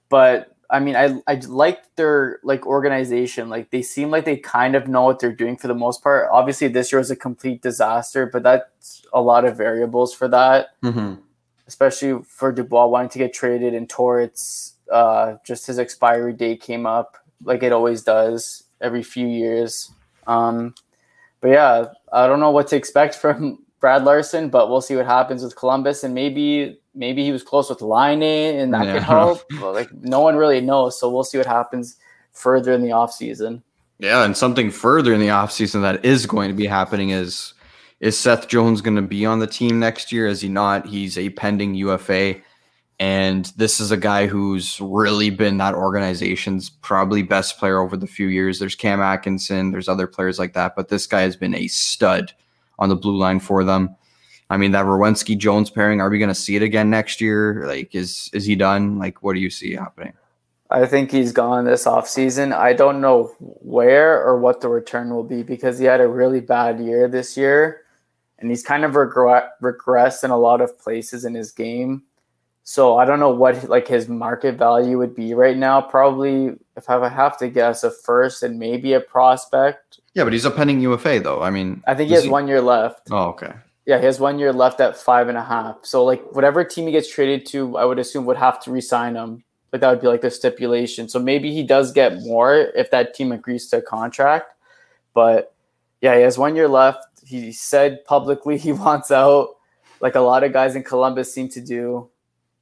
but 0.09 0.55
I 0.69 0.79
mean, 0.79 0.95
I 0.95 1.21
I 1.27 1.35
like 1.47 1.95
their 1.95 2.39
like 2.43 2.65
organization. 2.65 3.49
Like 3.49 3.71
they 3.71 3.81
seem 3.81 4.09
like 4.09 4.23
they 4.23 4.37
kind 4.37 4.73
of 4.75 4.87
know 4.87 5.03
what 5.03 5.19
they're 5.19 5.35
doing 5.35 5.57
for 5.57 5.67
the 5.67 5.75
most 5.75 6.01
part. 6.01 6.29
Obviously, 6.31 6.69
this 6.69 6.91
year 6.91 6.99
was 6.99 7.11
a 7.11 7.15
complete 7.15 7.61
disaster, 7.61 8.25
but 8.25 8.41
that's 8.41 9.05
a 9.13 9.21
lot 9.21 9.43
of 9.43 9.57
variables 9.57 10.13
for 10.13 10.29
that. 10.29 10.69
Mm-hmm. 10.81 11.21
Especially 11.67 12.23
for 12.23 12.51
Dubois 12.51 12.87
wanting 12.87 13.09
to 13.09 13.19
get 13.19 13.33
traded 13.33 13.73
and 13.73 13.89
Torts, 13.89 14.75
uh, 14.91 15.35
just 15.45 15.67
his 15.67 15.77
expiry 15.77 16.33
date 16.33 16.61
came 16.61 16.85
up 16.85 17.17
like 17.43 17.63
it 17.63 17.71
always 17.71 18.03
does 18.03 18.62
every 18.83 19.01
few 19.01 19.25
years. 19.25 19.91
Um, 20.27 20.75
but 21.41 21.49
yeah, 21.49 21.85
I 22.11 22.27
don't 22.27 22.39
know 22.39 22.51
what 22.51 22.67
to 22.67 22.75
expect 22.75 23.15
from 23.21 23.63
Brad 23.79 24.03
Larsen, 24.03 24.49
but 24.49 24.69
we'll 24.69 24.81
see 24.81 24.95
what 24.95 25.05
happens 25.05 25.43
with 25.43 25.55
Columbus 25.55 26.03
and 26.03 26.13
maybe 26.13 26.79
maybe 26.95 27.23
he 27.23 27.31
was 27.31 27.43
close 27.43 27.69
with 27.69 27.81
Laine 27.81 28.21
and 28.21 28.73
that 28.73 28.85
yeah. 28.85 28.93
could 28.93 29.03
help. 29.03 29.41
But 29.59 29.73
like 29.73 29.91
no 29.93 30.21
one 30.21 30.35
really 30.35 30.61
knows. 30.61 30.99
So 30.99 31.09
we'll 31.09 31.23
see 31.23 31.37
what 31.37 31.47
happens 31.47 31.97
further 32.31 32.71
in 32.73 32.81
the 32.81 32.89
offseason. 32.89 33.61
Yeah, 33.99 34.25
and 34.25 34.35
something 34.35 34.69
further 34.69 35.13
in 35.13 35.19
the 35.19 35.27
offseason 35.27 35.81
that 35.81 36.03
is 36.03 36.25
going 36.25 36.49
to 36.49 36.55
be 36.55 36.65
happening 36.65 37.11
is 37.11 37.53
is 37.99 38.17
Seth 38.17 38.49
Jones 38.49 38.81
going 38.81 38.97
to 38.97 39.01
be 39.01 39.25
on 39.25 39.39
the 39.39 39.47
team 39.47 39.79
next 39.79 40.11
year? 40.11 40.27
Is 40.27 40.41
he 40.41 40.49
not? 40.49 40.85
He's 40.85 41.17
a 41.17 41.29
pending 41.29 41.73
UFA. 41.75 42.35
And 43.03 43.51
this 43.57 43.81
is 43.81 43.91
a 43.91 43.97
guy 43.97 44.27
who's 44.27 44.79
really 44.79 45.29
been 45.29 45.57
that 45.57 45.75
organization's 45.75 46.69
probably 46.69 47.21
best 47.21 47.57
player 47.57 47.79
over 47.79 47.97
the 47.97 48.07
few 48.07 48.27
years. 48.27 48.59
There's 48.59 48.75
Cam 48.75 49.01
Atkinson, 49.01 49.71
there's 49.71 49.89
other 49.89 50.07
players 50.07 50.39
like 50.39 50.53
that, 50.53 50.73
but 50.73 50.87
this 50.87 51.05
guy 51.05 51.19
has 51.23 51.35
been 51.35 51.53
a 51.53 51.67
stud 51.67 52.31
on 52.79 52.87
the 52.87 52.95
blue 52.95 53.17
line 53.17 53.41
for 53.41 53.65
them. 53.65 53.93
I 54.49 54.55
mean, 54.55 54.71
that 54.71 54.85
Werenski 54.85 55.37
Jones 55.37 55.69
pairing, 55.69 55.99
are 55.99 56.09
we 56.09 56.17
going 56.17 56.29
to 56.29 56.33
see 56.33 56.55
it 56.55 56.61
again 56.61 56.89
next 56.89 57.19
year? 57.19 57.65
Like, 57.67 57.93
is 57.93 58.29
is 58.31 58.45
he 58.45 58.55
done? 58.55 58.99
Like, 58.99 59.21
what 59.21 59.33
do 59.33 59.41
you 59.41 59.49
see 59.49 59.73
happening? 59.73 60.13
I 60.69 60.85
think 60.85 61.11
he's 61.11 61.33
gone 61.33 61.65
this 61.65 61.83
offseason. 61.83 62.55
I 62.55 62.71
don't 62.71 63.01
know 63.01 63.35
where 63.39 64.23
or 64.23 64.39
what 64.39 64.61
the 64.61 64.69
return 64.69 65.09
will 65.09 65.25
be 65.25 65.43
because 65.43 65.77
he 65.77 65.83
had 65.83 65.99
a 65.99 66.07
really 66.07 66.39
bad 66.39 66.79
year 66.79 67.09
this 67.09 67.35
year 67.35 67.81
and 68.39 68.49
he's 68.49 68.63
kind 68.63 68.85
of 68.85 68.93
regre- 68.93 69.49
regressed 69.61 70.23
in 70.23 70.31
a 70.31 70.37
lot 70.37 70.61
of 70.61 70.79
places 70.79 71.25
in 71.25 71.33
his 71.33 71.51
game. 71.51 72.03
So 72.63 72.97
I 72.97 73.05
don't 73.05 73.19
know 73.19 73.29
what 73.29 73.67
like 73.69 73.87
his 73.87 74.07
market 74.07 74.55
value 74.55 74.97
would 74.97 75.13
be 75.13 75.33
right 75.33 75.57
now. 75.57 75.81
Probably, 75.81 76.55
if 76.77 76.89
I 76.89 77.09
have 77.09 77.37
to 77.39 77.49
guess, 77.49 77.83
a 77.83 77.91
first 77.91 78.41
and 78.41 78.57
maybe 78.57 78.93
a 78.93 79.01
prospect. 79.01 79.99
Yeah, 80.13 80.23
but 80.23 80.33
he's 80.33 80.45
a 80.45 80.51
pending 80.51 80.79
UFA 80.79 81.19
though. 81.19 81.41
I 81.41 81.49
mean, 81.49 81.83
I 81.85 81.93
think 81.93 82.07
he 82.07 82.15
has 82.15 82.23
he... 82.23 82.29
one 82.29 82.47
year 82.47 82.61
left. 82.61 83.09
Oh, 83.11 83.25
okay. 83.29 83.53
Yeah, 83.85 83.99
he 83.99 84.05
has 84.05 84.17
one 84.17 84.39
year 84.39 84.53
left 84.53 84.79
at 84.79 84.95
five 84.95 85.27
and 85.27 85.37
a 85.37 85.43
half. 85.43 85.79
So 85.81 86.05
like 86.05 86.23
whatever 86.33 86.63
team 86.63 86.85
he 86.85 86.93
gets 86.93 87.13
traded 87.13 87.45
to, 87.47 87.77
I 87.77 87.83
would 87.83 87.99
assume 87.99 88.25
would 88.25 88.37
have 88.37 88.61
to 88.63 88.71
resign 88.71 89.15
him. 89.15 89.43
But 89.71 89.81
that 89.81 89.89
would 89.89 90.01
be 90.01 90.07
like 90.07 90.21
the 90.21 90.31
stipulation. 90.31 91.09
So 91.09 91.19
maybe 91.19 91.51
he 91.51 91.63
does 91.63 91.91
get 91.91 92.21
more 92.21 92.55
if 92.75 92.91
that 92.91 93.13
team 93.13 93.31
agrees 93.31 93.67
to 93.69 93.77
a 93.77 93.81
contract. 93.81 94.53
But 95.13 95.53
yeah, 95.99 96.15
he 96.15 96.21
has 96.21 96.37
one 96.37 96.55
year 96.55 96.69
left. 96.69 97.05
He 97.25 97.51
said 97.51 98.05
publicly 98.05 98.57
he 98.67 98.71
wants 98.71 99.11
out, 99.11 99.49
like 99.99 100.15
a 100.15 100.21
lot 100.21 100.45
of 100.45 100.53
guys 100.53 100.77
in 100.77 100.83
Columbus 100.83 101.33
seem 101.33 101.49
to 101.49 101.59
do. 101.59 102.09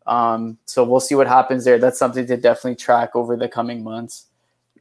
Um, 0.07 0.57
so 0.65 0.83
we'll 0.83 0.99
see 0.99 1.15
what 1.15 1.27
happens 1.27 1.63
there. 1.65 1.77
That's 1.77 1.99
something 1.99 2.25
to 2.27 2.37
definitely 2.37 2.75
track 2.75 3.15
over 3.15 3.35
the 3.35 3.47
coming 3.47 3.83
months. 3.83 4.25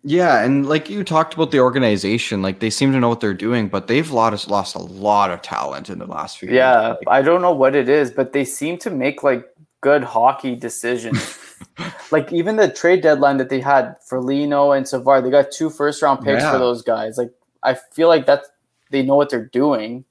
Yeah, 0.03 0.43
and 0.43 0.67
like 0.67 0.89
you 0.89 1.05
talked 1.05 1.35
about 1.35 1.51
the 1.51 1.61
organization, 1.61 2.41
like 2.41 2.61
they 2.61 2.71
seem 2.71 2.91
to 2.93 3.01
know 3.01 3.11
what 3.11 3.21
they're 3.21 3.35
doing, 3.35 3.69
but 3.69 3.87
they've 3.87 4.11
lost 4.11 4.49
lost 4.49 4.75
a 4.75 4.79
lot 4.79 5.31
of 5.31 5.43
talent 5.43 5.91
in 5.91 5.99
the 5.99 6.07
last 6.07 6.39
few 6.39 6.49
Yeah, 6.49 6.89
years. 6.89 6.97
I 7.07 7.21
don't 7.21 7.43
know 7.43 7.53
what 7.53 7.75
it 7.77 7.89
is, 7.91 8.11
but 8.11 8.33
they 8.33 8.47
seem 8.47 8.79
to 8.79 8.89
make 8.91 9.23
like 9.23 9.45
good 9.83 10.03
hockey 10.03 10.57
decisions. 10.57 11.39
like 12.11 12.33
even 12.33 12.57
the 12.57 12.71
trade 12.73 13.03
deadline 13.03 13.37
that 13.37 13.51
they 13.51 13.61
had 13.61 13.97
for 14.07 14.23
Lino 14.23 14.73
and 14.73 14.89
Savard, 14.89 15.23
they 15.25 15.31
got 15.31 15.51
two 15.51 15.69
first 15.69 16.01
round 16.01 16.25
picks 16.25 16.43
Yeah. 16.43 16.53
for 16.53 16.59
those 16.59 16.81
guys. 16.83 17.19
Like 17.19 17.33
I 17.63 17.75
feel 17.75 18.09
like 18.09 18.25
that's 18.25 18.49
they 18.91 19.03
know 19.03 19.17
what 19.17 19.29
they're 19.29 19.45
doing. 19.45 20.07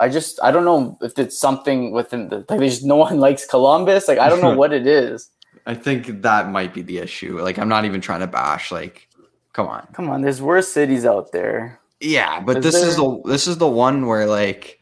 I 0.00 0.08
just 0.08 0.38
I 0.42 0.50
don't 0.50 0.64
know 0.64 0.98
if 1.02 1.18
it's 1.18 1.38
something 1.38 1.92
within 1.92 2.28
the 2.28 2.44
like 2.48 2.60
there's 2.60 2.84
no 2.84 2.96
one 3.06 3.20
likes 3.20 3.46
Columbus. 3.46 4.08
Like 4.08 4.18
I 4.18 4.28
don't 4.28 4.40
know 4.40 4.56
what 4.62 4.72
it 4.72 4.86
is. 4.86 5.30
I 5.66 5.74
think 5.74 6.22
that 6.22 6.50
might 6.50 6.72
be 6.72 6.82
the 6.82 6.98
issue. 6.98 7.40
Like 7.40 7.58
I'm 7.58 7.68
not 7.68 7.84
even 7.84 8.00
trying 8.00 8.20
to 8.20 8.26
bash. 8.26 8.72
Like, 8.72 9.08
come 9.52 9.66
on. 9.66 9.86
Come 9.92 10.08
on, 10.08 10.22
there's 10.22 10.40
worse 10.40 10.68
cities 10.68 11.04
out 11.04 11.32
there. 11.32 11.78
Yeah, 12.00 12.40
but 12.40 12.58
Is 12.58 12.64
this 12.64 12.82
is 12.82 12.96
the 12.96 13.20
this 13.24 13.46
is 13.46 13.58
the 13.58 13.68
one 13.68 14.06
where 14.06 14.26
like 14.26 14.80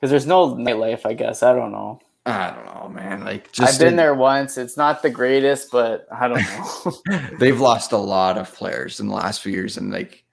Because 0.00 0.10
there's 0.10 0.26
no 0.26 0.54
nightlife, 0.54 1.04
I 1.04 1.12
guess. 1.12 1.42
I 1.42 1.54
don't 1.54 1.72
know. 1.72 2.00
I 2.26 2.50
don't 2.50 2.66
know, 2.66 2.88
man. 2.88 3.24
Like 3.24 3.52
just 3.52 3.74
I've 3.74 3.80
been 3.80 3.96
there 3.96 4.14
once. 4.14 4.58
It's 4.58 4.76
not 4.76 5.02
the 5.02 5.10
greatest, 5.10 5.70
but 5.70 6.06
I 6.12 6.28
don't 6.28 6.42
know. 7.06 7.20
they've 7.38 7.60
lost 7.60 7.92
a 7.92 7.96
lot 7.96 8.36
of 8.36 8.52
players 8.54 9.00
in 9.00 9.08
the 9.08 9.14
last 9.14 9.40
few 9.40 9.52
years, 9.52 9.76
and 9.76 9.90
like 9.90 10.24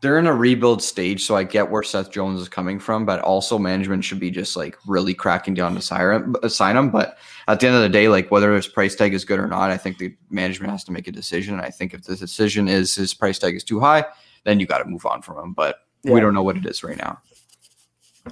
they're 0.00 0.18
in 0.18 0.26
a 0.26 0.34
rebuild 0.34 0.82
stage. 0.82 1.24
So 1.24 1.36
I 1.36 1.44
get 1.44 1.70
where 1.70 1.82
Seth 1.82 2.10
Jones 2.10 2.40
is 2.40 2.48
coming 2.48 2.78
from, 2.78 3.04
but 3.04 3.20
also 3.20 3.58
management 3.58 4.04
should 4.04 4.20
be 4.20 4.30
just 4.30 4.56
like 4.56 4.78
really 4.86 5.14
cracking 5.14 5.54
down 5.54 5.74
to 5.74 5.82
sign 5.82 6.76
him. 6.76 6.90
But 6.90 7.18
at 7.48 7.60
the 7.60 7.66
end 7.66 7.76
of 7.76 7.82
the 7.82 7.88
day, 7.88 8.08
like 8.08 8.30
whether 8.30 8.54
his 8.54 8.66
price 8.66 8.94
tag 8.94 9.12
is 9.12 9.24
good 9.24 9.38
or 9.38 9.46
not, 9.46 9.70
I 9.70 9.76
think 9.76 9.98
the 9.98 10.14
management 10.30 10.72
has 10.72 10.84
to 10.84 10.92
make 10.92 11.06
a 11.06 11.12
decision. 11.12 11.54
And 11.54 11.62
I 11.62 11.70
think 11.70 11.92
if 11.92 12.04
the 12.04 12.16
decision 12.16 12.66
is 12.68 12.94
his 12.94 13.12
price 13.12 13.38
tag 13.38 13.54
is 13.54 13.64
too 13.64 13.80
high, 13.80 14.04
then 14.44 14.58
you 14.58 14.66
got 14.66 14.78
to 14.78 14.86
move 14.86 15.04
on 15.04 15.20
from 15.20 15.38
him. 15.38 15.52
But 15.52 15.80
we 16.04 16.18
don't 16.20 16.34
know 16.34 16.42
what 16.42 16.56
it 16.56 16.64
is 16.64 16.82
right 16.82 16.96
now. 16.96 17.20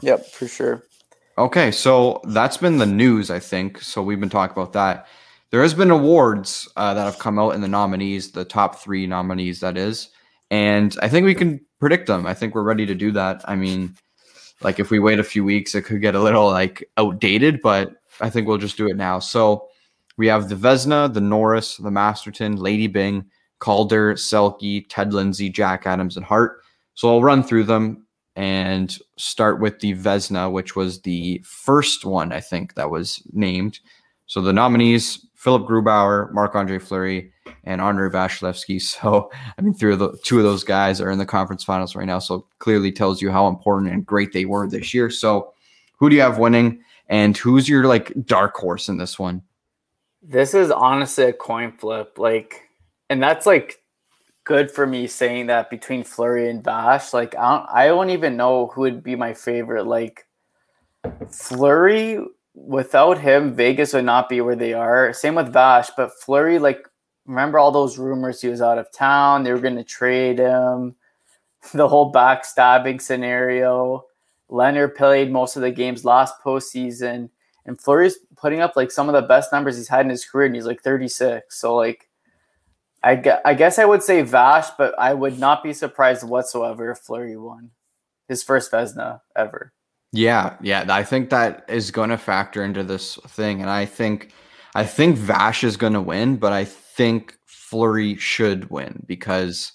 yep, 0.00 0.26
for 0.26 0.48
sure. 0.48 0.85
Okay, 1.37 1.70
so 1.70 2.20
that's 2.24 2.57
been 2.57 2.78
the 2.78 2.87
news, 2.87 3.31
I 3.31 3.38
think. 3.38 3.81
So 3.81 4.02
we've 4.02 4.18
been 4.18 4.28
talking 4.31 4.61
about 4.61 4.72
that. 4.72 5.07
There 5.50 5.62
has 5.62 5.72
been 5.72 5.90
awards 5.90 6.68
uh, 6.76 6.94
that 6.94 7.04
have 7.04 7.18
come 7.18 7.38
out 7.38 7.54
in 7.54 7.61
the 7.61 7.68
nominees, 7.68 8.33
the 8.33 8.44
top 8.44 8.76
three 8.76 9.07
nominees, 9.07 9.61
that 9.61 9.76
is, 9.76 10.09
and 10.50 10.96
I 11.02 11.08
think 11.08 11.24
we 11.24 11.34
can 11.34 11.61
predict 11.80 12.06
them. 12.06 12.26
I 12.26 12.34
think 12.34 12.54
we're 12.54 12.62
ready 12.62 12.87
to 12.87 12.94
do 12.94 13.12
that. 13.12 13.44
I 13.46 13.56
mean, 13.56 13.94
like 14.62 14.80
if 14.80 14.90
we 14.90 14.98
wait 14.98 15.18
a 15.18 15.24
few 15.24 15.44
weeks, 15.44 15.74
it 15.74 15.82
could 15.82 16.00
get 16.00 16.14
a 16.14 16.22
little 16.22 16.46
like 16.46 16.88
outdated, 16.96 17.61
but 17.62 17.92
I 18.20 18.30
think 18.30 18.46
we'll 18.46 18.58
just 18.58 18.76
do 18.76 18.88
it 18.88 18.96
now. 18.96 19.18
So 19.18 19.68
we 20.16 20.26
have 20.26 20.48
the 20.48 20.56
Vezina, 20.56 21.12
the 21.12 21.20
Norris, 21.20 21.76
the 21.76 21.90
Masterton, 21.90 22.56
Lady 22.56 22.88
Byng, 22.88 23.24
Calder, 23.61 24.14
Selke, 24.14 24.87
Ted 24.88 25.12
Lindsay, 25.12 25.48
Jack 25.48 25.87
Adams, 25.87 26.16
and 26.16 26.26
Hart. 26.26 26.61
So 26.94 27.08
I'll 27.08 27.22
run 27.22 27.42
through 27.42 27.64
them 27.64 28.06
and 28.34 28.96
start 29.16 29.61
with 29.61 29.80
the 29.80 29.94
Vezina, 29.94 30.50
which 30.50 30.76
was 30.76 31.00
the 31.02 31.40
first 31.44 32.04
one 32.04 32.32
I 32.32 32.40
think 32.40 32.74
that 32.74 32.90
was 32.90 33.22
named. 33.32 33.80
So 34.26 34.40
the 34.40 34.52
nominees: 34.52 35.26
Philipp 35.34 35.62
Grubauer, 35.62 36.32
Marc 36.32 36.54
Andre 36.54 36.78
Fleury, 36.78 37.32
and 37.68 37.81
Andrei 37.81 38.09
Vasilevskiy. 38.09 38.83
So 38.98 39.31
I 39.57 39.62
mean, 39.62 39.74
three 39.74 39.92
of 39.92 39.98
the 39.98 40.18
two 40.24 40.38
of 40.38 40.44
those 40.44 40.64
guys 40.64 41.00
are 41.00 41.11
in 41.11 41.18
the 41.18 41.26
conference 41.26 41.62
finals 41.62 41.94
right 41.94 42.07
now. 42.07 42.18
So 42.18 42.46
clearly 42.59 42.90
tells 42.90 43.22
you 43.22 43.31
how 43.31 43.46
important 43.46 43.92
and 43.92 44.04
great 44.04 44.33
they 44.33 44.44
were 44.44 44.66
this 44.68 44.92
year. 44.92 45.11
So 45.11 45.52
who 45.98 46.09
do 46.09 46.16
you 46.16 46.22
have 46.22 46.38
winning, 46.38 46.83
and 47.09 47.37
who's 47.37 47.68
your 47.68 47.85
like 47.85 48.12
dark 48.24 48.57
horse 48.57 48.88
in 48.88 48.96
this 48.96 49.18
one? 49.18 49.42
This 50.22 50.54
is 50.54 50.70
honestly 50.70 51.24
a 51.24 51.33
coin 51.33 51.72
flip. 51.72 52.18
Like, 52.18 52.68
and 53.09 53.22
that's 53.22 53.46
like 53.46 53.81
good 54.48 54.70
for 54.70 54.87
me 54.87 55.07
saying 55.07 55.46
that 55.48 55.68
between 55.68 56.02
Fleury 56.02 56.48
and 56.48 56.62
Bash. 56.62 57.12
Like, 57.12 57.37
I 57.37 57.50
don't, 57.50 57.68
I 57.70 57.87
don't 57.88 58.09
even 58.09 58.38
know 58.38 58.68
who 58.68 58.81
would 58.81 59.02
be 59.02 59.14
my 59.14 59.35
favorite. 59.35 59.87
Like, 59.87 60.26
Fleury, 61.31 62.18
without 62.54 63.18
him, 63.18 63.54
Vegas 63.54 63.92
would 63.92 64.07
not 64.07 64.31
be 64.31 64.40
where 64.40 64.57
they 64.57 64.72
are. 64.72 65.12
Same 65.12 65.35
with 65.35 65.52
Bash, 65.52 65.90
but 65.98 66.18
Fleury, 66.22 66.59
like, 66.59 66.88
remember 67.28 67.60
all 67.60 67.70
those 67.70 67.98
rumors 67.98 68.40
he 68.40 68.48
was 68.48 68.60
out 68.60 68.78
of 68.78 68.90
town? 68.90 69.44
They 69.44 69.52
were 69.52 69.60
going 69.60 69.76
to 69.76 69.84
trade 69.84 70.38
him. 70.38 70.96
The 71.74 71.88
whole 71.88 72.12
backstabbing 72.12 73.02
scenario. 73.02 74.04
Lehner 74.48 74.94
played 74.94 75.30
most 75.30 75.56
of 75.56 75.62
the 75.62 75.72
games 75.72 76.04
last 76.04 76.34
postseason 76.42 77.30
and 77.68 77.78
Fleury's 77.78 78.18
putting 78.34 78.60
up 78.60 78.76
like 78.76 78.90
some 78.90 79.10
of 79.10 79.12
the 79.12 79.28
best 79.28 79.52
numbers 79.52 79.76
he's 79.76 79.88
had 79.88 80.00
in 80.00 80.10
his 80.10 80.24
career, 80.24 80.46
and 80.46 80.54
he's 80.54 80.64
like 80.64 80.82
36. 80.82 81.54
So 81.60 81.76
like, 81.76 82.08
I 83.02 83.14
guess, 83.14 83.40
I 83.44 83.52
guess 83.52 83.78
I 83.78 83.84
would 83.84 84.02
say 84.02 84.22
Vash, 84.22 84.70
but 84.78 84.98
I 84.98 85.12
would 85.12 85.38
not 85.38 85.62
be 85.62 85.74
surprised 85.74 86.26
whatsoever 86.26 86.90
if 86.90 86.98
Fleury 86.98 87.36
won 87.36 87.70
his 88.26 88.42
first 88.42 88.72
Vezina 88.72 89.20
ever. 89.36 89.74
Yeah, 90.12 90.56
yeah, 90.62 90.86
I 90.88 91.04
think 91.04 91.28
that 91.28 91.66
is 91.68 91.90
going 91.90 92.08
to 92.08 92.16
factor 92.16 92.64
into 92.64 92.82
this 92.82 93.16
thing, 93.28 93.60
and 93.60 93.68
I 93.68 93.84
think, 93.84 94.32
I 94.78 94.84
think 94.84 95.16
Vash 95.16 95.64
is 95.64 95.76
going 95.76 95.94
to 95.94 96.00
win, 96.00 96.36
but 96.36 96.52
I 96.52 96.64
think 96.64 97.36
Fleury 97.46 98.14
should 98.14 98.70
win 98.70 99.02
because 99.06 99.72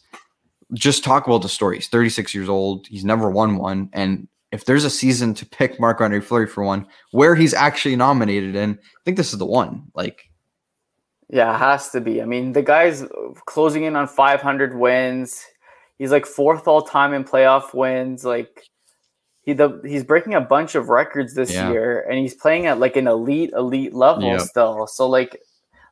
just 0.74 1.04
talk 1.04 1.28
about 1.28 1.42
the 1.42 1.50
story. 1.50 1.76
He's 1.76 1.90
36 1.90 2.34
years 2.34 2.48
old. 2.48 2.88
He's 2.88 3.04
never 3.04 3.30
won 3.30 3.58
one, 3.58 3.90
and 3.92 4.30
if 4.54 4.64
there's 4.64 4.86
a 4.86 4.90
season 4.90 5.34
to 5.34 5.46
pick 5.46 5.78
Marc 5.78 6.00
Andre 6.00 6.22
Fleury 6.22 6.48
for 6.48 6.64
one, 6.64 6.88
where 7.12 7.36
he's 7.36 7.54
actually 7.54 7.98
nominated 7.98 8.56
in, 8.56 8.80
I 8.80 9.00
think 9.04 9.18
this 9.18 9.34
is 9.34 9.40
the 9.40 9.46
one. 9.46 9.92
Like, 9.94 10.30
Yeah, 11.28 11.54
it 11.54 11.58
has 11.58 11.90
to 11.90 12.00
be. 12.00 12.22
I 12.22 12.26
mean, 12.26 12.54
the 12.54 12.62
guy's 12.62 13.04
closing 13.46 13.84
in 13.84 13.98
on 13.98 14.08
500 14.08 14.78
wins. 14.78 15.44
He's 15.98 16.12
like 16.12 16.26
fourth 16.26 16.66
all 16.66 16.82
time 16.82 17.14
in 17.14 17.26
playoff 17.26 17.74
wins. 17.74 18.24
Like 18.24 18.70
he 19.44 19.54
the 19.54 19.82
he's 19.86 20.04
breaking 20.04 20.34
a 20.34 20.42
bunch 20.42 20.76
of 20.76 20.90
records 20.90 21.34
this 21.36 21.52
Yeah. 21.52 21.70
year, 21.70 22.02
and 22.10 22.18
he's 22.18 22.34
playing 22.34 22.66
at 22.66 22.80
like 22.80 22.96
an 22.96 23.08
elite 23.08 23.52
elite 23.56 23.94
level 23.94 24.24
Yep. 24.32 24.42
still. 24.42 24.88
So 24.88 25.08
like 25.08 25.42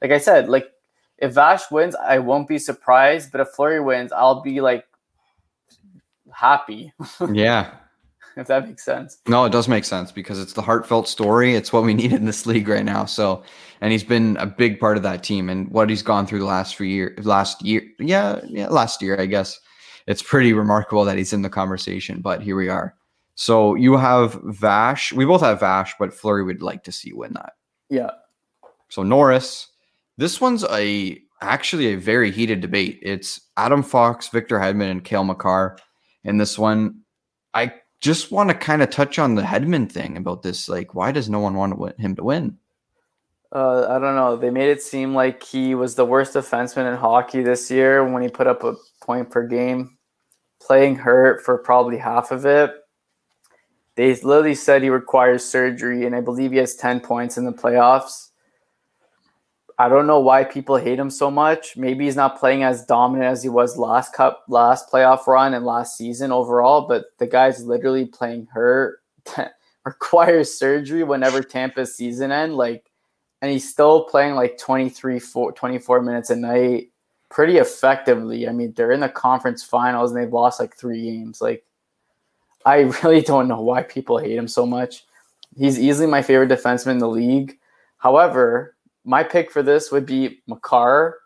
like 0.01 0.11
I 0.11 0.17
said, 0.17 0.49
like 0.49 0.71
if 1.17 1.33
Vash 1.33 1.69
wins, 1.69 1.95
I 1.95 2.19
won't 2.19 2.47
be 2.47 2.57
surprised. 2.57 3.31
But 3.31 3.41
if 3.41 3.49
Fleury 3.49 3.79
wins, 3.81 4.11
I'll 4.11 4.41
be 4.41 4.61
like 4.61 4.85
happy 6.33 6.93
yeah, 7.33 7.71
if 8.37 8.47
that 8.47 8.65
makes 8.67 8.85
sense. 8.85 9.19
No, 9.27 9.43
it 9.43 9.51
does 9.51 9.67
make 9.67 9.83
sense 9.83 10.11
because 10.13 10.39
it's 10.39 10.53
the 10.53 10.61
heartfelt 10.61 11.07
story. 11.09 11.55
It's 11.55 11.73
what 11.73 11.83
we 11.83 11.93
need 12.01 12.13
in 12.13 12.25
this 12.25 12.45
league 12.45 12.69
right 12.69 12.85
now. 12.85 13.03
So, 13.05 13.43
and 13.81 13.91
he's 13.91 14.03
been 14.03 14.37
a 14.37 14.45
big 14.45 14.79
part 14.79 14.95
of 14.95 15.03
that 15.03 15.23
team 15.23 15.49
and 15.49 15.69
what 15.69 15.89
he's 15.89 16.01
gone 16.01 16.25
through 16.25 16.39
the 16.39 16.45
last 16.45 16.75
few 16.77 16.87
year, 16.87 17.15
last 17.23 17.61
year, 17.63 17.83
yeah, 17.99 18.39
yeah, 18.47 18.69
last 18.69 19.01
year, 19.01 19.19
I 19.19 19.25
guess. 19.25 19.59
It's 20.07 20.23
pretty 20.23 20.53
remarkable 20.53 21.05
that 21.05 21.17
he's 21.17 21.33
in 21.33 21.43
the 21.43 21.49
conversation, 21.49 22.21
but 22.21 22.41
here 22.41 22.55
we 22.55 22.69
are. 22.69 22.95
So 23.41 23.73
you 23.73 23.97
have 23.97 24.39
Vash. 24.43 25.11
We 25.11 25.25
both 25.25 25.41
have 25.41 25.61
Vash, 25.61 25.95
but 25.97 26.13
Fleury 26.13 26.43
would 26.43 26.61
like 26.61 26.83
to 26.83 26.91
see 26.91 27.11
win 27.11 27.33
that. 27.33 27.53
Yeah. 27.89 28.11
So 28.89 29.01
Norris, 29.01 29.69
this 30.15 30.39
one's 30.39 30.63
a 30.65 31.19
actually 31.41 31.87
a 31.87 31.95
very 31.95 32.29
heated 32.29 32.61
debate. 32.61 32.99
It's 33.01 33.41
Adam 33.57 33.81
Fox, 33.81 34.27
Victor 34.27 34.59
Hedman, 34.59 34.91
and 34.91 35.03
Cale 35.03 35.23
Makar. 35.23 35.79
In 36.23 36.37
this 36.37 36.59
one, 36.59 37.01
I 37.55 37.73
just 37.99 38.31
want 38.31 38.51
to 38.51 38.55
kind 38.55 38.83
of 38.83 38.91
touch 38.91 39.17
on 39.17 39.33
the 39.33 39.41
Hedman 39.41 39.91
thing 39.91 40.17
about 40.17 40.43
this. 40.43 40.69
Like, 40.69 40.93
why 40.93 41.11
does 41.11 41.27
no 41.27 41.39
one 41.39 41.55
want 41.55 41.99
him 41.99 42.15
to 42.17 42.23
win? 42.23 42.59
Uh, 43.51 43.87
I 43.89 43.97
don't 43.97 44.15
know. 44.15 44.37
They 44.37 44.51
made 44.51 44.69
it 44.69 44.83
seem 44.83 45.15
like 45.15 45.41
he 45.41 45.73
was 45.73 45.95
the 45.95 46.05
worst 46.05 46.35
defenseman 46.35 46.91
in 46.91 46.95
hockey 46.95 47.41
this 47.41 47.71
year 47.71 48.07
when 48.07 48.21
he 48.21 48.29
put 48.29 48.45
up 48.45 48.63
a 48.63 48.75
point 49.03 49.31
per 49.31 49.47
game, 49.47 49.97
playing 50.61 50.97
hurt 50.97 51.43
for 51.43 51.57
probably 51.57 51.97
half 51.97 52.29
of 52.29 52.45
it. 52.45 52.75
They 54.01 54.15
literally 54.15 54.55
said 54.55 54.81
he 54.81 54.89
requires 54.89 55.45
surgery, 55.45 56.07
and 56.07 56.15
I 56.15 56.21
believe 56.21 56.53
he 56.53 56.57
has 56.57 56.73
10 56.73 57.01
points 57.01 57.37
in 57.37 57.45
the 57.45 57.53
playoffs. 57.53 58.29
I 59.77 59.89
don't 59.89 60.07
know 60.07 60.19
why 60.19 60.43
people 60.43 60.75
hate 60.77 60.97
him 60.97 61.11
so 61.11 61.29
much. 61.29 61.77
Maybe 61.77 62.05
he's 62.05 62.15
not 62.15 62.39
playing 62.39 62.63
as 62.63 62.83
dominant 62.83 63.31
as 63.31 63.43
he 63.43 63.49
was 63.49 63.77
last 63.77 64.11
cup, 64.11 64.43
last 64.49 64.89
playoff 64.89 65.27
run, 65.27 65.53
and 65.53 65.67
last 65.67 65.97
season 65.97 66.31
overall. 66.31 66.87
But 66.87 67.15
the 67.19 67.27
guy's 67.27 67.63
literally 67.63 68.07
playing 68.07 68.47
hurt, 68.51 69.03
requires 69.85 70.51
surgery 70.51 71.03
whenever 71.03 71.43
Tampa's 71.43 71.95
season 71.95 72.31
end. 72.31 72.55
Like, 72.55 72.89
and 73.43 73.51
he's 73.51 73.69
still 73.69 74.05
playing 74.05 74.33
like 74.33 74.57
23, 74.57 75.19
four, 75.19 75.51
24 75.51 76.01
minutes 76.01 76.31
a 76.31 76.35
night 76.35 76.87
pretty 77.29 77.57
effectively. 77.59 78.47
I 78.47 78.51
mean, 78.51 78.73
they're 78.75 78.93
in 78.93 79.01
the 79.01 79.09
conference 79.09 79.63
finals 79.63 80.11
and 80.11 80.19
they've 80.19 80.33
lost 80.33 80.59
like 80.59 80.75
three 80.75 81.03
games. 81.03 81.39
Like, 81.39 81.63
I 82.65 82.79
really 83.03 83.21
don't 83.21 83.47
know 83.47 83.61
why 83.61 83.83
people 83.83 84.17
hate 84.17 84.37
him 84.37 84.47
so 84.47 84.65
much. 84.65 85.05
He's 85.57 85.79
easily 85.79 86.07
my 86.07 86.21
favorite 86.21 86.49
defenseman 86.49 86.91
in 86.91 86.97
the 86.99 87.09
league. 87.09 87.57
However, 87.97 88.75
my 89.03 89.23
pick 89.23 89.51
for 89.51 89.63
this 89.63 89.91
would 89.91 90.05
be 90.05 90.41
Makar, 90.47 91.17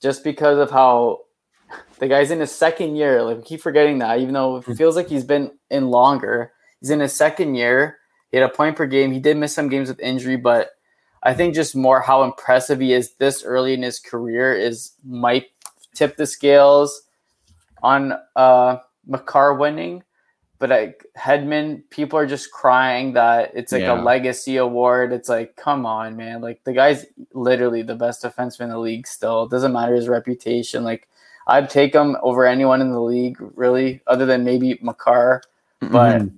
just 0.00 0.24
because 0.24 0.58
of 0.58 0.70
how 0.70 1.20
the 1.98 2.08
guy's 2.08 2.30
in 2.30 2.40
his 2.40 2.52
second 2.52 2.96
year. 2.96 3.22
Like 3.22 3.38
we 3.38 3.42
keep 3.42 3.60
forgetting 3.60 3.98
that, 3.98 4.18
even 4.18 4.34
though 4.34 4.56
it 4.56 4.76
feels 4.76 4.96
like 4.96 5.08
he's 5.08 5.24
been 5.24 5.52
in 5.70 5.90
longer. 5.90 6.52
He's 6.80 6.90
in 6.90 7.00
his 7.00 7.14
second 7.14 7.54
year. 7.54 7.98
He 8.30 8.38
had 8.38 8.50
a 8.50 8.52
point 8.52 8.76
per 8.76 8.86
game. 8.86 9.12
He 9.12 9.20
did 9.20 9.36
miss 9.36 9.54
some 9.54 9.68
games 9.68 9.88
with 9.88 10.00
injury, 10.00 10.36
but 10.36 10.70
I 11.22 11.34
think 11.34 11.54
just 11.54 11.76
more 11.76 12.00
how 12.00 12.24
impressive 12.24 12.80
he 12.80 12.92
is 12.92 13.14
this 13.14 13.44
early 13.44 13.74
in 13.74 13.82
his 13.82 13.98
career 14.00 14.52
is 14.52 14.92
might 15.04 15.46
tip 15.94 16.16
the 16.16 16.26
scales 16.26 17.02
on 17.82 18.14
uh 18.34 18.78
Makar 19.06 19.54
winning, 19.54 20.02
but 20.62 20.70
like 20.70 21.04
Hedman, 21.18 21.82
people 21.90 22.16
are 22.16 22.26
just 22.26 22.52
crying 22.52 23.14
that 23.14 23.50
it's 23.52 23.72
like 23.72 23.80
Yeah. 23.82 24.00
a 24.00 24.04
legacy 24.04 24.58
award. 24.58 25.12
It's 25.12 25.28
like, 25.28 25.56
come 25.56 25.84
on, 25.84 26.16
man! 26.16 26.40
Like 26.40 26.62
the 26.62 26.72
guy's 26.72 27.04
literally 27.32 27.82
the 27.82 27.96
best 27.96 28.22
defenseman 28.22 28.60
in 28.66 28.68
the 28.68 28.78
league. 28.78 29.08
Still, 29.08 29.42
it 29.42 29.50
doesn't 29.50 29.72
matter 29.72 29.92
his 29.96 30.08
reputation. 30.08 30.84
Like 30.84 31.08
I'd 31.48 31.68
take 31.68 31.92
him 31.92 32.16
over 32.22 32.46
anyone 32.46 32.80
in 32.80 32.92
the 32.92 33.00
league, 33.02 33.38
really, 33.56 34.02
other 34.06 34.24
than 34.24 34.44
maybe 34.44 34.78
Makar. 34.80 35.42
But 35.80 36.20
Mhm. 36.22 36.32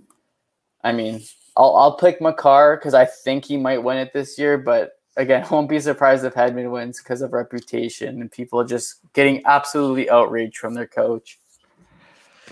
I 0.83 0.93
mean, 0.93 1.21
I'll 1.59 1.77
I'll 1.77 1.97
pick 1.99 2.23
Makar 2.23 2.77
because 2.79 2.95
I 2.95 3.05
think 3.05 3.45
he 3.45 3.59
might 3.59 3.83
win 3.85 3.99
it 3.99 4.15
this 4.15 4.39
year. 4.39 4.57
But 4.57 4.93
again, 5.19 5.45
won't 5.51 5.69
be 5.69 5.81
surprised 5.81 6.25
if 6.25 6.33
Hedman 6.33 6.71
wins 6.73 6.99
because 6.99 7.21
of 7.21 7.35
reputation 7.35 8.23
and 8.23 8.33
people 8.33 8.65
just 8.65 9.01
getting 9.13 9.43
absolutely 9.45 10.09
outraged 10.09 10.57
from 10.57 10.73
their 10.73 10.87
coach. 10.87 11.39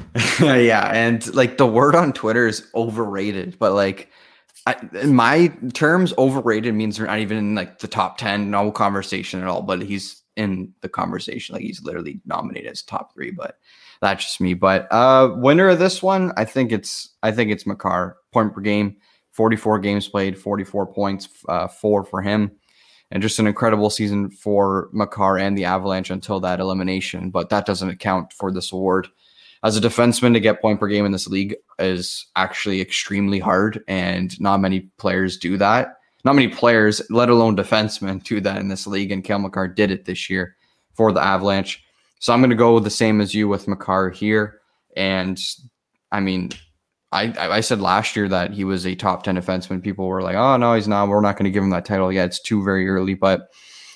yeah, 0.40 0.90
and 0.92 1.34
like 1.34 1.58
the 1.58 1.66
word 1.66 1.94
on 1.94 2.12
Twitter 2.12 2.46
is 2.46 2.66
overrated, 2.74 3.58
but 3.58 3.72
like 3.72 4.10
I, 4.66 4.76
in 4.94 5.14
my 5.14 5.48
terms, 5.74 6.14
overrated 6.18 6.74
means 6.74 6.96
they're 6.96 7.06
not 7.06 7.18
even 7.18 7.38
in 7.38 7.54
like 7.54 7.80
the 7.80 7.88
top 7.88 8.18
ten, 8.18 8.50
no 8.50 8.70
conversation 8.70 9.40
at 9.40 9.48
all. 9.48 9.62
But 9.62 9.82
he's 9.82 10.22
in 10.36 10.72
the 10.80 10.88
conversation, 10.88 11.54
like 11.54 11.62
he's 11.62 11.82
literally 11.82 12.20
nominated 12.24 12.70
as 12.70 12.82
top 12.82 13.12
three. 13.12 13.30
But 13.30 13.56
that's 14.00 14.24
just 14.24 14.40
me. 14.40 14.54
But 14.54 14.86
uh 14.90 15.34
winner 15.36 15.68
of 15.68 15.78
this 15.78 16.02
one, 16.02 16.32
I 16.36 16.44
think 16.44 16.72
it's 16.72 17.10
I 17.22 17.32
think 17.32 17.50
it's 17.50 17.66
Makar. 17.66 18.16
Point 18.32 18.54
per 18.54 18.60
game, 18.60 18.96
forty 19.30 19.56
four 19.56 19.78
games 19.78 20.08
played, 20.08 20.38
forty 20.38 20.64
four 20.64 20.86
points, 20.86 21.28
uh, 21.48 21.68
four 21.68 22.04
for 22.04 22.22
him. 22.22 22.52
And 23.10 23.22
just 23.22 23.38
an 23.38 23.46
incredible 23.46 23.90
season 23.90 24.30
for 24.30 24.88
Makar 24.92 25.36
and 25.36 25.58
the 25.58 25.66
Avalanche 25.66 26.08
until 26.08 26.40
that 26.40 26.60
elimination. 26.60 27.30
But 27.30 27.50
that 27.50 27.66
doesn't 27.66 27.90
account 27.90 28.32
for 28.32 28.50
this 28.50 28.72
award 28.72 29.08
as 29.64 29.76
a 29.76 29.80
defenseman 29.80 30.32
to 30.32 30.40
get 30.40 30.60
point 30.60 30.80
per 30.80 30.88
game 30.88 31.06
in 31.06 31.12
this 31.12 31.28
league 31.28 31.54
is 31.78 32.26
actually 32.36 32.80
extremely 32.80 33.38
hard 33.38 33.82
and 33.86 34.38
not 34.40 34.60
many 34.60 34.80
players 34.98 35.36
do 35.36 35.56
that. 35.56 35.98
Not 36.24 36.34
many 36.34 36.48
players 36.48 37.02
let 37.10 37.28
alone 37.28 37.56
defensemen 37.56 38.22
do 38.22 38.40
that 38.40 38.58
in 38.58 38.68
this 38.68 38.86
league 38.86 39.12
and 39.12 39.24
Cale 39.24 39.38
Makar 39.38 39.68
did 39.68 39.90
it 39.90 40.04
this 40.04 40.28
year 40.28 40.56
for 40.94 41.12
the 41.12 41.22
Avalanche. 41.22 41.82
So 42.18 42.32
I'm 42.32 42.40
going 42.40 42.50
to 42.50 42.56
go 42.56 42.78
the 42.78 42.90
same 42.90 43.20
as 43.20 43.34
you 43.34 43.48
with 43.48 43.68
Makar 43.68 44.10
here 44.10 44.60
and 44.96 45.40
I 46.10 46.20
mean 46.20 46.50
I, 47.12 47.34
I 47.36 47.60
said 47.60 47.80
last 47.80 48.16
year 48.16 48.26
that 48.28 48.52
he 48.52 48.64
was 48.64 48.86
a 48.86 48.94
top 48.94 49.22
10 49.22 49.36
defenseman. 49.36 49.82
People 49.82 50.06
were 50.06 50.22
like 50.22 50.36
oh 50.36 50.56
no 50.56 50.74
he's 50.74 50.88
not. 50.88 51.08
We're 51.08 51.20
not 51.20 51.36
going 51.36 51.44
to 51.44 51.50
give 51.50 51.62
him 51.62 51.70
that 51.70 51.84
title 51.84 52.12
yet. 52.12 52.26
It's 52.26 52.40
too 52.40 52.64
very 52.64 52.88
early. 52.88 53.14
But 53.14 53.48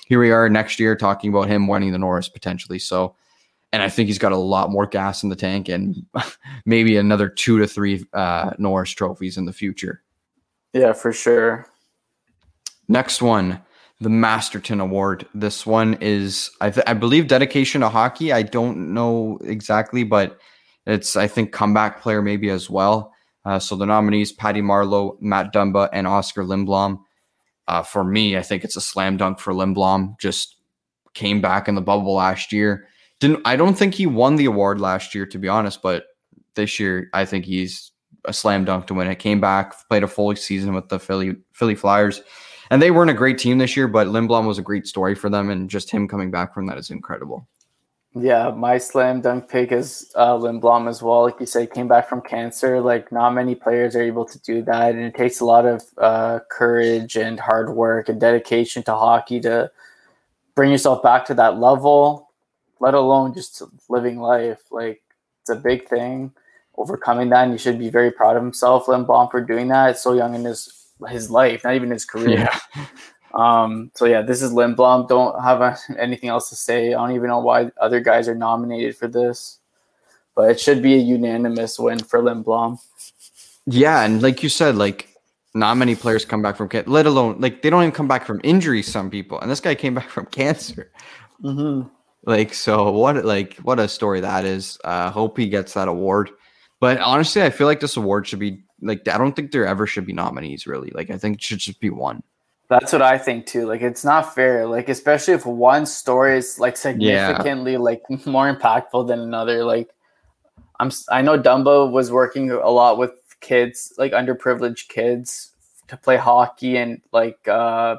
here 0.07 0.19
we 0.19 0.31
are 0.31 0.49
next 0.49 0.79
year 0.79 0.95
talking 0.95 1.29
about 1.29 1.49
him 1.49 1.67
winning 1.67 1.91
the 1.91 1.97
Norris 1.97 2.29
potentially. 2.29 2.79
So 2.79 3.15
and 3.73 3.81
I 3.81 3.89
think 3.89 4.07
he's 4.07 4.17
got 4.17 4.31
a 4.31 4.37
lot 4.37 4.71
more 4.71 4.85
gas 4.85 5.23
in 5.23 5.29
the 5.29 5.35
tank 5.35 5.69
and 5.69 6.05
maybe 6.65 6.97
another 6.97 7.29
two 7.29 7.59
to 7.59 7.67
three 7.67 8.05
uh, 8.13 8.51
Norris 8.57 8.91
trophies 8.91 9.37
in 9.37 9.45
the 9.45 9.53
future. 9.53 10.01
Yeah, 10.73 10.93
for 10.93 11.11
sure. 11.11 11.67
Next 12.87 13.21
one, 13.21 13.61
the 13.99 14.09
Masterton 14.09 14.79
Award. 14.79 15.25
This 15.33 15.65
one 15.65 15.97
is, 15.99 16.51
I, 16.61 16.69
th- 16.69 16.85
I 16.87 16.93
believe, 16.93 17.27
dedication 17.27 17.81
to 17.81 17.89
hockey. 17.89 18.31
I 18.31 18.43
don't 18.43 18.93
know 18.93 19.39
exactly, 19.43 20.03
but 20.03 20.37
it's, 20.85 21.15
I 21.15 21.27
think, 21.27 21.51
comeback 21.51 22.01
player 22.01 22.21
maybe 22.21 22.49
as 22.49 22.69
well. 22.69 23.13
Uh, 23.43 23.59
so 23.59 23.75
the 23.75 23.85
nominees, 23.85 24.31
Patty 24.31 24.61
Marleau, 24.61 25.17
Matt 25.21 25.53
Dumba, 25.53 25.89
and 25.91 26.07
Oskar 26.07 26.43
Lindblom. 26.43 26.99
Uh, 27.67 27.83
for 27.83 28.03
me, 28.03 28.37
I 28.37 28.41
think 28.41 28.63
it's 28.63 28.77
a 28.77 28.81
slam 28.81 29.17
dunk 29.17 29.39
for 29.39 29.53
Lindblom. 29.53 30.19
Just 30.19 30.55
came 31.13 31.41
back 31.41 31.67
in 31.67 31.75
the 31.75 31.81
bubble 31.81 32.13
last 32.13 32.53
year. 32.53 32.87
Didn't 33.19 33.41
I 33.45 33.55
don't 33.55 33.77
think 33.77 33.93
he 33.93 34.05
won 34.05 34.35
the 34.35 34.45
award 34.45 34.79
last 34.79 35.15
year, 35.15 35.25
to 35.25 35.37
be 35.37 35.47
honest, 35.47 35.81
but 35.81 36.05
this 36.55 36.79
year 36.79 37.09
I 37.13 37.25
think 37.25 37.45
he's 37.45 37.91
a 38.25 38.33
slam 38.33 38.65
dunk 38.65 38.87
to 38.87 38.93
win 38.93 39.07
it. 39.07 39.19
Came 39.19 39.39
back, 39.39 39.73
played 39.89 40.03
a 40.03 40.07
full 40.07 40.35
season 40.35 40.73
with 40.73 40.89
the 40.89 40.99
Philly 40.99 41.35
Philly 41.53 41.75
Flyers. 41.75 42.21
And 42.69 42.81
they 42.81 42.91
weren't 42.91 43.09
a 43.09 43.13
great 43.13 43.37
team 43.37 43.59
this 43.59 43.77
year, 43.77 43.87
but 43.87 44.07
Lindblom 44.07 44.45
was 44.45 44.57
a 44.57 44.61
great 44.61 44.87
story 44.87 45.15
for 45.15 45.29
them, 45.29 45.49
and 45.49 45.69
just 45.69 45.89
him 45.89 46.05
coming 46.07 46.31
back 46.31 46.53
from 46.53 46.65
that 46.67 46.77
is 46.77 46.89
incredible. 46.89 47.47
Yeah, 48.13 48.51
my 48.51 48.77
slam 48.77 49.21
dunk 49.21 49.47
pick 49.47 49.71
is 49.71 50.11
uh, 50.15 50.33
Lindblom 50.33 50.89
as 50.89 51.03
well. 51.03 51.23
Like 51.23 51.39
you 51.39 51.45
said, 51.45 51.71
came 51.71 51.87
back 51.87 52.09
from 52.09 52.21
cancer. 52.21 52.81
Like 52.81 53.11
not 53.11 53.33
many 53.33 53.53
players 53.53 53.95
are 53.95 54.01
able 54.01 54.25
to 54.25 54.39
do 54.41 54.61
that, 54.63 54.95
and 54.95 55.03
it 55.03 55.15
takes 55.15 55.39
a 55.39 55.45
lot 55.45 55.65
of 55.65 55.83
uh, 55.97 56.39
courage 56.49 57.15
and 57.15 57.39
hard 57.39 57.75
work 57.75 58.09
and 58.09 58.19
dedication 58.19 58.83
to 58.83 58.93
hockey 58.93 59.39
to 59.41 59.71
bring 60.55 60.71
yourself 60.71 61.03
back 61.03 61.25
to 61.25 61.33
that 61.35 61.59
level. 61.59 62.26
Let 62.79 62.93
alone 62.93 63.33
just 63.33 63.61
living 63.89 64.19
life. 64.19 64.61
Like 64.71 65.01
it's 65.41 65.49
a 65.49 65.55
big 65.55 65.87
thing. 65.87 66.31
Overcoming 66.77 67.29
that, 67.29 67.43
and 67.43 67.51
you 67.51 67.57
should 67.57 67.79
be 67.79 67.89
very 67.89 68.11
proud 68.11 68.37
of 68.37 68.43
himself, 68.43 68.85
Lindblom, 68.85 69.31
for 69.31 69.41
doing 69.41 69.67
that. 69.69 69.91
It's 69.91 70.01
so 70.01 70.13
young 70.13 70.35
in 70.35 70.45
his 70.45 70.87
his 71.09 71.31
life, 71.31 71.63
not 71.63 71.75
even 71.75 71.89
his 71.89 72.05
career. 72.05 72.47
Um, 73.33 73.91
so 73.93 74.05
yeah, 74.05 74.21
this 74.21 74.41
is 74.41 74.51
Lindblom. 74.51 75.07
Don't 75.07 75.41
have 75.41 75.61
uh 75.61 75.75
anything 75.97 76.29
else 76.29 76.49
to 76.49 76.55
say. 76.55 76.93
I 76.93 76.97
don't 77.05 77.15
even 77.15 77.29
know 77.29 77.39
why 77.39 77.71
other 77.79 77.99
guys 77.99 78.27
are 78.27 78.35
nominated 78.35 78.97
for 78.97 79.07
this, 79.07 79.59
but 80.35 80.49
it 80.49 80.59
should 80.59 80.81
be 80.81 80.95
a 80.95 80.97
unanimous 80.97 81.77
win 81.77 81.99
for 81.99 82.19
Lindblom. 82.19 82.79
Yeah, 83.65 84.03
and 84.03 84.21
like 84.21 84.41
you 84.41 84.49
said, 84.49 84.75
like 84.75 85.09
not 85.53 85.75
many 85.75 85.95
players 85.95 86.25
come 86.25 86.41
back 86.41 86.55
from 86.55 86.69
let 86.87 87.05
alone 87.05 87.39
like 87.39 87.61
they 87.61 87.69
don't 87.69 87.83
even 87.83 87.91
come 87.91 88.07
back 88.07 88.25
from 88.25 88.41
injury. 88.43 88.81
Some 88.81 89.09
people, 89.09 89.39
and 89.39 89.51
this 89.51 89.59
guy 89.59 89.75
came 89.75 89.93
back 89.99 90.09
from 90.09 90.25
cancer. 90.27 90.91
Mm-hmm. 91.43 91.87
Like 92.23 92.53
so, 92.53 92.91
what 92.91 93.23
like 93.23 93.55
what 93.57 93.79
a 93.79 93.87
story 93.87 94.19
that 94.21 94.45
is. 94.45 94.77
Uh, 94.83 95.09
hope 95.09 95.37
he 95.37 95.47
gets 95.47 95.73
that 95.73 95.87
award. 95.87 96.31
But 96.79 96.99
honestly, 96.99 97.41
I 97.41 97.49
feel 97.49 97.67
like 97.67 97.79
this 97.79 97.97
award 97.97 98.27
should 98.27 98.39
be 98.39 98.63
like 98.81 99.07
I 99.07 99.17
don't 99.17 99.35
think 99.35 99.51
there 99.51 99.65
ever 99.65 99.87
should 99.87 100.05
be 100.05 100.13
nominees. 100.13 100.67
Really, 100.67 100.91
like 100.93 101.09
I 101.09 101.17
think 101.17 101.37
it 101.37 101.43
should 101.43 101.59
just 101.59 101.79
be 101.79 101.89
one. 101.89 102.23
That's 102.69 102.91
what 102.91 103.01
I 103.01 103.17
think 103.17 103.45
too. 103.45 103.65
Like 103.65 103.81
it's 103.81 104.03
not 104.03 104.35
fair. 104.35 104.67
Like 104.67 104.89
especially 104.89 105.33
if 105.33 105.45
one 105.45 105.85
story 105.85 106.37
is 106.37 106.59
like 106.59 106.75
significantly 106.75 107.77
like 107.77 108.01
more 108.25 108.53
impactful 108.53 109.07
than 109.07 109.19
another. 109.19 109.63
Like 109.63 109.89
I'm 110.79 110.91
I 111.09 111.21
know 111.21 111.39
Dumba 111.39 111.89
was 111.89 112.11
working 112.11 112.51
a 112.51 112.69
lot 112.69 112.97
with 112.97 113.11
kids, 113.39 113.93
like 113.97 114.11
underprivileged 114.11 114.89
kids 114.89 115.53
to 115.87 115.95
play 115.95 116.17
hockey 116.17 116.77
and 116.77 117.01
like 117.13 117.47
uh 117.47 117.95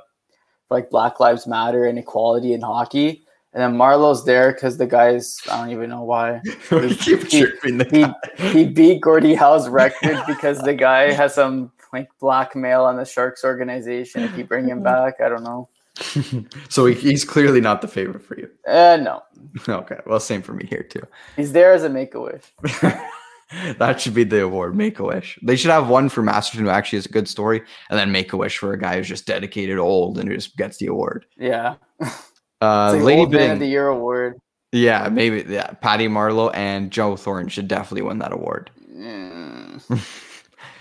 like 0.70 0.90
Black 0.90 1.18
Lives 1.18 1.46
Matter 1.46 1.86
and 1.86 1.98
equality 1.98 2.52
in 2.52 2.60
hockey. 2.60 3.24
And 3.58 3.72
then 3.72 3.76
Marleau's 3.76 4.24
there 4.24 4.52
because 4.52 4.76
the 4.78 4.86
guys 4.86 5.36
I 5.50 5.58
don't 5.60 5.70
even 5.70 5.90
know 5.90 6.04
why. 6.04 6.40
Keep 6.68 7.24
he- 7.26 7.40
chirping 7.40 7.78
the 7.78 7.84
he- 7.90 8.02
guy. 8.02 8.14
He 8.52 8.66
beat 8.66 9.00
Gordie 9.00 9.34
Howe's 9.34 9.68
record 9.68 10.16
because 10.28 10.60
the 10.60 10.74
guy 10.74 11.10
has 11.10 11.34
some 11.34 11.72
like 11.92 12.08
blackmail 12.20 12.84
on 12.84 12.96
the 12.96 13.04
Sharks 13.04 13.42
organization. 13.44 14.22
If 14.22 14.38
you 14.38 14.44
bring 14.44 14.68
him 14.68 14.84
back, 14.84 15.14
I 15.20 15.28
don't 15.28 15.42
know. 15.42 15.68
so 16.68 16.86
he, 16.86 16.94
he's 16.94 17.24
clearly 17.24 17.60
not 17.60 17.82
the 17.82 17.88
favorite 17.88 18.22
for 18.22 18.38
you. 18.38 18.48
Uh, 18.64 18.96
no, 19.02 19.22
Okay, 19.68 19.96
well, 20.06 20.20
same 20.20 20.40
for 20.42 20.52
me 20.52 20.64
here 20.64 20.84
too. 20.84 21.02
he's 21.34 21.50
there 21.50 21.72
as 21.72 21.82
a 21.82 21.88
make 21.88 22.14
a 22.14 22.20
wish. 22.20 22.44
that 23.78 24.00
should 24.00 24.14
be 24.14 24.22
the 24.22 24.44
award. 24.44 24.76
Make 24.76 25.00
a 25.00 25.04
wish. 25.04 25.36
They 25.42 25.56
should 25.56 25.72
have 25.72 25.88
one 25.88 26.08
for 26.10 26.22
Masterton 26.22 26.66
who 26.66 26.70
actually 26.70 26.98
has 26.98 27.06
a 27.06 27.10
good 27.12 27.26
story, 27.26 27.62
and 27.90 27.98
then 27.98 28.12
Make 28.12 28.32
a 28.32 28.36
Wish 28.36 28.56
for 28.58 28.72
a 28.72 28.78
guy 28.78 28.96
who's 28.98 29.08
just 29.08 29.26
dedicated, 29.26 29.78
old, 29.78 30.16
and 30.16 30.28
who 30.28 30.36
just 30.36 30.56
gets 30.56 30.76
the 30.76 30.86
award. 30.86 31.26
Yeah, 31.36 31.74
Uh, 32.60 32.92
like 32.94 33.02
Lady 33.02 33.16
man 33.16 33.24
of 33.24 33.30
Bing, 33.30 33.58
the 33.60 33.66
year 33.66 33.88
award. 33.88 34.38
yeah, 34.72 35.08
maybe, 35.08 35.44
yeah. 35.48 35.72
Patty 35.72 36.08
Marleau 36.08 36.50
and 36.54 36.90
Joe 36.90 37.16
Thornton 37.16 37.48
should 37.48 37.68
definitely 37.68 38.02
win 38.02 38.18
that 38.18 38.32
award. 38.32 38.70
Mm, 38.92 39.80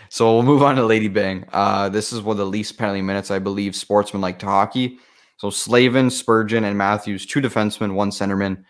So 0.10 0.34
we'll 0.34 0.44
move 0.44 0.64
on 0.64 0.76
to 0.78 0.86
Lady 0.86 1.10
Byng. 1.10 1.46
Uh, 1.52 1.90
this 1.90 2.14
is 2.14 2.22
one 2.22 2.34
of 2.34 2.38
the 2.38 2.46
least 2.46 2.78
penalty 2.78 3.02
minutes, 3.02 3.30
I 3.30 3.40
believe, 3.40 3.76
sportsmen 3.76 4.22
like 4.22 4.40
to 4.40 4.46
hockey. 4.46 5.00
So 5.38 5.50
Slavin, 5.50 6.10
Spurgeon, 6.10 6.64
and 6.64 6.78
Matthews, 6.78 7.26
two 7.26 7.42
defensemen, 7.42 7.94
one 7.94 8.10
centerman. 8.10 8.64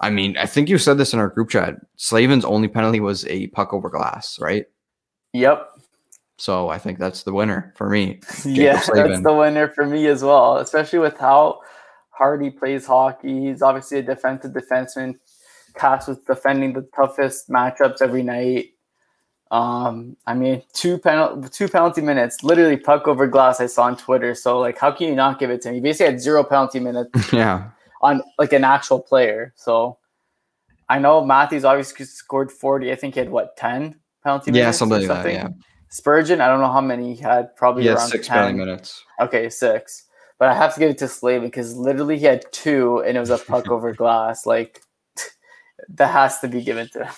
I 0.00 0.10
mean, 0.10 0.36
I 0.36 0.46
think 0.46 0.68
you 0.68 0.78
said 0.78 0.98
this 0.98 1.12
in 1.12 1.18
our 1.18 1.28
group 1.28 1.50
chat. 1.50 1.74
Slavin's 1.96 2.44
only 2.44 2.68
penalty 2.68 3.00
was 3.00 3.26
a 3.26 3.48
puck 3.48 3.72
over 3.72 3.88
glass, 3.90 4.38
right? 4.40 4.66
Yep. 5.32 5.68
So 6.36 6.68
I 6.68 6.78
think 6.78 7.00
that's 7.00 7.24
the 7.24 7.32
winner 7.32 7.72
for 7.76 7.90
me. 7.90 8.20
yeah, 8.44 8.74
that's 8.94 9.22
the 9.22 9.34
winner 9.36 9.68
for 9.68 9.84
me 9.86 10.06
as 10.06 10.22
well. 10.22 10.58
Especially 10.58 11.00
with 11.00 11.18
how 11.18 11.60
hard 12.18 12.42
he 12.42 12.50
plays 12.50 12.84
hockey. 12.84 13.46
He's 13.46 13.62
obviously 13.62 13.98
a 13.98 14.02
defensive 14.02 14.52
defenseman, 14.52 15.18
tasked 15.76 16.08
with 16.08 16.26
defending 16.26 16.72
the 16.72 16.82
toughest 16.94 17.48
matchups 17.48 18.02
every 18.02 18.24
night. 18.24 18.70
Um, 19.50 20.16
I 20.26 20.34
mean, 20.34 20.62
two 20.74 20.98
penalty 20.98 21.48
two 21.48 21.68
penalty 21.68 22.02
minutes, 22.02 22.42
literally 22.42 22.76
puck 22.76 23.08
over 23.08 23.26
glass. 23.26 23.60
I 23.60 23.66
saw 23.66 23.84
on 23.84 23.96
Twitter. 23.96 24.34
So 24.34 24.58
like, 24.58 24.76
how 24.76 24.90
can 24.90 25.08
you 25.08 25.14
not 25.14 25.38
give 25.38 25.50
it 25.50 25.62
to 25.62 25.68
him? 25.68 25.76
He 25.76 25.80
basically 25.80 26.12
had 26.12 26.20
zero 26.20 26.44
penalty 26.44 26.80
minutes 26.80 27.32
yeah. 27.32 27.70
on 28.02 28.20
like 28.36 28.52
an 28.52 28.64
actual 28.64 29.00
player. 29.00 29.54
So 29.56 29.96
I 30.88 30.98
know 30.98 31.24
Matthews 31.24 31.64
obviously 31.64 32.04
scored 32.04 32.52
forty. 32.52 32.92
I 32.92 32.96
think 32.96 33.14
he 33.14 33.20
had 33.20 33.30
what 33.30 33.56
ten 33.56 33.94
penalty 34.22 34.50
Yeah, 34.50 34.64
minutes 34.64 34.78
something 34.78 35.08
like 35.08 35.24
that. 35.24 35.32
Yeah. 35.32 35.48
Spurgeon, 35.90 36.42
I 36.42 36.48
don't 36.48 36.60
know 36.60 36.70
how 36.70 36.82
many 36.82 37.14
he 37.14 37.22
had. 37.22 37.56
Probably 37.56 37.88
around 37.88 38.08
six 38.08 38.26
10. 38.26 38.36
penalty 38.36 38.58
minutes. 38.58 39.02
Okay, 39.20 39.48
six. 39.48 40.07
But 40.38 40.48
I 40.48 40.54
have 40.54 40.74
to 40.74 40.80
give 40.80 40.90
it 40.90 40.98
to 40.98 41.08
Slavin 41.08 41.48
because 41.48 41.76
literally 41.76 42.18
he 42.18 42.24
had 42.24 42.44
two 42.52 43.00
and 43.00 43.16
it 43.16 43.20
was 43.20 43.30
a 43.30 43.38
puck 43.38 43.68
over 43.70 43.92
glass. 43.92 44.46
Like 44.46 44.82
that 45.88 46.12
has 46.12 46.40
to 46.40 46.48
be 46.48 46.62
given 46.62 46.88
to 46.90 47.06
him. 47.06 47.14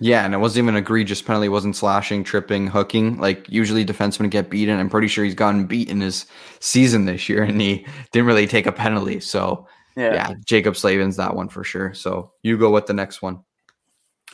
Yeah, 0.00 0.24
and 0.24 0.34
it 0.34 0.38
wasn't 0.38 0.64
even 0.64 0.76
egregious 0.76 1.20
penalty. 1.20 1.46
It 1.46 1.50
wasn't 1.50 1.76
slashing, 1.76 2.24
tripping, 2.24 2.66
hooking. 2.66 3.18
Like 3.18 3.48
usually 3.48 3.84
defensemen 3.84 4.30
get 4.30 4.48
beaten. 4.48 4.78
I'm 4.78 4.88
pretty 4.88 5.06
sure 5.06 5.24
he's 5.24 5.34
gotten 5.34 5.66
beat 5.66 5.90
in 5.90 6.00
his 6.00 6.26
season 6.60 7.04
this 7.04 7.28
year, 7.28 7.42
and 7.42 7.60
he 7.60 7.86
didn't 8.10 8.26
really 8.26 8.46
take 8.46 8.66
a 8.66 8.72
penalty. 8.72 9.20
So 9.20 9.66
yeah, 9.96 10.14
yeah 10.14 10.34
Jaccob 10.46 10.76
Slavin's 10.76 11.16
that 11.16 11.36
one 11.36 11.48
for 11.48 11.62
sure. 11.62 11.92
So 11.92 12.32
you 12.42 12.56
go 12.56 12.70
with 12.70 12.86
the 12.86 12.94
next 12.94 13.20
one. 13.20 13.44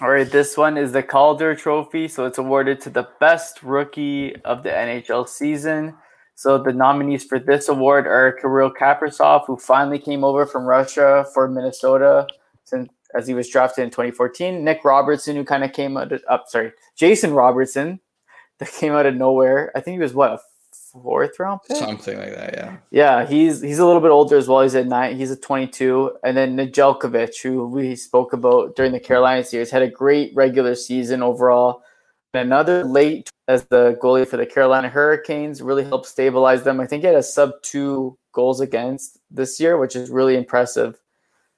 All 0.01 0.11
right, 0.11 0.31
this 0.31 0.57
one 0.57 0.79
is 0.79 0.93
the 0.93 1.03
Calder 1.03 1.57
Trophy. 1.57 2.07
So 2.07 2.25
it's 2.25 2.39
awarded 2.39 2.81
to 2.83 2.91
the 2.91 3.09
best 3.19 3.63
rookie 3.65 4.37
of 4.45 4.63
the 4.63 4.71
NHL 4.71 5.29
season. 5.29 5.97
So 6.39 6.57
the 6.57 6.73
nominees 6.73 7.25
for 7.25 7.41
this 7.41 7.69
award 7.69 8.07
are 8.07 8.31
Kirill 8.31 8.71
Kaprizov, 8.71 9.45
who 9.47 9.57
finally 9.57 9.99
came 9.99 10.23
over 10.23 10.47
from 10.47 10.67
Russia 10.67 11.27
for 11.35 11.49
Minnesota 11.49 12.29
since 12.63 12.89
as 13.17 13.27
he 13.27 13.35
was 13.35 13.49
drafted 13.49 13.83
in 13.83 13.91
2014. 13.91 14.63
Nick 14.63 14.85
Robertson, 14.85 15.35
who 15.35 15.45
kind 15.45 15.65
of 15.65 15.73
came 15.73 15.97
out 15.97 16.13
of, 16.13 16.23
up, 16.31 16.45
sorry, 16.47 16.71
Jason 16.95 17.33
Robertson, 17.33 17.99
that 18.61 18.71
came 18.71 18.93
out 18.93 19.05
of 19.05 19.17
nowhere. 19.17 19.73
I 19.75 19.81
think 19.81 19.97
he 19.97 20.01
was 20.01 20.15
what 20.15 20.35
a 20.35 20.39
fourth 20.93 21.41
round 21.41 21.59
pick, 21.67 21.77
something 21.77 22.17
like 22.17 22.37
that. 22.37 22.55
Yeah, 22.55 22.77
yeah. 22.93 23.27
He's 23.27 23.61
he's 23.61 23.81
a 23.81 23.85
little 23.85 24.01
bit 24.01 24.13
older 24.13 24.37
as 24.37 24.47
well. 24.47 24.63
He's 24.63 24.77
at 24.77 24.87
nine. 24.87 25.17
He's 25.17 25.33
at 25.33 25.43
22, 25.43 26.19
and 26.23 26.37
then 26.37 26.57
Nedeljkovic, 26.57 27.43
who 27.43 27.67
we 27.67 27.97
spoke 27.97 28.33
about 28.33 28.77
during 28.77 28.93
the 28.93 29.01
Carolina 29.01 29.43
series, 29.43 29.73
had 29.73 29.83
a 29.83 29.91
great 29.91 30.31
regular 30.37 30.77
season 30.77 31.21
overall. 31.21 31.83
Another 32.33 32.85
late 32.85 33.29
as 33.49 33.65
the 33.65 33.99
goalie 34.01 34.29
for 34.29 34.37
the 34.37 34.47
Carolina 34.47 34.89
Hurricanes 34.89 35.63
really 35.63 35.83
helped 35.83 36.07
stabilize 36.07 36.63
them. 36.63 36.81
I 36.81 36.87
think 36.87 37.03
he 37.03 37.07
had 37.07 37.17
a 37.17 37.23
sub 37.23 37.53
two 37.63 38.17
goals 38.33 38.61
against 38.61 39.19
this 39.31 39.59
year, 39.59 39.79
which 39.79 39.97
is 39.97 40.11
really 40.11 40.37
impressive. 40.37 41.01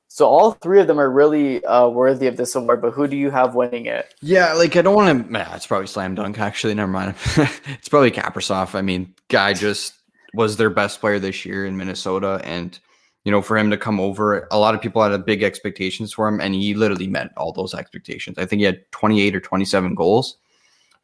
So 0.07 0.26
all 0.26 0.53
three 0.53 0.80
of 0.80 0.86
them 0.86 1.01
are 1.01 1.11
really 1.11 1.64
uh, 1.64 1.88
worthy 1.88 2.26
of 2.26 2.36
this 2.36 2.55
award. 2.55 2.80
But 2.80 2.93
who 2.93 3.07
do 3.07 3.16
you 3.16 3.30
have 3.30 3.55
winning 3.55 3.86
it? 3.86 4.14
Yeah, 4.22 4.55
like 4.55 4.76
I 4.76 4.82
don't 4.82 4.95
want 4.95 5.26
to. 5.26 5.32
Yeah, 5.32 5.55
it's 5.55 5.66
probably 5.66 5.88
slam 5.88 6.14
dunk. 6.14 6.38
Actually, 6.38 6.74
never 6.74 6.91
mind. 6.91 7.14
it's 7.36 7.88
probably 7.88 8.11
Kaprizov. 8.11 8.74
I 8.74 8.82
mean, 8.82 9.14
guy 9.28 9.53
just 9.53 9.95
was 10.32 10.57
their 10.57 10.70
best 10.70 11.01
player 11.01 11.18
this 11.18 11.45
year 11.45 11.66
in 11.66 11.76
Minnesota, 11.76 12.41
and 12.45 12.78
you 13.24 13.32
know, 13.32 13.43
for 13.43 13.59
him 13.59 13.70
to 13.70 13.76
come 13.76 14.01
over, 14.01 14.49
a 14.51 14.59
lot 14.59 14.74
of 14.74 14.80
people 14.80 15.03
had 15.03 15.24
big 15.24 15.43
expectations 15.43 16.12
for 16.12 16.26
him, 16.26 16.41
and 16.41 16.55
he 16.55 16.74
literally 16.74 17.07
met 17.07 17.30
all 17.36 17.53
those 17.53 17.74
expectations. 17.74 18.38
I 18.38 18.47
think 18.47 18.61
he 18.61 18.66
had 18.66 18.80
28 18.93 19.36
or 19.36 19.41
27 19.41 19.95
goals, 19.95 20.38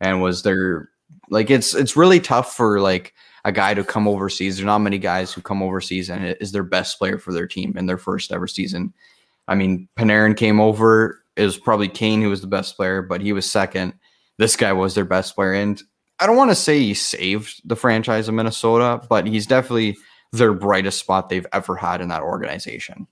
and 0.00 0.22
was 0.22 0.42
there. 0.42 0.90
Like 1.28 1.50
it's 1.50 1.74
it's 1.74 1.96
really 1.96 2.20
tough 2.20 2.54
for 2.54 2.80
like 2.80 3.14
a 3.44 3.52
guy 3.52 3.74
to 3.74 3.84
come 3.84 4.08
overseas. 4.08 4.56
There's 4.56 4.66
not 4.66 4.78
many 4.78 4.98
guys 4.98 5.32
who 5.32 5.40
come 5.40 5.62
overseas 5.62 6.10
and 6.10 6.36
is 6.40 6.52
their 6.52 6.64
best 6.64 6.98
player 6.98 7.18
for 7.18 7.32
their 7.32 7.46
team 7.46 7.76
in 7.76 7.86
their 7.86 7.98
first 7.98 8.32
ever 8.32 8.46
season. 8.46 8.92
I 9.48 9.54
mean, 9.54 9.88
Panarin 9.96 10.36
came 10.36 10.60
over. 10.60 11.22
It 11.36 11.44
was 11.44 11.58
probably 11.58 11.88
Kane 11.88 12.22
who 12.22 12.30
was 12.30 12.40
the 12.40 12.46
best 12.46 12.76
player, 12.76 13.02
but 13.02 13.20
he 13.20 13.32
was 13.32 13.50
second. 13.50 13.94
This 14.38 14.56
guy 14.56 14.72
was 14.72 14.94
their 14.94 15.04
best 15.04 15.34
player. 15.34 15.52
And 15.52 15.80
I 16.18 16.26
don't 16.26 16.36
want 16.36 16.50
to 16.50 16.56
say 16.56 16.80
he 16.80 16.94
saved 16.94 17.60
the 17.64 17.76
franchise 17.76 18.28
of 18.28 18.34
Minnesota, 18.34 19.00
but 19.08 19.26
he's 19.26 19.46
definitely 19.46 19.96
their 20.32 20.52
brightest 20.52 20.98
spot 20.98 21.28
they've 21.28 21.46
ever 21.52 21.76
had 21.76 22.00
in 22.00 22.08
that 22.08 22.22
organization. 22.22 23.06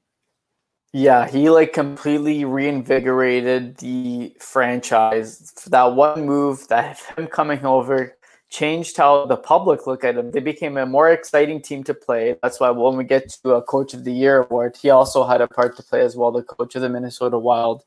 Yeah, 0.96 1.26
he 1.26 1.50
like 1.50 1.72
completely 1.72 2.44
reinvigorated 2.44 3.78
the 3.78 4.32
franchise. 4.38 5.52
That 5.66 5.96
one 5.96 6.24
move, 6.24 6.68
that 6.68 7.00
him 7.18 7.26
coming 7.26 7.66
over, 7.66 8.16
changed 8.48 8.96
how 8.96 9.26
the 9.26 9.36
public 9.36 9.88
look 9.88 10.04
at 10.04 10.16
him. 10.16 10.30
They 10.30 10.38
became 10.38 10.76
a 10.76 10.86
more 10.86 11.10
exciting 11.10 11.60
team 11.62 11.82
to 11.84 11.94
play. 11.94 12.36
That's 12.44 12.60
why 12.60 12.70
when 12.70 12.96
we 12.96 13.02
get 13.02 13.28
to 13.42 13.54
a 13.54 13.62
Coach 13.62 13.92
of 13.92 14.04
the 14.04 14.12
Year 14.12 14.42
award, 14.42 14.76
he 14.80 14.90
also 14.90 15.26
had 15.26 15.40
a 15.40 15.48
part 15.48 15.76
to 15.78 15.82
play 15.82 16.00
as 16.00 16.14
well, 16.14 16.30
the 16.30 16.44
coach 16.44 16.76
of 16.76 16.82
the 16.82 16.88
Minnesota 16.88 17.40
Wild. 17.40 17.82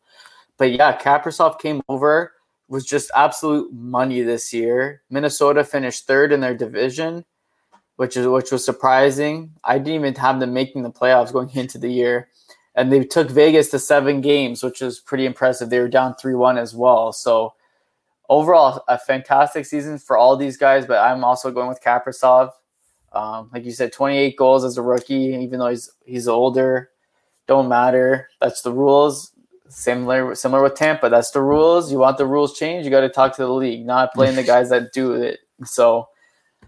But 0.58 0.74
yeah, 0.74 1.00
Kaprizov 1.00 1.60
came 1.60 1.82
over, 1.88 2.34
was 2.68 2.86
just 2.86 3.10
absolute 3.16 3.72
money 3.72 4.22
this 4.22 4.54
year. 4.54 5.02
Minnesota 5.10 5.64
finished 5.64 6.08
third 6.08 6.34
in 6.34 6.42
their 6.42 6.56
division, 6.56 7.24
which 7.96 8.18
is 8.18 8.28
which 8.28 8.52
was 8.52 8.66
surprising. 8.66 9.54
I 9.64 9.78
didn't 9.78 9.96
even 9.96 10.16
have 10.16 10.42
them 10.42 10.54
making 10.54 10.84
the 10.84 10.92
playoffs 10.92 11.32
going 11.32 11.52
into 11.54 11.78
the 11.78 11.90
year. 11.90 12.28
And 12.78 12.92
they 12.92 13.04
took 13.04 13.30
Vegas 13.30 13.70
to 13.72 13.80
seven 13.80 14.22
games, 14.22 14.64
which 14.64 14.80
was 14.80 15.00
pretty 15.00 15.26
impressive. 15.26 15.70
They 15.70 15.80
were 15.80 15.90
down 15.90 16.16
3 16.16 16.36
1 16.36 16.58
as 16.58 16.74
well. 16.74 17.12
So 17.12 17.56
overall 18.30 18.84
a 18.88 18.98
fantastic 18.98 19.66
season 19.66 19.98
for 19.98 20.18
all 20.18 20.38
these 20.38 20.58
guys, 20.58 20.86
but 20.86 21.00
I'm 21.00 21.24
also 21.24 21.52
going 21.52 21.68
with 21.68 21.82
Kaprizov. 21.82 22.52
Um, 23.14 23.50
like 23.54 23.66
you 23.66 23.72
said, 23.72 23.92
28 23.94 24.38
goals 24.38 24.64
as 24.64 24.78
a 24.78 24.82
rookie, 24.82 25.38
even 25.42 25.60
though 25.60 25.70
he's 25.70 25.92
he's 26.06 26.28
older, 26.28 26.92
don't 27.48 27.70
matter. 27.70 28.30
That's 28.40 28.62
the 28.62 28.72
rules. 28.72 29.32
Similar 29.70 30.36
similar 30.36 30.64
with 30.64 30.76
Tampa. 30.76 31.10
That's 31.10 31.32
the 31.32 31.42
rules. 31.42 31.92
You 31.92 32.00
want 32.00 32.18
the 32.18 32.26
rules 32.26 32.58
changed, 32.58 32.86
you 32.86 32.92
got 32.92 33.02
to 33.02 33.10
talk 33.10 33.36
to 33.36 33.42
the 33.42 33.52
league, 33.52 33.86
not 33.86 34.14
playing 34.14 34.36
the 34.36 34.44
guys 34.44 34.70
that 34.70 34.94
do 34.94 35.14
it. 35.14 35.40
So, 35.66 36.10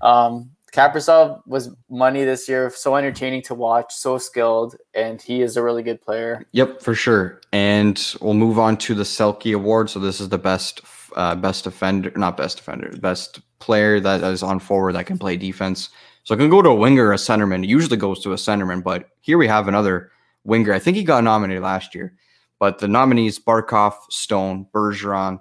um, 0.02 0.52
Kaprizov 0.72 1.42
was 1.46 1.76
money 1.90 2.24
this 2.24 2.48
year. 2.48 2.70
So 2.70 2.96
entertaining 2.96 3.42
to 3.44 3.56
watch, 3.56 3.94
so 3.94 4.18
skilled, 4.18 4.76
and 4.94 5.22
he 5.22 5.42
is 5.42 5.58
a 5.58 5.64
really 5.64 5.84
good 5.84 6.02
player. 6.02 6.46
Yep, 6.52 6.82
for 6.82 6.96
sure. 6.96 7.42
And 7.52 8.16
we'll 8.22 8.34
move 8.34 8.60
on 8.60 8.78
to 8.78 8.94
the 8.94 9.04
Selke 9.04 9.56
Award. 9.56 9.90
So 9.90 10.00
this 10.00 10.20
is 10.20 10.30
the 10.30 10.38
best 10.38 10.82
uh, 11.16 11.36
best 11.36 11.64
defender, 11.64 12.12
not 12.16 12.38
best 12.38 12.58
defender, 12.58 12.92
best 13.00 13.42
player 13.60 14.00
that 14.00 14.24
is 14.24 14.44
on 14.44 14.60
forward 14.60 14.94
that 14.94 15.06
can 15.06 15.18
play 15.18 15.38
defense. 15.38 15.90
So 16.24 16.36
it 16.36 16.38
can 16.38 16.50
go 16.50 16.62
to 16.62 16.70
a 16.70 16.76
winger 16.76 17.12
a 17.12 17.16
centerman. 17.16 17.64
It 17.64 17.70
usually 17.70 17.98
goes 17.98 18.22
to 18.24 18.34
a 18.34 18.36
centerman, 18.36 18.84
but 18.84 19.10
here 19.22 19.38
we 19.38 19.48
have 19.48 19.68
another 19.68 20.12
winger. 20.44 20.74
I 20.74 20.80
think 20.80 20.98
he 20.98 21.04
got 21.04 21.24
nominated 21.24 21.64
last 21.64 21.96
year, 21.96 22.14
but 22.60 22.80
the 22.80 22.88
nominees 22.88 23.40
Barkov, 23.40 23.94
Stone, 24.12 24.68
Bergeron. 24.74 25.40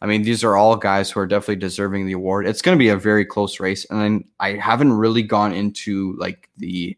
I 0.00 0.06
mean, 0.06 0.22
these 0.22 0.44
are 0.44 0.56
all 0.56 0.76
guys 0.76 1.10
who 1.10 1.20
are 1.20 1.26
definitely 1.26 1.56
deserving 1.56 2.06
the 2.06 2.12
award. 2.12 2.46
It's 2.46 2.62
going 2.62 2.76
to 2.76 2.82
be 2.82 2.90
a 2.90 2.96
very 2.96 3.24
close 3.24 3.60
race, 3.60 3.86
and 3.90 4.00
then 4.00 4.24
I 4.40 4.52
haven't 4.52 4.92
really 4.92 5.22
gone 5.22 5.52
into 5.52 6.14
like 6.18 6.50
the, 6.58 6.96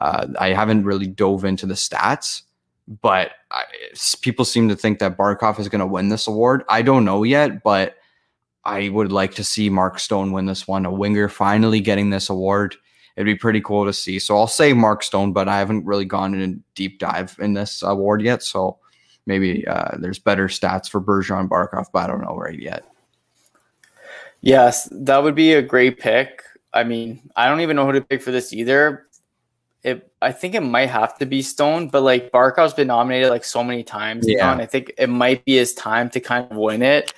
uh, 0.00 0.26
I 0.38 0.48
haven't 0.48 0.84
really 0.84 1.06
dove 1.06 1.44
into 1.44 1.66
the 1.66 1.74
stats 1.74 2.42
but 3.02 3.32
I, 3.52 3.64
people 4.20 4.44
seem 4.44 4.68
to 4.68 4.76
think 4.76 4.98
that 4.98 5.16
Barkov 5.16 5.60
is 5.60 5.68
going 5.68 5.80
to 5.80 5.86
win 5.86 6.08
this 6.08 6.26
award. 6.26 6.64
I 6.68 6.82
don't 6.82 7.04
know 7.04 7.22
yet, 7.22 7.62
but 7.62 7.96
I 8.64 8.88
would 8.88 9.12
like 9.12 9.34
to 9.34 9.44
see 9.44 9.70
Mark 9.70 10.00
Stone 10.00 10.32
win 10.32 10.46
this 10.46 10.66
one. 10.66 10.84
A 10.84 10.90
winger 10.90 11.28
finally 11.28 11.80
getting 11.80 12.10
this 12.10 12.28
award. 12.28 12.74
It'd 13.16 13.26
be 13.26 13.36
pretty 13.36 13.60
cool 13.60 13.84
to 13.86 13.92
see. 13.92 14.18
So 14.18 14.36
I'll 14.36 14.48
say 14.48 14.72
Mark 14.72 15.04
Stone, 15.04 15.32
but 15.32 15.48
I 15.48 15.58
haven't 15.58 15.86
really 15.86 16.04
gone 16.04 16.34
in 16.34 16.42
a 16.42 16.74
deep 16.74 16.98
dive 16.98 17.36
in 17.38 17.54
this 17.54 17.82
award 17.82 18.22
yet. 18.22 18.42
So 18.42 18.78
maybe 19.30 19.66
uh, 19.66 19.96
there's 19.98 20.18
better 20.18 20.48
stats 20.48 20.90
for 20.90 21.00
Bergeron 21.00 21.48
Barkov, 21.48 21.86
but 21.92 22.04
I 22.04 22.06
don't 22.06 22.20
know 22.20 22.36
right 22.36 22.58
yet. 22.58 22.84
Yes, 24.42 24.88
that 24.90 25.22
would 25.22 25.34
be 25.34 25.54
a 25.54 25.62
great 25.62 25.98
pick. 25.98 26.42
I 26.72 26.84
mean, 26.84 27.30
I 27.36 27.48
don't 27.48 27.60
even 27.60 27.76
know 27.76 27.86
who 27.86 27.92
to 27.92 28.00
pick 28.00 28.22
for 28.22 28.30
this 28.30 28.52
either 28.52 29.06
it 29.82 30.10
I 30.20 30.32
think 30.32 30.54
it 30.54 30.60
might 30.60 30.90
have 30.90 31.16
to 31.18 31.26
be 31.26 31.42
Stone, 31.42 31.88
but 31.88 32.02
like 32.02 32.30
Barkov's 32.30 32.74
been 32.74 32.88
nominated 32.88 33.30
like 33.30 33.44
so 33.44 33.64
many 33.64 33.82
times 33.82 34.28
yeah. 34.28 34.44
now, 34.44 34.52
and 34.52 34.60
I 34.60 34.66
think 34.66 34.92
it 34.98 35.08
might 35.08 35.44
be 35.44 35.56
his 35.56 35.72
time 35.74 36.10
to 36.10 36.20
kind 36.20 36.50
of 36.50 36.56
win 36.56 36.82
it. 36.82 37.12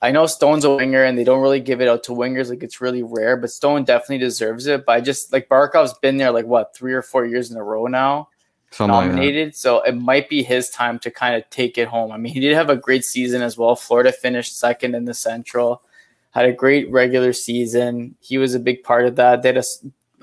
I 0.00 0.10
know 0.10 0.26
Stone's 0.26 0.64
a 0.64 0.74
winger 0.74 1.04
and 1.04 1.16
they 1.16 1.22
don't 1.22 1.40
really 1.40 1.60
give 1.60 1.80
it 1.80 1.86
out 1.86 2.02
to 2.04 2.12
wingers, 2.12 2.50
like 2.50 2.64
it's 2.64 2.80
really 2.80 3.04
rare, 3.04 3.36
but 3.36 3.50
Stone 3.50 3.84
definitely 3.84 4.18
deserves 4.18 4.66
it. 4.66 4.84
But 4.84 4.92
I 4.92 5.00
just 5.00 5.32
like 5.32 5.48
Barkov's 5.48 5.94
been 5.98 6.16
there 6.16 6.32
like 6.32 6.46
what 6.46 6.74
three 6.74 6.92
or 6.92 7.02
four 7.02 7.24
years 7.24 7.52
in 7.52 7.56
a 7.56 7.62
row 7.62 7.86
now. 7.86 8.28
Something 8.72 9.08
nominated, 9.08 9.48
like 9.48 9.54
so 9.54 9.82
it 9.82 9.92
might 9.92 10.28
be 10.28 10.42
his 10.42 10.70
time 10.70 10.98
to 11.00 11.10
kind 11.10 11.36
of 11.36 11.48
take 11.50 11.78
it 11.78 11.88
home. 11.88 12.10
I 12.10 12.16
mean, 12.16 12.32
he 12.32 12.40
did 12.40 12.54
have 12.54 12.70
a 12.70 12.76
great 12.76 13.04
season 13.04 13.42
as 13.42 13.56
well. 13.56 13.76
Florida 13.76 14.12
finished 14.12 14.58
second 14.58 14.94
in 14.94 15.04
the 15.04 15.14
Central, 15.14 15.82
had 16.30 16.46
a 16.46 16.52
great 16.52 16.90
regular 16.90 17.32
season. 17.32 18.16
He 18.20 18.38
was 18.38 18.54
a 18.54 18.60
big 18.60 18.82
part 18.82 19.06
of 19.06 19.16
that. 19.16 19.42
They 19.42 19.50
had 19.50 19.58
a 19.58 19.64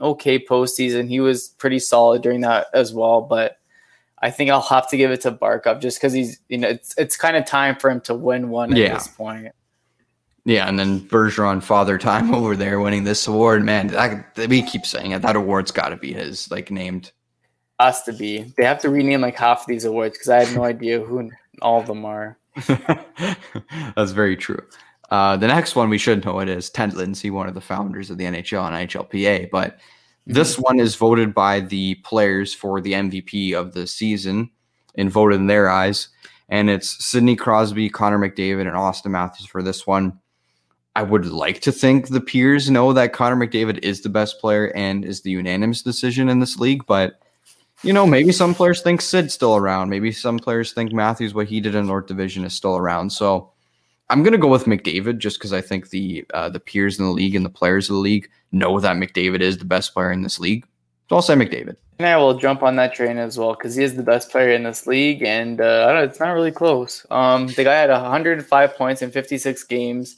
okay 0.02 0.43
postseason. 0.43 1.10
He 1.10 1.20
was 1.20 1.50
pretty 1.50 1.80
solid 1.80 2.22
during 2.22 2.41
that 2.41 2.68
as 2.74 2.93
well, 2.93 3.22
but 3.22 3.60
I 4.22 4.32
think 4.32 4.50
I'll 4.50 4.62
have 4.62 4.89
to 4.89 4.97
give 4.97 5.12
it 5.12 5.22
to 5.22 5.32
Barkov 5.32 5.82
just 5.82 5.97
because 5.97 6.14
he's 6.14 6.39
you 6.50 6.58
know 6.58 6.68
it's 6.68 6.93
it's 6.97 7.16
kind 7.16 7.38
of 7.38 7.45
time 7.45 7.76
for 7.76 7.89
him 7.89 8.02
to 8.02 8.14
win 8.14 8.50
one 8.50 8.76
yeah. 8.76 8.88
at 8.88 8.93
this 8.95 9.08
point. 9.08 9.54
Yeah, 10.45 10.68
and 10.68 10.80
then 10.80 11.02
Bergeron, 11.02 11.62
father 11.62 11.97
time 11.97 12.34
over 12.34 12.56
there, 12.56 12.80
winning 12.80 13.04
this 13.04 13.28
award. 13.28 13.64
Man, 13.64 13.88
that, 13.88 14.50
we 14.50 14.64
keep 14.64 14.86
saying 14.86 15.12
it. 15.12 15.22
That 15.22 15.36
award's 15.36 15.72
got 15.72 15.89
to 15.89 15.97
be 15.97 16.14
his, 16.14 16.50
like 16.50 16.72
named. 16.72 17.12
Has 17.80 18.03
to 18.03 18.13
be. 18.13 18.53
They 18.57 18.65
have 18.65 18.82
to 18.82 18.89
rename 18.89 19.21
like 19.21 19.38
half 19.38 19.61
of 19.61 19.67
these 19.67 19.86
awards 19.86 20.13
because 20.13 20.30
I 20.30 20.43
have 20.43 20.55
no 20.55 20.65
idea 20.65 20.99
who 20.99 21.32
all 21.61 21.80
of 21.80 21.88
them 21.88 22.03
are. 22.03 22.38
That's 23.95 24.11
very 24.11 24.36
true. 24.36 24.61
Uh, 25.09 25.38
the 25.38 25.47
next 25.47 25.75
one 25.75 25.89
we 25.89 25.97
should 25.97 26.23
know 26.23 26.39
it 26.39 26.49
is 26.49 26.69
Ted 26.69 26.93
Lindsay, 26.93 27.32
one 27.32 27.47
of 27.47 27.55
the 27.55 27.61
founders 27.61 28.09
of 28.09 28.17
the 28.17 28.25
NHL 28.25 28.67
and 28.67 28.89
NHLPA. 28.89 29.49
But 29.49 29.77
mm-hmm. 29.77 30.34
this 30.34 30.59
one 30.59 30.80
is 30.80 30.95
voted 30.95 31.34
by 31.34 31.61
the 31.61 31.95
players 32.03 32.53
for 32.53 32.82
the 32.82 32.93
MVP 32.93 33.53
of 33.53 33.73
the 33.73 33.88
season 33.88 34.51
and 34.95 35.09
voted 35.09 35.39
in 35.39 35.47
their 35.47 35.69
eyes. 35.69 36.09
And 36.49 36.69
it's 36.69 37.03
Sidney 37.03 37.36
Crosby, 37.36 37.89
Connor 37.89 38.19
McDavid, 38.19 38.67
and 38.67 38.75
Austin 38.75 39.11
Matthews 39.11 39.47
for 39.47 39.63
this 39.63 39.88
one. 39.88 40.19
I 40.95 41.03
would 41.03 41.27
like 41.27 41.61
to 41.61 41.71
think 41.71 42.07
the 42.07 42.19
peers 42.19 42.69
know 42.69 42.91
that 42.93 43.13
Connor 43.13 43.36
McDavid 43.36 43.80
is 43.84 44.01
the 44.01 44.09
best 44.09 44.39
player 44.39 44.73
and 44.75 45.05
is 45.05 45.21
the 45.21 45.32
unanimous 45.32 45.82
decision 45.82 46.27
in 46.27 46.39
this 46.39 46.57
league, 46.57 46.86
but 46.88 47.19
you 47.84 47.93
know, 47.93 48.05
maybe 48.05 48.32
some 48.32 48.53
players 48.53 48.82
think 48.82 49.01
Sid's 49.01 49.34
still 49.34 49.55
around. 49.55 49.89
Maybe 49.89 50.11
some 50.11 50.38
players 50.38 50.73
think 50.73 50.91
Matthews, 50.91 51.34
what 51.34 51.47
he 51.47 51.61
did 51.61 51.75
in 51.75 51.88
North 51.88 52.07
Division, 52.07 52.43
is 52.43 52.53
still 52.53 52.75
around. 52.75 53.11
So 53.11 53.51
I'm 54.09 54.23
gonna 54.23 54.38
go 54.38 54.47
with 54.47 54.65
McDavid 54.65 55.19
just 55.19 55.38
because 55.38 55.53
I 55.53 55.61
think 55.61 55.89
the 55.89 56.25
uh, 56.34 56.49
the 56.49 56.59
peers 56.59 56.99
in 56.99 57.05
the 57.05 57.11
league 57.11 57.36
and 57.36 57.45
the 57.45 57.49
players 57.49 57.89
of 57.89 57.95
the 57.95 58.01
league 58.01 58.30
know 58.51 58.80
that 58.80 58.97
McDavid 58.97 59.41
is 59.41 59.57
the 59.57 59.65
best 59.65 59.93
player 59.93 60.11
in 60.11 60.23
this 60.23 60.39
league. 60.39 60.65
So 61.09 61.15
I'll 61.15 61.21
say 61.21 61.36
McDavid. 61.36 61.75
And 61.99 62.07
I 62.07 62.17
will 62.17 62.38
jump 62.38 62.63
on 62.63 62.75
that 62.77 62.93
train 62.93 63.17
as 63.17 63.38
well 63.38 63.53
because 63.53 63.75
he 63.75 63.84
is 63.84 63.95
the 63.95 64.03
best 64.03 64.32
player 64.32 64.51
in 64.51 64.63
this 64.63 64.88
league, 64.88 65.23
and 65.23 65.59
uh, 65.59 65.88
I 65.89 65.93
don't, 65.93 66.03
it's 66.09 66.19
not 66.19 66.32
really 66.32 66.51
close. 66.51 67.05
Um, 67.09 67.47
the 67.47 67.63
guy 67.63 67.75
had 67.75 67.89
105 67.89 68.75
points 68.75 69.01
in 69.01 69.11
56 69.11 69.63
games. 69.65 70.17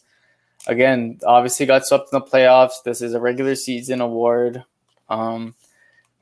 Again, 0.67 1.19
obviously 1.25 1.65
got 1.65 1.87
swept 1.87 2.13
in 2.13 2.19
the 2.19 2.25
playoffs. 2.25 2.83
This 2.85 3.01
is 3.01 3.15
a 3.15 3.19
regular 3.19 3.55
season 3.55 3.99
award. 3.99 4.63
Um, 5.09 5.55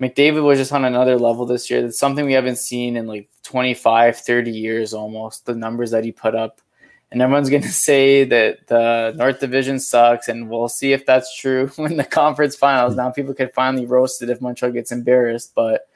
McDavid 0.01 0.43
was 0.43 0.59
just 0.59 0.71
on 0.71 0.85
another 0.85 1.17
level 1.17 1.45
this 1.45 1.69
year. 1.69 1.81
That's 1.81 1.99
something 1.99 2.25
we 2.25 2.33
haven't 2.33 2.57
seen 2.57 2.95
in 2.95 3.05
like 3.05 3.29
25, 3.43 4.17
30 4.17 4.51
years 4.51 4.93
almost. 4.93 5.45
The 5.45 5.55
numbers 5.55 5.91
that 5.91 6.05
he 6.05 6.11
put 6.11 6.35
up 6.35 6.61
and 7.11 7.21
everyone's 7.21 7.49
going 7.49 7.63
to 7.63 7.69
say 7.69 8.23
that 8.25 8.67
the 8.67 9.13
North 9.15 9.39
Division 9.39 9.79
sucks, 9.79 10.27
and 10.27 10.49
we'll 10.49 10.69
see 10.69 10.93
if 10.93 11.05
that's 11.05 11.35
true 11.35 11.67
when 11.75 11.97
the 11.97 12.03
conference 12.03 12.55
finals. 12.55 12.95
Now 12.95 13.11
people 13.11 13.33
can 13.33 13.49
finally 13.49 13.85
roast 13.85 14.21
it 14.21 14.29
if 14.29 14.41
Montreal 14.41 14.71
gets 14.71 14.91
embarrassed, 14.91 15.53
but 15.55 15.87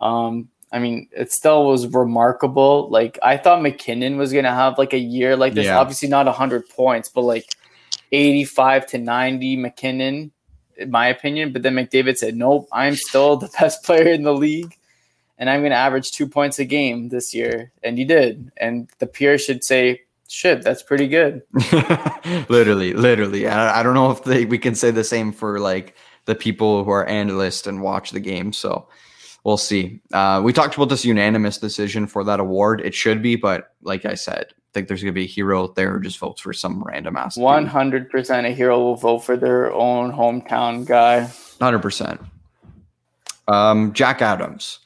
um, 0.00 0.48
I 0.72 0.78
mean, 0.78 1.08
it 1.12 1.32
still 1.32 1.66
was 1.66 1.86
remarkable. 1.86 2.88
Like 2.90 3.18
I 3.22 3.36
thought 3.36 3.62
MacKinnon 3.62 4.16
was 4.16 4.32
going 4.32 4.44
to 4.44 4.50
have 4.50 4.78
like 4.78 4.92
a 4.92 4.98
year 4.98 5.36
like 5.36 5.54
this. 5.54 5.66
Yeah. 5.66 5.78
Obviously 5.78 6.08
not 6.08 6.26
hundred 6.28 6.68
points, 6.68 7.08
but 7.08 7.22
like 7.22 7.46
eighty-five 8.12 8.86
to 8.88 8.98
ninety 8.98 9.56
MacKinnon, 9.56 10.32
in 10.78 10.90
my 10.90 11.06
opinion. 11.06 11.52
But 11.52 11.62
then 11.62 11.74
McDavid 11.74 12.18
said, 12.18 12.36
"Nope, 12.36 12.68
I'm 12.72 12.96
still 12.96 13.36
the 13.36 13.50
best 13.60 13.84
player 13.84 14.08
in 14.08 14.22
the 14.22 14.34
league." 14.34 14.76
And 15.38 15.50
I'm 15.50 15.60
going 15.60 15.70
to 15.70 15.76
average 15.76 16.12
two 16.12 16.26
points 16.26 16.58
a 16.58 16.64
game 16.64 17.10
this 17.10 17.34
year. 17.34 17.70
And 17.82 17.98
he 17.98 18.04
did. 18.04 18.50
And 18.56 18.88
the 19.00 19.06
peers 19.06 19.44
should 19.44 19.62
say, 19.62 20.00
shit, 20.28 20.62
that's 20.62 20.82
pretty 20.82 21.08
good. 21.08 21.42
literally, 22.48 22.94
literally. 22.94 23.46
I, 23.46 23.80
I 23.80 23.82
don't 23.82 23.94
know 23.94 24.10
if 24.10 24.24
they, 24.24 24.44
we 24.44 24.58
can 24.58 24.74
say 24.74 24.90
the 24.90 25.04
same 25.04 25.32
for 25.32 25.58
like 25.58 25.94
the 26.24 26.34
people 26.34 26.84
who 26.84 26.90
are 26.90 27.06
analysts 27.06 27.66
and 27.66 27.82
watch 27.82 28.10
the 28.10 28.20
game. 28.20 28.52
So 28.52 28.88
we'll 29.44 29.56
see. 29.56 30.00
Uh, 30.12 30.40
we 30.44 30.52
talked 30.52 30.74
about 30.74 30.88
this 30.88 31.04
unanimous 31.04 31.58
decision 31.58 32.06
for 32.06 32.24
that 32.24 32.40
award. 32.40 32.80
It 32.80 32.94
should 32.94 33.22
be, 33.22 33.36
but 33.36 33.72
like 33.82 34.04
I 34.04 34.14
said, 34.14 34.46
think 34.76 34.88
there's 34.88 35.02
going 35.02 35.14
to 35.14 35.18
be 35.18 35.24
a 35.24 35.26
hero 35.26 35.62
out 35.62 35.74
there 35.74 35.90
who 35.90 36.02
just 36.02 36.18
votes 36.18 36.42
for 36.42 36.52
some 36.52 36.82
random 36.82 37.16
ass. 37.16 37.38
100% 37.38 38.46
a 38.46 38.50
hero 38.50 38.78
will 38.78 38.96
vote 38.96 39.20
for 39.20 39.34
their 39.34 39.72
own 39.72 40.12
hometown 40.12 40.84
guy. 40.84 41.22
100%. 41.60 42.22
Um, 43.48 43.94
Jack 43.94 44.20
Adams. 44.20 44.80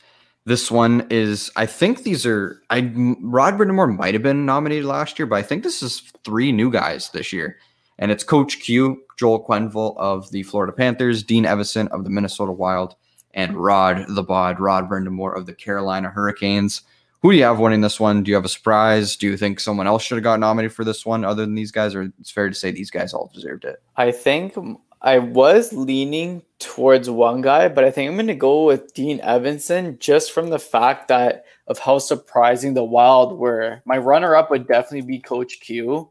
This 0.45 0.70
one 0.70 1.07
is, 1.11 1.51
I 1.57 1.66
think 1.66 2.05
these 2.05 2.24
are, 2.24 2.62
I 2.70 2.93
Rod 3.20 3.59
Brind'Amour 3.59 3.97
might 3.97 4.14
have 4.14 4.22
been 4.22 4.47
nominated 4.47 4.84
last 4.84 5.18
year, 5.18 5.26
but 5.26 5.36
I 5.36 5.43
think 5.43 5.64
this 5.64 5.82
is 5.82 6.01
three 6.24 6.53
new 6.53 6.70
guys 6.70 7.11
this 7.11 7.32
year. 7.32 7.57
And 7.99 8.12
it's 8.12 8.22
Coach 8.22 8.61
Q, 8.61 9.03
Joel 9.18 9.45
Quenneville 9.45 9.97
of 9.99 10.30
the 10.30 10.45
Florida 10.45 10.72
Panthers, 10.72 11.24
Dean 11.24 11.45
Evason 11.45 11.88
of 11.88 12.05
the 12.05 12.11
Minnesota 12.11 12.53
Wild, 12.53 12.95
and 13.34 13.57
Rod 13.57 14.07
the 14.09 14.22
Bod, 14.22 14.61
Rod 14.61 14.88
Brind'Amour 14.88 15.36
of 15.36 15.47
the 15.47 15.53
Carolina 15.53 16.11
Hurricanes. 16.11 16.82
Who 17.23 17.33
do 17.33 17.37
you 17.37 17.45
have 17.45 17.59
winning 17.59 17.83
this 17.83 18.01
one? 18.01 18.23
Do 18.23 18.31
you 18.31 18.35
have 18.35 18.47
a 18.47 18.49
surprise? 18.49 19.16
Do 19.16 19.27
you 19.27 19.37
think 19.37 19.61
someone 19.61 19.87
else 19.87 20.03
should 20.03 20.16
have 20.16 20.25
got 20.25 20.41
nominated 20.41 20.75
for 20.75 20.85
this 20.85 21.05
one 21.05 21.25
other 21.25 21.45
than 21.45 21.55
these 21.55 21.71
guys, 21.71 21.95
or 21.95 22.11
it's 22.18 22.31
fair 22.31 22.49
to 22.49 22.55
say 22.55 22.71
these 22.71 22.91
guys 22.91 23.12
all 23.12 23.31
deserved 23.35 23.64
it? 23.64 23.83
I 23.97 24.11
think 24.11 24.57
I 25.03 25.18
was 25.18 25.73
leaning 25.73 26.43
towards 26.59 27.11
one 27.11 27.43
guy, 27.43 27.68
but 27.68 27.85
I 27.85 27.91
think 27.91 28.09
I'm 28.09 28.16
going 28.16 28.27
to 28.29 28.35
go 28.35 28.64
with 28.64 28.95
Dean 28.95 29.18
Evason 29.21 29.99
just 29.99 30.33
from 30.33 30.49
the 30.49 30.59
fact 30.59 31.09
that 31.09 31.45
of 31.66 31.79
how 31.79 31.99
surprising 31.99 32.75
the 32.75 32.85
Wild 32.85 33.39
were. 33.39 33.83
My 33.85 33.99
runner 33.99 34.35
up 34.35 34.51
would 34.51 34.66
definitely 34.66 35.07
be 35.07 35.21
Coach 35.21 35.61
Q. 35.61 36.11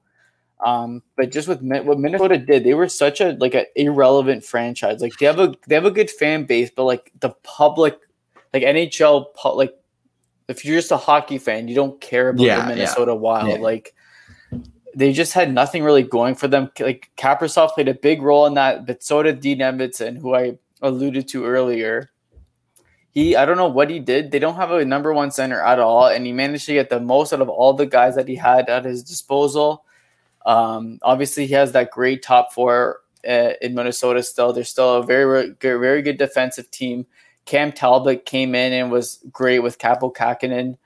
Um, 0.65 1.01
but 1.15 1.31
just 1.31 1.47
with 1.47 1.61
what 1.61 1.99
Minnesota 1.99 2.37
did, 2.37 2.63
they 2.63 2.73
were 2.73 2.89
such 2.89 3.21
a 3.21 3.31
like 3.39 3.55
an 3.55 3.65
irrelevant 3.75 4.43
franchise. 4.43 5.01
Like 5.01 5.13
they 5.19 5.25
have 5.25 5.39
a 5.39 5.55
they 5.67 5.75
have 5.75 5.85
a 5.85 5.91
good 5.91 6.09
fan 6.09 6.43
base, 6.43 6.69
but 6.69 6.83
like 6.83 7.11
the 7.19 7.29
public, 7.43 7.97
like 8.53 8.63
NHL, 8.63 9.25
like 9.55 9.73
if 10.49 10.65
you're 10.65 10.75
just 10.75 10.91
a 10.91 10.97
hockey 10.97 11.37
fan, 11.37 11.67
you 11.67 11.75
don't 11.75 12.01
care 12.01 12.29
about 12.29 12.43
yeah, 12.43 12.61
the 12.61 12.75
Minnesota 12.75 13.11
yeah. 13.11 13.17
Wild. 13.17 13.49
Yeah. 13.49 13.57
Like 13.57 13.93
they 14.95 15.13
just 15.13 15.33
had 15.33 15.53
nothing 15.53 15.83
really 15.83 16.03
going 16.03 16.35
for 16.35 16.47
them. 16.47 16.71
Like 16.79 17.11
Kaprizov 17.15 17.73
played 17.73 17.87
a 17.87 17.93
big 17.93 18.21
role 18.21 18.47
in 18.47 18.55
that, 18.55 18.85
but 18.85 19.03
so 19.03 19.21
did 19.21 19.39
Dean 19.39 19.59
Evason, 19.59 20.17
who 20.17 20.35
I 20.35 20.57
alluded 20.81 21.27
to 21.29 21.45
earlier. 21.45 22.09
He, 23.11 23.35
I 23.35 23.45
don't 23.45 23.57
know 23.57 23.67
what 23.67 23.89
he 23.89 23.99
did. 23.99 24.31
They 24.31 24.39
don't 24.39 24.55
have 24.55 24.71
a 24.71 24.83
number 24.85 25.13
one 25.13 25.31
center 25.31 25.61
at 25.61 25.79
all, 25.79 26.07
and 26.07 26.25
he 26.25 26.33
managed 26.33 26.65
to 26.65 26.73
get 26.73 26.89
the 26.89 26.99
most 26.99 27.31
out 27.31 27.41
of 27.41 27.49
all 27.49 27.73
the 27.73 27.85
guys 27.85 28.15
that 28.15 28.27
he 28.27 28.35
had 28.35 28.69
at 28.69 28.85
his 28.85 29.03
disposal. 29.03 29.83
Um, 30.45 30.99
obviously, 31.01 31.47
he 31.47 31.53
has 31.53 31.71
that 31.73 31.91
great 31.91 32.23
top 32.23 32.53
four 32.53 33.01
uh, 33.27 33.51
in 33.61 33.75
Minnesota. 33.75 34.23
Still, 34.23 34.53
they're 34.53 34.63
still 34.63 34.95
a 34.95 35.05
very, 35.05 35.55
very 35.59 36.01
good 36.01 36.17
defensive 36.17 36.69
team. 36.71 37.05
Cam 37.49 37.71
Talbot 37.71 38.27
came 38.27 38.53
in 38.53 38.73
and 38.73 38.91
was 38.91 39.25
great 39.31 39.59
with 39.59 39.79
Kaapo 39.79 40.13
Kähkönen. 40.13 40.77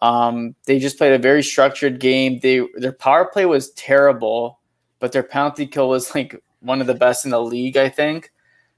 Um, 0.00 0.54
they 0.64 0.78
just 0.78 0.96
played 0.96 1.12
a 1.12 1.18
very 1.18 1.42
structured 1.42 1.98
game. 1.98 2.38
They 2.38 2.64
their 2.76 2.92
power 2.92 3.24
play 3.24 3.46
was 3.46 3.70
terrible, 3.70 4.60
but 5.00 5.10
their 5.10 5.24
penalty 5.24 5.66
kill 5.66 5.88
was 5.88 6.14
like 6.14 6.40
one 6.60 6.80
of 6.80 6.86
the 6.86 6.94
best 6.94 7.24
in 7.24 7.32
the 7.32 7.42
league, 7.42 7.76
I 7.76 7.88
think. 7.88 8.32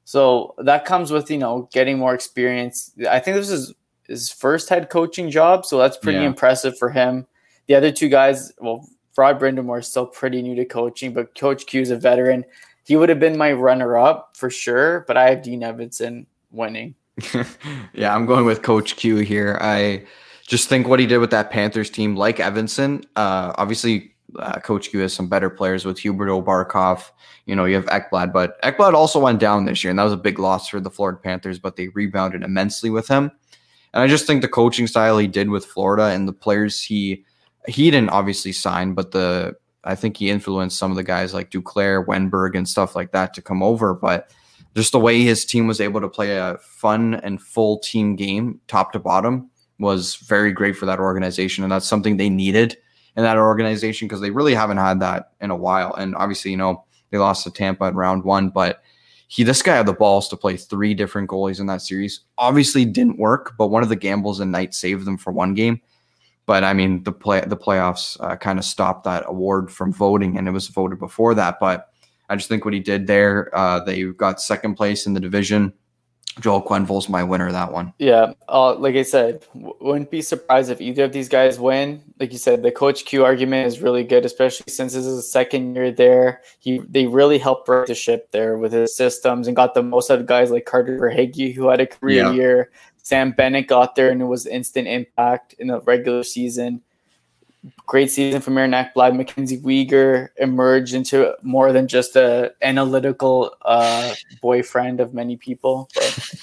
So 0.05 0.55
that 0.57 0.87
comes 0.87 1.11
with 1.11 1.31
you 1.31 1.37
know 1.37 1.69
getting 1.73 1.99
more 1.99 2.15
experience. 2.15 2.93
I 3.07 3.19
think 3.19 3.37
this 3.37 3.51
is 3.51 3.75
his 4.09 4.31
first 4.31 4.71
head 4.71 4.89
coaching 4.89 5.31
job, 5.31 5.67
so 5.67 5.77
that's 5.77 5.99
pretty 5.99 6.21
yeah. 6.21 6.27
impressive 6.29 6.79
for 6.79 6.89
him. 6.89 7.27
The 7.67 7.75
other 7.75 7.93
two 7.93 8.09
guys, 8.09 8.51
well, 8.61 8.89
Rod 9.15 9.39
Brind'Amour 9.39 9.81
is 9.81 9.89
still 9.89 10.07
pretty 10.07 10.41
new 10.41 10.55
to 10.55 10.65
coaching, 10.65 11.13
but 11.13 11.35
Coach 11.39 11.67
Q 11.67 11.83
is 11.83 11.91
a 11.91 11.99
veteran. 11.99 12.47
He 12.87 12.97
would 12.97 13.11
have 13.11 13.21
been 13.21 13.37
my 13.37 13.53
runner 13.53 13.99
up 13.99 14.31
for 14.39 14.49
sure, 14.49 15.05
but 15.07 15.19
I 15.19 15.29
have 15.29 15.43
Dean 15.43 15.61
Evason 15.61 16.25
winning. 16.51 16.95
yeah, 17.95 18.15
I'm 18.15 18.27
going 18.27 18.45
with 18.45 18.63
Coach 18.63 18.97
Q 18.97 19.17
here. 19.17 19.59
I 19.61 20.05
just 20.47 20.69
think 20.69 20.87
what 20.87 21.01
he 21.01 21.07
did 21.07 21.19
with 21.19 21.31
that 21.31 21.51
Panthers 21.51 21.91
team, 21.91 22.15
like 22.17 22.37
Evason, 22.39 23.05
Uh, 23.17 23.53
obviously, 23.57 24.13
uh, 24.39 24.61
Coach 24.61 24.91
Q 24.91 25.01
has 25.01 25.13
some 25.13 25.29
better 25.29 25.49
players 25.49 25.85
with 25.85 25.99
Huberdeau, 25.99 26.45
Barkov. 26.45 27.11
You 27.47 27.57
know, 27.57 27.65
you 27.65 27.75
have 27.77 27.87
Ekblad, 27.87 28.33
but 28.33 28.61
Ekblad 28.63 28.93
also 28.93 29.19
went 29.19 29.41
down 29.41 29.65
this 29.65 29.83
year, 29.83 29.91
and 29.91 29.99
that 29.99 30.05
was 30.05 30.13
a 30.13 30.19
big 30.19 30.39
loss 30.39 30.69
for 30.69 30.81
the 30.81 30.91
Florida 30.91 31.19
Panthers. 31.19 31.59
But 31.59 31.77
they 31.77 31.89
rebounded 31.89 32.43
immensely 32.43 32.91
with 32.91 33.09
him, 33.09 33.31
and 33.95 34.03
I 34.03 34.07
just 34.07 34.27
think 34.27 34.43
the 34.43 34.49
coaching 34.49 34.87
style 34.87 35.17
he 35.19 35.27
did 35.27 35.49
with 35.49 35.65
Florida 35.65 36.07
and 36.07 36.29
the 36.29 36.33
players 36.33 36.83
he 36.83 37.25
he 37.67 37.91
didn't 37.91 38.11
obviously 38.11 38.53
sign, 38.53 38.95
but 38.95 39.13
the 39.13 39.57
I 39.85 39.95
think 39.95 40.17
he 40.17 40.29
influenced 40.29 40.79
some 40.79 40.91
of 40.91 40.97
the 40.97 41.03
guys 41.03 41.33
like 41.33 41.51
Duclair, 41.51 42.05
Wennberg, 42.05 42.57
and 42.57 42.69
stuff 42.69 42.95
like 42.97 43.13
that 43.13 43.33
to 43.35 43.43
come 43.43 43.63
over. 43.63 43.95
But 43.95 44.31
just 44.77 44.93
the 44.93 45.01
way 45.01 45.23
his 45.23 45.45
team 45.47 45.67
was 45.67 45.81
able 45.81 46.03
to 46.03 46.09
play 46.09 46.37
a 46.37 46.59
fun 46.59 47.15
and 47.15 47.41
full 47.41 47.79
team 47.79 48.15
game, 48.15 48.61
top 48.69 48.93
to 48.93 48.99
bottom, 48.99 49.51
was 49.79 50.17
very 50.17 50.53
great 50.53 50.77
for 50.77 50.85
that 50.87 51.01
organization, 51.01 51.65
and 51.65 51.73
that's 51.73 51.87
something 51.87 52.17
they 52.17 52.29
needed 52.29 52.77
in 53.17 53.23
that 53.23 53.39
organization 53.39 54.07
because 54.07 54.21
they 54.21 54.31
really 54.31 54.55
haven't 54.55 54.77
had 54.77 55.01
that 55.01 55.33
in 55.41 55.51
a 55.51 55.57
while. 55.57 55.95
And 55.95 56.15
obviously, 56.15 56.51
you 56.51 56.59
know, 56.59 56.85
they 57.11 57.17
lost 57.17 57.45
to 57.45 57.51
Tampa 57.51 57.87
in 57.87 57.95
round 57.95 58.25
one, 58.25 58.51
but 58.51 58.83
he 59.29 59.43
this 59.43 59.63
guy 59.63 59.77
had 59.77 59.87
the 59.87 59.95
balls 59.95 60.29
to 60.29 60.37
play 60.37 60.57
three 60.57 60.93
different 60.93 61.31
goalies 61.31 61.59
in 61.59 61.67
that 61.67 61.81
series. 61.81 62.21
Obviously, 62.37 62.85
didn't 62.85 63.19
work, 63.19 63.55
but 63.57 63.69
one 63.69 63.83
of 63.83 63.89
the 63.89 63.97
gambles 63.97 64.41
and 64.41 64.53
Knight 64.53 64.75
saved 64.75 65.07
them 65.07 65.17
for 65.17 65.33
one 65.33 65.55
game. 65.55 65.81
But 66.45 66.65
I 66.65 66.75
mean, 66.75 67.03
the 67.03 67.13
play 67.13 67.41
the 67.41 67.57
playoffs 67.57 68.21
uh, 68.21 68.37
kind 68.37 68.59
of 68.59 68.65
stopped 68.65 69.05
that 69.05 69.25
award 69.27 69.71
from 69.71 69.93
voting, 69.93 70.37
and 70.37 70.47
it 70.47 70.53
was 70.53 70.69
voted 70.69 70.99
before 70.99 71.35
that. 71.35 71.57
But 71.59 71.89
I 72.29 72.37
just 72.37 72.49
think 72.49 72.65
what 72.65 72.75
he 72.75 72.81
did 72.81 73.07
there, 73.07 73.51
uh, 73.57 73.81
they 73.81 74.03
got 74.05 74.41
second 74.41 74.75
place 74.75 75.07
in 75.07 75.15
the 75.15 75.21
division. 75.21 75.73
Joel 76.41 76.61
Quenneville's 76.61 77.09
my 77.09 77.23
winner 77.23 77.51
that 77.51 77.73
one. 77.73 77.95
Yeah, 77.99 78.35
uh, 78.49 78.75
like 78.75 78.95
I 78.95 79.05
said, 79.05 79.43
wouldn't 79.55 80.11
be 80.11 80.21
surprised 80.21 80.71
if 80.71 80.83
either 80.83 81.05
of 81.05 81.13
these 81.13 81.31
guys 81.31 81.59
win. 81.59 82.03
Like 82.21 82.31
you 82.31 82.39
said, 82.39 82.63
the 82.63 82.71
Coach 82.71 83.07
Q 83.07 83.25
argument 83.25 83.67
is 83.67 83.81
really 83.81 84.05
good, 84.05 84.27
especially 84.27 84.71
since 84.71 84.93
this 84.93 85.07
is 85.07 85.19
a 85.19 85.23
second 85.23 85.75
year 85.75 85.91
there. 85.91 86.43
He 86.59 86.79
they 86.91 87.07
really 87.07 87.39
helped 87.39 87.67
break 87.67 87.87
the 87.87 87.95
ship 87.95 88.33
there 88.33 88.59
with 88.59 88.73
his 88.73 88.95
systems 88.95 89.47
and 89.47 89.57
got 89.57 89.73
the 89.73 89.83
most 89.83 90.11
out 90.11 90.21
of 90.21 90.27
guys 90.27 90.51
like 90.51 90.67
Carter 90.67 90.99
Verhaeghe, 90.99 91.55
who 91.55 91.69
had 91.69 91.81
a 91.81 91.87
career 91.87 92.25
yeah. 92.25 92.33
year. 92.33 92.71
Sam 92.97 93.31
Bennett 93.31 93.69
got 93.69 93.95
there 93.95 94.11
and 94.11 94.21
it 94.21 94.27
was 94.27 94.47
instant 94.47 94.89
impact 94.89 95.55
in 95.59 95.69
the 95.69 95.81
regular 95.83 96.23
season 96.23 96.83
great 97.87 98.11
season 98.11 98.41
from 98.41 98.55
Ekblad. 98.55 99.17
Mackenzie 99.17 99.61
Weegar 99.61 100.29
emerged 100.37 100.95
into 100.95 101.35
more 101.43 101.73
than 101.73 101.89
just 101.89 102.17
a 102.17 102.53
analytical 102.63 103.55
uh, 103.63 104.15
boyfriend 104.41 105.01
of 105.01 105.15
many 105.15 105.37
people. 105.37 105.89
But, 105.95 106.35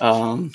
um, 0.00 0.52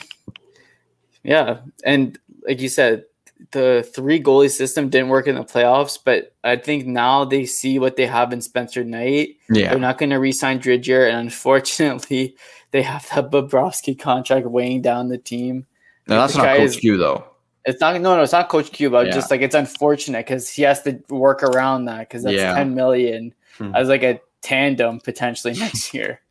yeah, 1.24 1.60
and 1.86 2.18
like 2.47 2.62
you 2.62 2.70
said, 2.70 3.06
the 3.52 3.88
three 3.93 4.22
goalie 4.22 4.49
system 4.49 4.89
didn't 4.89 5.10
work 5.10 5.28
in 5.28 5.36
the 5.36 5.43
playoffs, 5.43 5.97
but 6.04 6.36
I 6.43 6.56
think 6.56 6.86
now 6.86 7.26
they 7.26 7.45
see 7.45 7.80
what 7.80 7.95
they 7.95 8.06
have 8.06 8.32
in 8.34 8.41
Spencer 8.41 8.84
Knight. 8.84 9.38
Yeah. 9.49 9.72
They're 9.72 9.80
not 9.80 9.97
going 9.97 10.12
to 10.12 10.18
re-sign 10.18 10.60
Driedger, 10.60 11.10
and 11.10 11.18
unfortunately, 11.18 12.36
they 12.72 12.82
have 12.84 13.08
that 13.10 13.32
Bobrovsky 13.32 13.99
contract 13.99 14.47
weighing 14.47 14.82
down 14.82 15.10
the 15.10 15.18
team. 15.18 15.66
No, 16.08 16.16
that's 16.16 16.36
not 16.36 16.58
Coach 16.58 16.62
is- 16.62 16.76
Q 16.78 16.97
though. 16.97 17.26
It's 17.66 17.80
not 17.80 17.93
no 18.01 18.16
no, 18.16 18.24
it's 18.24 18.32
not 18.32 18.49
Coach 18.49 18.72
Q, 18.72 18.89
but 18.89 19.07
Yeah. 19.07 19.14
just 19.14 19.30
like 19.32 19.41
it's 19.41 19.55
unfortunate 19.55 20.26
because 20.26 20.49
he 20.49 20.64
has 20.64 20.82
to 20.84 20.99
work 21.09 21.43
around 21.43 21.86
that 21.86 22.09
because 22.09 22.24
that's 22.24 22.36
Yeah. 22.38 22.53
ten 22.55 22.74
million 22.76 23.34
Hmm. 23.57 23.76
as 23.76 23.89
like 23.89 24.03
a 24.03 24.20
tandem 24.41 24.99
potentially 24.99 25.53
next 25.59 25.93
year. 25.93 26.22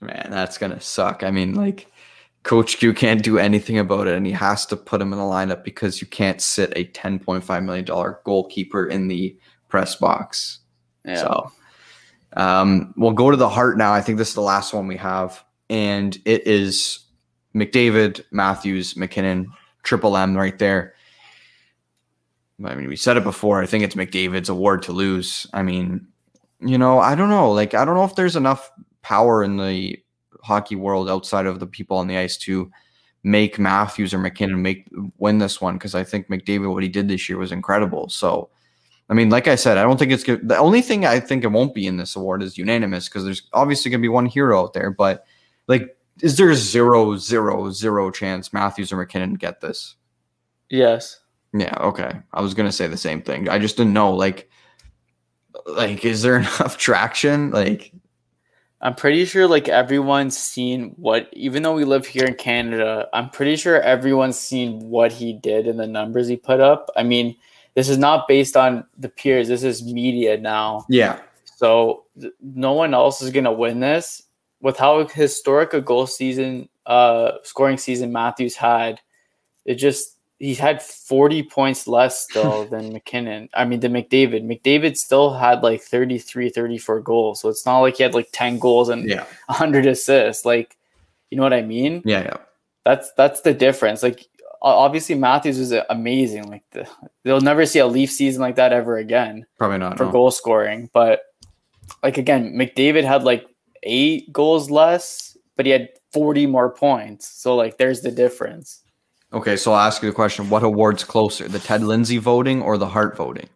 Man, 0.00 0.28
that's 0.30 0.58
gonna 0.58 0.80
suck. 0.80 1.22
I 1.22 1.30
mean, 1.30 1.54
like 1.54 1.86
Coach 2.42 2.78
Q 2.78 2.92
can't 2.92 3.22
do 3.22 3.38
anything 3.38 3.78
about 3.78 4.08
it, 4.08 4.16
and 4.16 4.26
he 4.26 4.32
has 4.32 4.66
to 4.66 4.76
put 4.76 5.00
him 5.00 5.12
in 5.12 5.18
the 5.18 5.24
lineup 5.24 5.62
because 5.62 6.00
you 6.00 6.08
can't 6.08 6.40
sit 6.40 6.72
a 6.74 6.84
ten 6.84 7.20
point 7.20 7.44
five 7.44 7.62
million 7.62 7.84
dollar 7.84 8.18
goalkeeper 8.24 8.86
in 8.86 9.06
the 9.06 9.36
press 9.68 9.94
box. 9.94 10.58
Yeah. 11.04 11.14
So 11.16 11.52
um, 12.36 12.92
we'll 12.96 13.12
go 13.12 13.30
to 13.30 13.36
the 13.36 13.48
Hart 13.48 13.78
now. 13.78 13.92
I 13.92 14.00
think 14.00 14.18
this 14.18 14.30
is 14.30 14.34
the 14.34 14.40
last 14.40 14.72
one 14.72 14.86
we 14.88 14.96
have, 14.96 15.44
and 15.70 16.18
it 16.24 16.46
is 16.46 17.00
McDavid, 17.54 18.22
Matthews, 18.32 18.96
MacKinnon, 18.96 19.52
triple 19.82 20.16
M 20.16 20.36
right 20.36 20.58
there. 20.58 20.94
I 22.64 22.74
mean, 22.74 22.88
we 22.88 22.96
said 22.96 23.16
it 23.16 23.24
before. 23.24 23.62
I 23.62 23.66
think 23.66 23.84
it's 23.84 23.94
McDavid's 23.94 24.48
award 24.48 24.82
to 24.84 24.92
lose. 24.92 25.46
I 25.52 25.62
mean, 25.62 26.06
you 26.60 26.78
know, 26.78 27.00
I 27.00 27.14
don't 27.14 27.30
know. 27.30 27.50
Like, 27.50 27.74
I 27.74 27.84
don't 27.84 27.96
know 27.96 28.04
if 28.04 28.14
there's 28.14 28.36
enough 28.36 28.70
power 29.02 29.42
in 29.42 29.56
the 29.56 29.98
hockey 30.42 30.76
world 30.76 31.08
outside 31.08 31.46
of 31.46 31.60
the 31.60 31.66
people 31.66 31.96
on 31.96 32.06
the 32.06 32.16
ice 32.16 32.36
to 32.36 32.70
make 33.24 33.58
Matthews 33.58 34.12
or 34.12 34.18
MacKinnon 34.18 34.62
make 34.62 34.88
win 35.18 35.38
this 35.38 35.60
one 35.60 35.74
because 35.74 35.94
I 35.94 36.04
think 36.04 36.28
McDavid 36.28 36.72
what 36.72 36.82
he 36.82 36.88
did 36.88 37.08
this 37.08 37.28
year 37.28 37.38
was 37.38 37.52
incredible. 37.52 38.08
So, 38.08 38.50
I 39.08 39.14
mean, 39.14 39.30
like 39.30 39.48
I 39.48 39.54
said, 39.54 39.78
I 39.78 39.82
don't 39.82 39.98
think 39.98 40.12
it's 40.12 40.24
good. 40.24 40.48
The 40.48 40.56
only 40.56 40.82
thing 40.82 41.04
I 41.04 41.20
think 41.20 41.44
it 41.44 41.48
won't 41.48 41.74
be 41.74 41.86
in 41.86 41.96
this 41.96 42.16
award 42.16 42.42
is 42.42 42.58
unanimous 42.58 43.08
because 43.08 43.24
there's 43.24 43.42
obviously 43.52 43.90
going 43.90 44.00
to 44.00 44.04
be 44.04 44.08
one 44.08 44.26
hero 44.26 44.60
out 44.60 44.72
there, 44.72 44.90
but 44.90 45.24
like, 45.68 45.96
is 46.22 46.36
there 46.36 46.50
a 46.50 46.56
zero, 46.56 47.16
zero, 47.16 47.70
zero 47.70 48.10
chance 48.10 48.52
Matthews 48.52 48.92
or 48.92 48.96
MacKinnon 48.96 49.34
get 49.34 49.60
this? 49.60 49.96
yes. 50.70 51.18
Yeah, 51.54 51.76
okay. 51.80 52.12
I 52.32 52.40
was 52.40 52.54
gonna 52.54 52.72
say 52.72 52.86
the 52.86 52.96
same 52.96 53.20
thing. 53.20 53.46
I 53.50 53.58
just 53.58 53.76
didn't 53.76 53.92
know, 53.92 54.14
like, 54.14 54.48
like 55.66 56.02
is 56.02 56.22
there 56.22 56.36
enough 56.38 56.78
traction? 56.78 57.50
Like, 57.50 57.92
I'm 58.80 58.94
pretty 58.94 59.26
sure 59.26 59.46
like 59.46 59.68
everyone's 59.68 60.36
seen 60.36 60.94
what 60.96 61.28
even 61.34 61.62
though 61.62 61.74
we 61.74 61.84
live 61.84 62.06
here 62.06 62.24
in 62.24 62.34
Canada, 62.34 63.06
I'm 63.12 63.28
pretty 63.28 63.56
sure 63.56 63.82
everyone's 63.82 64.38
seen 64.38 64.88
what 64.88 65.12
he 65.12 65.34
did 65.34 65.66
and 65.66 65.78
the 65.78 65.86
numbers 65.86 66.26
he 66.26 66.36
put 66.38 66.60
up. 66.60 66.88
I 66.96 67.02
mean, 67.02 67.36
this 67.74 67.88
is 67.88 67.98
not 67.98 68.26
based 68.26 68.56
on 68.56 68.84
the 68.96 69.08
peers. 69.08 69.48
This 69.48 69.62
is 69.62 69.84
media 69.84 70.38
now. 70.38 70.84
yeah, 70.88 71.20
So 71.56 72.04
no 72.40 72.72
one 72.72 72.94
else 72.94 73.22
is 73.22 73.30
going 73.30 73.44
to 73.44 73.52
win 73.52 73.80
this 73.80 74.22
with 74.62 74.78
how 74.78 75.06
historic 75.06 75.74
a 75.74 75.80
goal 75.82 76.06
season 76.06 76.68
uh 76.86 77.32
scoring 77.42 77.76
season 77.76 78.12
Matthews 78.12 78.56
had. 78.56 79.00
It 79.64 79.74
just 79.74 80.16
he 80.38 80.54
had 80.54 80.82
40 80.82 81.44
points 81.44 81.86
less 81.86 82.24
still 82.24 82.64
than 82.70 82.92
MacKinnon. 82.92 83.48
I 83.54 83.64
mean, 83.64 83.78
than 83.78 83.92
McDavid. 83.92 84.44
McDavid 84.44 84.96
still 84.96 85.34
had 85.34 85.62
like 85.62 85.82
33 85.82 86.48
34 86.48 87.00
goals. 87.00 87.40
So 87.40 87.48
it's 87.48 87.66
not 87.66 87.80
like 87.80 87.96
he 87.96 88.02
had 88.02 88.14
like 88.14 88.28
10 88.32 88.58
goals 88.58 88.88
and 88.88 89.08
yeah, 89.08 89.24
100 89.46 89.86
assists. 89.86 90.44
Like, 90.44 90.76
you 91.30 91.36
know 91.36 91.42
what 91.44 91.52
I 91.52 91.62
mean? 91.62 92.02
yeah, 92.04 92.22
yeah. 92.22 92.36
That's 92.84 93.12
that's 93.12 93.42
the 93.42 93.54
difference. 93.54 94.02
Like 94.02 94.26
obviously 94.60 95.14
Matthews 95.14 95.58
was 95.58 95.72
amazing. 95.90 96.48
Like 96.48 96.64
the, 96.70 96.88
they'll 97.22 97.40
never 97.40 97.66
see 97.66 97.78
a 97.80 97.86
Leaf 97.86 98.10
season 98.10 98.40
like 98.40 98.56
that 98.56 98.72
ever 98.72 98.96
again 98.96 99.46
Probably 99.58 99.78
not. 99.78 99.96
for 99.98 100.06
no. 100.06 100.12
goal 100.12 100.30
scoring. 100.30 100.90
But 100.92 101.22
like 102.02 102.18
again, 102.18 102.54
McDavid 102.54 103.04
had 103.04 103.24
like 103.24 103.46
eight 103.82 104.32
goals 104.32 104.70
less, 104.70 105.36
but 105.56 105.66
he 105.66 105.72
had 105.72 105.88
40 106.12 106.46
more 106.46 106.70
points. 106.70 107.28
So 107.28 107.56
like 107.56 107.78
there's 107.78 108.00
the 108.02 108.10
difference. 108.10 108.80
Okay, 109.32 109.56
so 109.56 109.72
I'll 109.72 109.80
ask 109.86 110.02
you 110.02 110.10
the 110.10 110.14
question: 110.14 110.50
What 110.50 110.62
award's 110.62 111.04
closer, 111.04 111.48
the 111.48 111.58
Ted 111.58 111.82
Lindsay 111.82 112.18
voting 112.18 112.60
or 112.60 112.76
the 112.76 112.88
Hart 112.88 113.16
voting? 113.16 113.48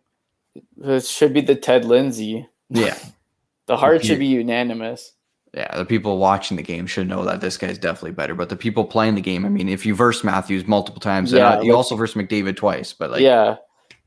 It 0.82 1.04
should 1.04 1.34
be 1.34 1.42
the 1.42 1.54
Ted 1.54 1.84
Lindsay. 1.84 2.46
Yeah, 2.70 2.96
The 3.66 3.76
Hart 3.76 4.04
should 4.04 4.18
be 4.18 4.26
unanimous. 4.26 5.12
yeah. 5.52 5.76
The 5.76 5.84
people 5.84 6.16
watching 6.18 6.56
the 6.56 6.62
game 6.62 6.86
should 6.86 7.08
know 7.08 7.24
that 7.24 7.40
this 7.42 7.58
guy's 7.58 7.76
definitely 7.78 8.12
better. 8.12 8.34
But 8.34 8.48
the 8.48 8.56
people 8.56 8.84
playing 8.84 9.16
the 9.16 9.20
game, 9.20 9.44
I 9.44 9.48
mean, 9.50 9.68
if 9.68 9.84
you 9.84 9.94
verse 9.94 10.24
Matthews 10.24 10.66
multiple 10.66 11.00
times, 11.00 11.32
and 11.32 11.40
Yeah, 11.40 11.56
uh, 11.58 11.60
you 11.62 11.72
like- 11.72 11.76
also 11.76 11.94
verse 11.96 12.14
McDavid 12.14 12.56
twice, 12.56 12.92
but 12.94 13.10
like, 13.10 13.20
yeah. 13.20 13.56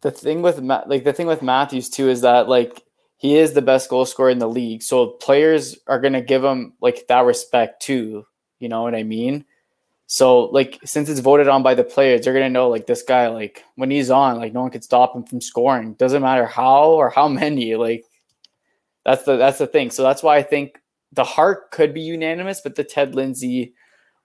The 0.02 0.12
thing 0.12 0.42
with 0.42 0.62
Ma- 0.62 0.84
like 0.88 1.04
the 1.04 1.14
thing 1.14 1.28
with 1.28 1.42
Matthews 1.44 1.90
too 1.90 2.10
is 2.10 2.22
that 2.22 2.48
like 2.50 2.82
he 3.20 3.36
is 3.38 3.52
the 3.52 3.62
best 3.62 3.90
goal 3.90 4.06
scorer 4.06 4.30
in 4.30 4.40
the 4.40 4.48
league. 4.48 4.82
So 4.82 5.08
players 5.08 5.78
are 5.88 6.00
gonna 6.00 6.22
give 6.22 6.42
him 6.42 6.74
like 6.80 7.06
that 7.10 7.26
respect 7.26 7.82
too. 7.82 8.26
You 8.60 8.70
know 8.70 8.82
what 8.82 8.96
I 8.96 9.04
mean? 9.04 9.44
So 10.08 10.46
like 10.46 10.80
since 10.86 11.10
it's 11.10 11.20
voted 11.20 11.50
on 11.50 11.62
by 11.62 11.76
the 11.76 11.84
players, 11.84 12.24
they're 12.24 12.34
gonna 12.34 12.50
know 12.50 12.70
like 12.70 12.88
this 12.88 13.04
guy 13.04 13.28
like 13.28 13.66
when 13.76 13.92
he's 13.92 14.10
on, 14.10 14.38
like 14.38 14.54
no 14.54 14.62
one 14.62 14.72
can 14.72 14.82
stop 14.82 15.14
him 15.14 15.26
from 15.26 15.42
scoring. 15.42 15.96
Doesn't 15.96 16.22
matter 16.22 16.46
how 16.46 16.92
or 16.92 17.10
how 17.10 17.28
many. 17.44 17.76
Like 17.76 18.06
that's 19.04 19.24
the 19.24 19.36
that's 19.36 19.58
the 19.58 19.68
thing. 19.68 19.92
So 19.92 20.02
that's 20.02 20.24
why 20.24 20.38
I 20.38 20.42
think 20.42 20.80
the 21.12 21.26
Hart 21.26 21.72
could 21.72 21.94
be 21.94 22.02
unanimous, 22.02 22.62
but 22.62 22.76
the 22.76 22.86
Ted 22.86 23.16
Lindsay, 23.16 23.74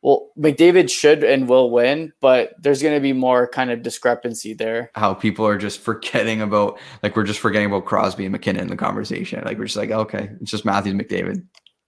well, 0.05 0.31
McDavid 0.39 0.91
should 0.91 1.25
and 1.25 1.49
will 1.49 1.71
win, 1.71 2.13
but 2.21 2.53
there's 2.61 2.83
going 2.83 2.95
to 2.95 3.01
be 3.01 3.15
more 3.15 3.49
kind 3.49 3.71
of 3.71 3.83
discrepancy 3.83 4.53
there. 4.53 4.91
how 4.95 5.15
people 5.15 5.47
are 5.47 5.57
just 5.57 5.81
forgetting 5.81 6.43
about, 6.43 6.79
like, 7.03 7.17
we're 7.17 7.25
just 7.25 7.41
forgetting 7.41 7.67
about 7.69 7.87
Crosby 7.87 8.27
and 8.27 8.33
MacKinnon 8.33 8.61
in 8.63 8.69
the 8.69 8.77
conversation. 8.77 9.43
Like, 9.47 9.57
we're 9.59 9.65
just 9.65 9.77
like, 9.79 9.91
okay, 9.91 10.29
it's 10.43 10.51
just 10.51 10.65
Matthews, 10.67 10.95
McDavid. 10.95 11.43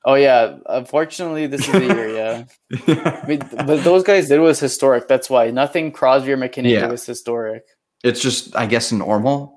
Oh 0.07 0.15
yeah, 0.15 0.57
unfortunately, 0.67 1.47
this 1.49 1.67
is 1.67 1.73
the 1.73 1.81
year. 1.85 2.09
Yeah, 2.17 2.45
I 3.23 3.27
mean, 3.27 3.41
but 3.67 3.83
those 3.85 4.03
guys 4.05 4.29
did 4.29 4.39
was 4.39 4.61
historic. 4.61 5.09
That's 5.09 5.29
why 5.29 5.51
nothing 5.51 5.91
Crosby 5.93 6.33
or 6.33 6.37
MacKinnon 6.37 6.71
Yeah. 6.71 6.81
did 6.83 6.93
was 6.93 7.05
historic. 7.05 7.65
it's 8.05 8.21
just, 8.23 8.55
I 8.57 8.67
guess, 8.67 8.93
normal. 8.93 9.56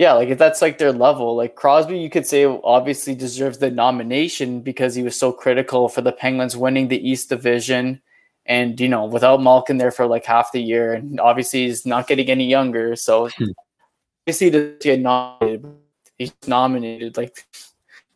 Yeah, 0.00 0.14
like 0.14 0.30
if 0.30 0.38
that's 0.38 0.62
like 0.62 0.78
their 0.78 0.92
level. 0.94 1.36
Like 1.36 1.56
Crosby, 1.56 1.98
you 1.98 2.08
could 2.08 2.26
say 2.26 2.46
obviously 2.46 3.14
deserves 3.14 3.58
the 3.58 3.70
nomination 3.70 4.62
because 4.62 4.94
he 4.94 5.02
was 5.02 5.14
so 5.14 5.30
critical 5.30 5.90
for 5.90 6.00
the 6.00 6.10
Penguins 6.10 6.56
winning 6.56 6.88
the 6.88 6.96
East 7.06 7.28
Division, 7.28 8.00
and 8.46 8.80
you 8.80 8.88
know 8.88 9.04
without 9.04 9.42
Malkin 9.42 9.76
there 9.76 9.90
for 9.90 10.06
like 10.06 10.24
half 10.24 10.52
the 10.52 10.62
year, 10.62 10.94
and 10.94 11.20
obviously 11.20 11.66
he's 11.66 11.84
not 11.84 12.06
getting 12.08 12.30
any 12.30 12.46
younger, 12.46 12.96
so 12.96 13.28
Hmm. 13.28 13.50
obviously 14.22 14.46
he 14.46 14.50
doesn't 14.52 14.80
get 14.80 15.00
nominated. 15.00 15.66
He's 16.16 16.32
nominated. 16.46 17.18
Like 17.18 17.44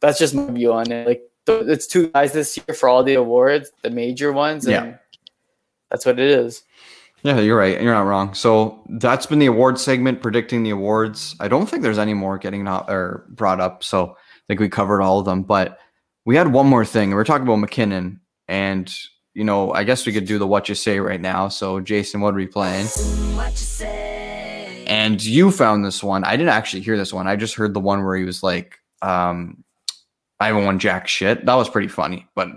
that's 0.00 0.18
just 0.18 0.34
my 0.34 0.50
view 0.52 0.72
on 0.72 0.90
it. 0.90 1.06
Like 1.06 1.30
it's 1.46 1.86
two 1.86 2.08
guys 2.08 2.32
this 2.32 2.56
year 2.56 2.74
for 2.74 2.88
all 2.88 3.04
the 3.04 3.12
awards, 3.16 3.70
the 3.82 3.90
major 3.90 4.32
ones, 4.32 4.64
and 4.64 4.72
Yeah. 4.72 4.96
that's 5.90 6.06
what 6.06 6.18
it 6.18 6.30
is. 6.30 6.62
Yeah, 7.24 7.40
you're 7.40 7.56
right. 7.56 7.80
You're 7.80 7.94
not 7.94 8.02
wrong. 8.02 8.34
So 8.34 8.84
that's 8.98 9.24
been 9.24 9.38
the 9.38 9.46
award 9.46 9.78
segment, 9.80 10.20
predicting 10.20 10.62
the 10.62 10.70
awards. 10.70 11.34
I 11.40 11.48
don't 11.48 11.66
think 11.66 11.82
there's 11.82 11.98
any 11.98 12.12
more 12.12 12.36
getting 12.36 12.64
not 12.64 12.90
or 12.90 13.24
brought 13.30 13.60
up. 13.60 13.82
So 13.82 14.10
I 14.10 14.42
think 14.46 14.60
we 14.60 14.68
covered 14.68 15.00
all 15.00 15.20
of 15.20 15.24
them. 15.24 15.42
But 15.42 15.78
we 16.26 16.36
had 16.36 16.52
one 16.52 16.66
more 16.66 16.84
thing. 16.84 17.08
We 17.08 17.16
are 17.16 17.24
talking 17.24 17.46
about 17.46 17.56
MacKinnon, 17.56 18.20
and 18.46 18.94
you 19.32 19.42
know, 19.42 19.72
I 19.72 19.84
guess 19.84 20.04
we 20.04 20.12
could 20.12 20.26
do 20.26 20.38
the 20.38 20.46
what 20.46 20.68
you 20.68 20.74
say 20.74 21.00
right 21.00 21.20
now. 21.20 21.48
So 21.48 21.80
Jason, 21.80 22.20
what 22.20 22.34
are 22.34 22.36
we 22.36 22.46
playing? 22.46 22.86
What 23.36 23.52
you 23.52 23.56
say? 23.56 24.84
And 24.86 25.22
you 25.24 25.50
found 25.50 25.82
this 25.82 26.04
one. 26.04 26.24
I 26.24 26.36
didn't 26.36 26.50
actually 26.50 26.82
hear 26.82 26.98
this 26.98 27.12
one. 27.12 27.26
I 27.26 27.36
just 27.36 27.54
heard 27.54 27.72
the 27.72 27.80
one 27.80 28.04
where 28.04 28.16
he 28.16 28.24
was 28.24 28.42
like, 28.42 28.76
um, 29.00 29.64
"I 30.40 30.48
haven't 30.48 30.66
won 30.66 30.78
jack 30.78 31.08
shit." 31.08 31.46
That 31.46 31.54
was 31.54 31.70
pretty 31.70 31.88
funny. 31.88 32.26
But 32.34 32.48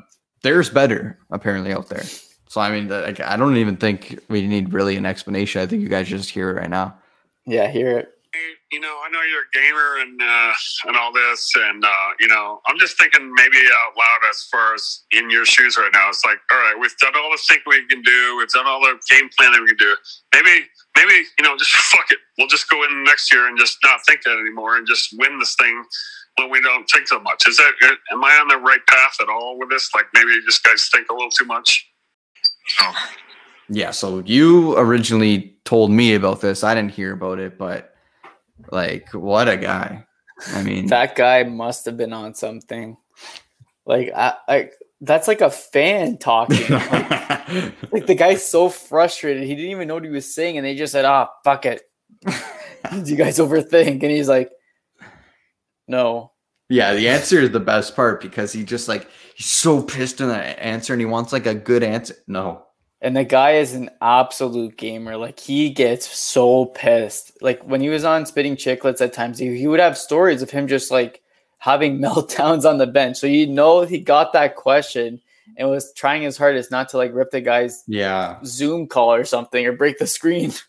there's 0.44 0.70
better 0.70 1.20
apparently 1.32 1.72
out 1.72 1.88
there. 1.88 2.04
So 2.50 2.62
I 2.62 2.72
mean, 2.72 2.88
like, 2.88 3.20
I 3.20 3.36
don't 3.36 3.58
even 3.58 3.78
think 3.78 4.20
we 4.30 4.48
need 4.48 4.74
really 4.74 4.96
an 4.96 5.06
explanation. 5.06 5.62
I 5.62 5.68
think 5.68 5.82
you 5.82 5.90
guys 5.90 6.08
just 6.08 6.30
hear 6.30 6.50
it 6.50 6.54
right 6.54 6.70
now. 6.70 6.96
Yeah, 7.46 7.70
hear 7.70 7.98
it. 7.98 8.14
you 8.72 8.80
know, 8.80 9.00
I 9.06 9.10
know 9.10 9.22
you're 9.22 9.42
a 9.42 9.54
gamer 9.54 10.02
and 10.02 10.22
uh, 10.22 10.54
and 10.86 10.98
all 10.98 11.12
this, 11.14 11.54
and 11.56 11.84
uh, 11.84 12.10
you 12.20 12.28
know, 12.28 12.62
I'm 12.68 12.78
just 12.78 12.98
thinking 12.98 13.32
maybe 13.36 13.58
out 13.58 13.98
loud 13.98 14.20
as 14.30 14.44
far 14.52 14.74
as 14.76 15.04
in 15.12 15.30
your 15.30 15.46
shoes 15.46 15.78
right 15.78 15.92
now. 15.94 16.10
It's 16.10 16.24
like, 16.26 16.40
all 16.52 16.58
right, 16.58 16.76
we've 16.80 16.96
done 16.98 17.14
all 17.16 17.32
the 17.32 17.40
thinking 17.48 17.64
we 17.68 17.86
can 17.88 18.02
do, 18.02 18.36
we've 18.38 18.50
done 18.50 18.68
all 18.68 18.82
the 18.82 19.00
game 19.10 19.30
plan 19.38 19.52
that 19.54 19.62
we 19.62 19.68
can 19.68 19.78
do. 19.78 19.96
Maybe, 20.34 20.66
maybe 20.96 21.28
you 21.40 21.44
know, 21.44 21.56
just 21.60 21.72
fuck 21.72 22.12
it. 22.12 22.20
We'll 22.38 22.48
just 22.48 22.70
go 22.70 22.84
in 22.84 23.04
next 23.04 23.32
year 23.32 23.48
and 23.48 23.58
just 23.58 23.78
not 23.84 24.00
think 24.06 24.24
that 24.24 24.38
anymore, 24.40 24.78
and 24.78 24.88
just 24.88 25.16
win 25.18 25.40
this 25.40 25.56
thing 25.56 25.84
when 26.38 26.50
we 26.50 26.62
don't 26.62 26.86
think 26.90 27.08
so 27.08 27.20
much. 27.20 27.48
Is 27.48 27.58
that? 27.58 27.74
Am 28.12 28.24
I 28.24 28.38
on 28.40 28.48
the 28.48 28.58
right 28.58 28.86
path 28.88 29.16
at 29.22 29.30
all 29.30 29.58
with 29.58 29.70
this? 29.70 29.90
Like 29.94 30.06
maybe 30.14 30.30
you 30.30 30.46
just 30.46 30.64
guys 30.64 30.90
think 30.92 31.10
a 31.10 31.14
little 31.14 31.32
too 31.32 31.46
much. 31.46 31.88
No. 32.80 32.92
Yeah. 33.70 33.92
So 33.92 34.20
you 34.26 34.78
originally 34.78 35.58
told 35.66 35.92
me 35.92 36.16
about 36.16 36.42
this. 36.42 36.64
I 36.64 36.76
didn't 36.76 36.92
hear 36.92 37.14
about 37.14 37.40
it, 37.40 37.58
but 37.58 37.94
like, 38.72 39.14
what 39.14 39.50
a 39.50 39.58
guy. 39.58 40.06
I 40.54 40.64
mean, 40.64 40.88
that 40.88 41.16
guy 41.16 41.44
must 41.44 41.86
have 41.86 41.98
been 41.98 42.14
on 42.14 42.36
something. 42.36 42.98
Like 43.86 44.12
I, 44.16 44.34
I 44.48 44.70
that's 45.02 45.28
like 45.28 45.42
a 45.42 45.50
fan 45.50 46.18
talking. 46.18 46.58
like, 46.70 47.92
like 47.92 48.06
the 48.06 48.16
guy's 48.16 48.46
so 48.46 48.70
frustrated. 48.70 49.44
He 49.44 49.56
didn't 49.56 49.72
even 49.72 49.88
know 49.88 49.96
what 49.96 50.04
he 50.04 50.10
was 50.10 50.34
saying, 50.34 50.58
and 50.58 50.66
they 50.66 50.76
just 50.76 50.92
said, 50.92 51.06
"Ah, 51.06 51.30
fuck 51.44 51.66
it." 51.66 51.82
you 53.06 53.16
guys 53.16 53.40
overthink, 53.40 54.04
and 54.04 54.12
he's 54.12 54.30
like, 54.30 54.52
"No." 55.88 56.32
yeah, 56.70 56.94
the 56.94 57.08
answer 57.08 57.40
is 57.40 57.52
the 57.52 57.60
best 57.60 57.96
part 57.96 58.22
because 58.22 58.52
he 58.52 58.64
just 58.64 58.88
like 58.88 59.10
he's 59.38 59.46
so 59.46 59.84
pissed 59.84 60.20
in 60.20 60.30
that 60.30 60.58
answer 60.58 60.94
and 60.94 61.00
he 61.00 61.06
wants 61.06 61.32
like 61.32 61.46
a 61.46 61.54
good 61.54 61.84
answer. 61.84 62.16
No. 62.26 62.64
And 63.02 63.16
the 63.16 63.24
guy 63.24 63.52
is 63.52 63.76
an 63.76 63.92
absolute 64.02 64.78
gamer. 64.78 65.16
Like 65.16 65.40
he 65.40 65.70
gets 65.70 66.08
so 66.08 66.66
pissed. 66.66 67.38
Like 67.40 67.62
when 67.62 67.80
he 67.80 67.90
was 67.90 68.04
on 68.04 68.26
Spitting 68.26 68.56
Chicklets 68.56 69.00
at 69.00 69.14
times, 69.14 69.38
he, 69.38 69.56
he 69.56 69.68
would 69.68 69.80
have 69.80 69.96
stories 69.96 70.42
of 70.42 70.50
him 70.50 70.68
just 70.68 70.90
like 70.90 71.22
having 71.60 72.00
meltdowns 72.02 72.68
on 72.68 72.80
the 72.80 72.88
bench. 72.88 73.18
So 73.18 73.28
you 73.28 73.46
know 73.46 73.82
he 73.82 74.00
got 74.00 74.34
that 74.34 74.56
question 74.56 75.22
and 75.56 75.70
was 75.70 75.94
trying 75.94 76.24
his 76.24 76.36
hardest 76.36 76.72
not 76.72 76.90
to 76.90 76.98
like 76.98 77.14
rip 77.14 77.30
the 77.30 77.40
guy's 77.40 77.84
Yeah. 77.86 78.40
Zoom 78.44 78.88
call 78.88 79.14
or 79.14 79.24
something 79.24 79.64
or 79.68 79.72
break 79.74 80.00
the 80.00 80.08
screen. 80.08 80.52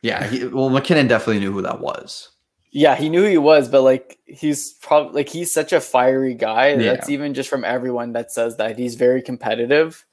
Yeah. 0.00 0.28
He, 0.28 0.46
well, 0.46 0.70
MacKinnon 0.70 1.08
definitely 1.08 1.40
knew 1.40 1.50
who 1.50 1.62
that 1.62 1.80
was. 1.80 2.30
Yeah, 2.70 2.96
he 2.96 3.08
knew 3.08 3.24
he 3.24 3.38
was, 3.38 3.68
but 3.68 3.82
like 3.82 4.18
he's 4.26 4.72
probably 4.74 5.12
like 5.22 5.28
he's 5.28 5.52
such 5.52 5.72
a 5.72 5.80
fiery 5.80 6.34
guy. 6.34 6.68
Yeah. 6.74 6.94
That's 6.94 7.08
even 7.08 7.32
just 7.34 7.48
from 7.48 7.64
everyone 7.64 8.12
that 8.12 8.30
says 8.30 8.56
that 8.58 8.78
he's 8.78 8.94
very 8.94 9.22
competitive. 9.22 10.04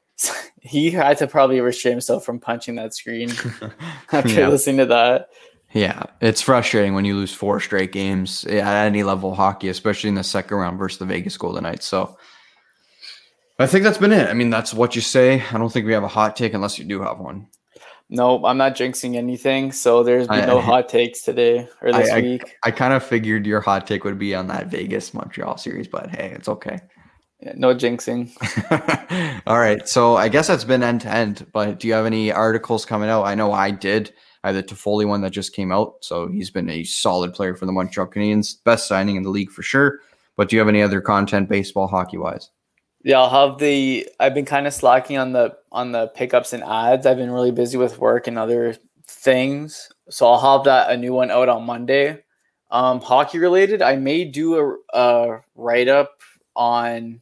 he 0.60 0.90
had 0.90 1.18
to 1.18 1.26
probably 1.26 1.60
restrain 1.60 1.92
himself 1.92 2.24
from 2.24 2.40
punching 2.40 2.74
that 2.76 2.94
screen 2.94 3.30
after 4.12 4.28
Yeah. 4.28 4.48
listening 4.48 4.78
to 4.78 4.86
that. 4.86 5.28
Yeah, 5.72 6.02
it's 6.20 6.42
frustrating 6.42 6.94
when 6.94 7.04
you 7.04 7.14
lose 7.14 7.32
four 7.32 7.60
straight 7.60 7.92
games 7.92 8.44
at 8.44 8.86
any 8.86 9.04
level 9.04 9.30
of 9.30 9.36
hockey, 9.36 9.68
especially 9.68 10.08
in 10.08 10.16
the 10.16 10.24
second 10.24 10.56
round 10.56 10.78
versus 10.80 10.98
the 10.98 11.06
Vegas 11.06 11.36
Golden 11.38 11.62
Knights. 11.62 11.86
So 11.86 12.18
I 13.60 13.66
think 13.68 13.84
that's 13.84 13.98
been 13.98 14.12
it. 14.12 14.28
I 14.28 14.34
mean, 14.34 14.50
that's 14.50 14.74
what 14.74 14.96
you 14.96 15.00
say. 15.00 15.44
I 15.52 15.58
don't 15.58 15.72
think 15.72 15.86
we 15.86 15.92
have 15.92 16.02
a 16.02 16.08
hot 16.08 16.34
take 16.34 16.54
unless 16.54 16.76
you 16.76 16.84
do 16.84 17.00
have 17.02 17.20
one. 17.20 17.46
No, 18.12 18.44
I'm 18.44 18.58
not 18.58 18.74
jinxing 18.74 19.14
anything, 19.14 19.70
so 19.70 20.02
there's 20.02 20.26
been 20.26 20.40
I- 20.40 20.46
no 20.46 20.58
I- 20.58 20.62
hot 20.62 20.88
takes 20.88 21.22
today 21.22 21.68
or 21.80 21.92
this 21.92 22.10
I- 22.10 22.18
I- 22.18 22.20
week. 22.20 22.56
I 22.64 22.72
kind 22.72 22.92
of 22.92 23.04
figured 23.04 23.46
your 23.46 23.60
hot 23.60 23.86
take 23.86 24.02
would 24.04 24.18
be 24.18 24.34
on 24.34 24.48
that 24.48 24.66
Vegas 24.66 25.14
Montreal 25.14 25.56
series, 25.56 25.86
but 25.86 26.10
hey, 26.10 26.32
it's 26.34 26.48
okay. 26.48 26.80
Yeah, 27.40 27.52
no 27.54 27.74
jinxing. 27.74 28.30
All 29.46 29.58
right. 29.58 29.88
So 29.88 30.16
I 30.16 30.28
guess 30.28 30.48
that's 30.48 30.64
been 30.64 30.82
end 30.82 31.02
to 31.02 31.08
end, 31.08 31.46
but 31.52 31.78
do 31.78 31.86
you 31.88 31.94
have 31.94 32.04
any 32.04 32.30
articles 32.32 32.84
coming 32.84 33.08
out? 33.08 33.22
I 33.24 33.34
know 33.34 33.52
I 33.52 33.70
did. 33.70 34.12
I 34.42 34.48
have 34.48 34.56
the 34.56 34.62
Toffoli 34.62 35.06
one 35.06 35.20
that 35.22 35.30
just 35.30 35.54
came 35.54 35.70
out. 35.72 35.94
So 36.00 36.26
he's 36.28 36.50
been 36.50 36.68
a 36.68 36.82
solid 36.84 37.32
player 37.32 37.54
for 37.54 37.64
the 37.66 37.72
Montreal 37.72 38.08
Canadiens. 38.08 38.56
Best 38.64 38.88
signing 38.88 39.16
in 39.16 39.22
the 39.22 39.30
league 39.30 39.50
for 39.52 39.62
sure. 39.62 40.00
But 40.36 40.48
do 40.48 40.56
you 40.56 40.60
have 40.60 40.68
any 40.68 40.82
other 40.82 41.00
content, 41.00 41.48
baseball, 41.48 41.86
hockey 41.86 42.18
wise? 42.18 42.50
Yeah, 43.02 43.20
I'll 43.20 43.48
have 43.50 43.58
the. 43.58 44.08
I've 44.20 44.34
been 44.34 44.44
kind 44.44 44.66
of 44.66 44.74
slacking 44.74 45.16
on 45.16 45.32
the 45.32 45.56
on 45.72 45.92
the 45.92 46.08
pickups 46.08 46.52
and 46.52 46.62
ads. 46.62 47.06
I've 47.06 47.16
been 47.16 47.30
really 47.30 47.50
busy 47.52 47.78
with 47.78 47.98
work 47.98 48.26
and 48.26 48.38
other 48.38 48.76
things, 49.06 49.90
so 50.10 50.26
I'll 50.26 50.56
have 50.58 50.64
that 50.66 50.90
a 50.90 50.96
new 50.96 51.12
one 51.14 51.30
out 51.30 51.48
on 51.48 51.64
Monday. 51.64 52.22
Um, 52.70 53.00
hockey 53.00 53.38
related, 53.38 53.82
I 53.82 53.96
may 53.96 54.24
do 54.24 54.76
a, 54.92 54.96
a 54.98 55.40
write 55.56 55.88
up 55.88 56.20
on 56.54 57.20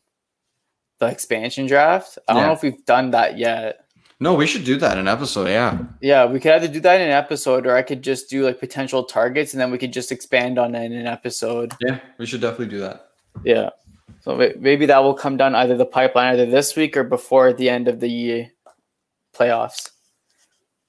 the 0.99 1.07
expansion 1.07 1.67
draft. 1.67 2.19
I 2.29 2.33
don't 2.35 2.43
Yeah. 2.43 2.47
know 2.49 2.53
if 2.53 2.63
we've 2.63 2.85
done 2.85 3.13
that 3.13 3.39
yet. 3.39 3.85
No, 4.21 4.35
we 4.35 4.47
should 4.49 4.65
do 4.65 4.77
that 4.79 4.93
in 4.95 4.99
an 4.99 5.09
episode. 5.09 5.47
Yeah. 5.49 5.79
Yeah, 6.01 6.27
we 6.27 6.41
could 6.41 6.51
either 6.53 6.67
do 6.69 6.81
that 6.81 7.01
in 7.01 7.07
an 7.07 7.13
episode, 7.13 7.67
or 7.69 7.77
I 7.77 7.83
could 7.83 8.03
just 8.03 8.29
do 8.29 8.45
like 8.45 8.59
potential 8.59 9.05
targets, 9.05 9.55
and 9.55 9.61
then 9.61 9.71
we 9.71 9.79
could 9.79 9.93
just 9.93 10.11
expand 10.11 10.59
on 10.59 10.75
it 10.75 10.85
in 10.87 10.93
an 10.93 11.07
episode. 11.07 11.73
Yeah, 11.81 12.01
we 12.19 12.27
should 12.27 12.41
definitely 12.41 12.67
do 12.67 12.81
that. 12.81 13.11
Yeah. 13.45 13.71
So 14.21 14.53
maybe 14.59 14.87
that 14.87 15.03
will 15.03 15.15
come 15.15 15.37
down 15.37 15.55
either 15.55 15.77
the 15.77 15.87
pipeline 15.87 16.35
either 16.35 16.47
this 16.47 16.77
week 16.77 16.97
or 16.97 17.05
before 17.05 17.53
the 17.53 17.71
end 17.71 17.89
of 17.89 18.01
the 18.01 18.47
playoffs. 19.35 19.91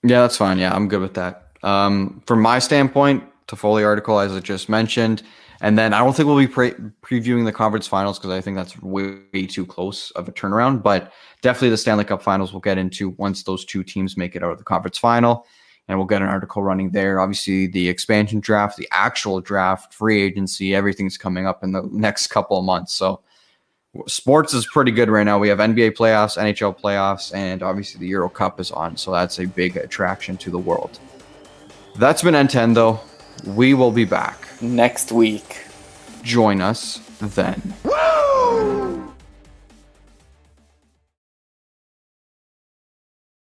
Yeah, 0.04 0.22
that's 0.22 0.38
fine. 0.38 0.58
Yeah, 0.58 0.74
I'm 0.74 0.88
good 0.88 1.02
with 1.02 1.14
that. 1.16 1.48
Um, 1.64 2.22
from 2.26 2.42
my 2.42 2.60
standpoint, 2.60 3.24
Toffoli 3.48 3.86
article, 3.86 4.20
as 4.20 4.32
I 4.34 4.40
just 4.40 4.70
mentioned, 4.70 5.24
and 5.62 5.78
then 5.78 5.94
I 5.94 6.00
don't 6.00 6.16
think 6.16 6.28
we'll 6.28 6.38
be 6.38 6.48
pre- 6.48 6.72
previewing 7.02 7.44
the 7.44 7.52
conference 7.52 7.86
finals 7.86 8.18
because 8.18 8.32
I 8.32 8.40
think 8.40 8.56
that's 8.56 8.82
way, 8.82 9.20
way 9.34 9.46
too 9.46 9.66
close 9.66 10.12
of 10.12 10.28
a 10.28 10.32
turnaround. 10.32 10.82
But 10.84 11.12
definitely 11.42 11.72
the 11.72 11.78
Stanley 11.78 12.06
Cup 12.06 12.22
finals 12.22 12.54
we'll 12.54 12.62
get 12.62 12.78
into 12.78 13.10
once 13.12 13.44
those 13.44 13.66
two 13.66 13.84
teams 13.84 14.16
make 14.16 14.36
it 14.36 14.44
out 14.44 14.52
of 14.52 14.58
the 14.58 14.64
conference 14.64 14.98
final. 14.98 15.46
And 15.90 15.98
we'll 15.98 16.08
get 16.08 16.22
an 16.22 16.30
article 16.30 16.64
running 16.64 16.92
there. 16.92 17.20
Obviously, 17.20 17.68
the 17.68 17.90
expansion 17.90 18.40
draft, 18.40 18.78
the 18.78 18.88
actual 18.92 19.42
draft, 19.42 19.94
free 19.94 20.22
agency, 20.22 20.74
everything's 20.74 21.18
coming 21.18 21.46
up 21.46 21.64
in 21.64 21.74
the 21.74 21.82
next 21.92 22.28
couple 22.28 22.58
of 22.58 22.64
months. 22.64 22.94
So 22.94 23.22
sports 24.08 24.54
is 24.54 24.66
pretty 24.68 24.92
good 24.92 25.10
right 25.10 25.24
now. 25.24 25.40
We 25.40 25.50
have 25.50 25.58
NBA 25.58 25.98
playoffs, 25.98 26.38
NHL 26.38 26.80
playoffs, 26.80 27.34
and 27.36 27.64
obviously 27.64 28.00
the 28.00 28.08
Euro 28.08 28.30
Cup 28.30 28.60
is 28.60 28.72
on. 28.72 28.96
So 28.96 29.12
that's 29.12 29.40
a 29.40 29.46
big 29.46 29.78
attraction 29.78 30.38
to 30.38 30.52
the 30.52 30.60
world. 30.60 31.00
That's 31.98 32.22
been 32.22 32.36
Nintendo. 32.36 33.00
We 33.46 33.74
will 33.74 33.92
be 33.92 34.06
back. 34.06 34.48
Next 34.62 35.12
week. 35.12 35.66
Join 36.22 36.62
us 36.62 37.02
then. 37.20 37.74
Woo! 37.84 38.99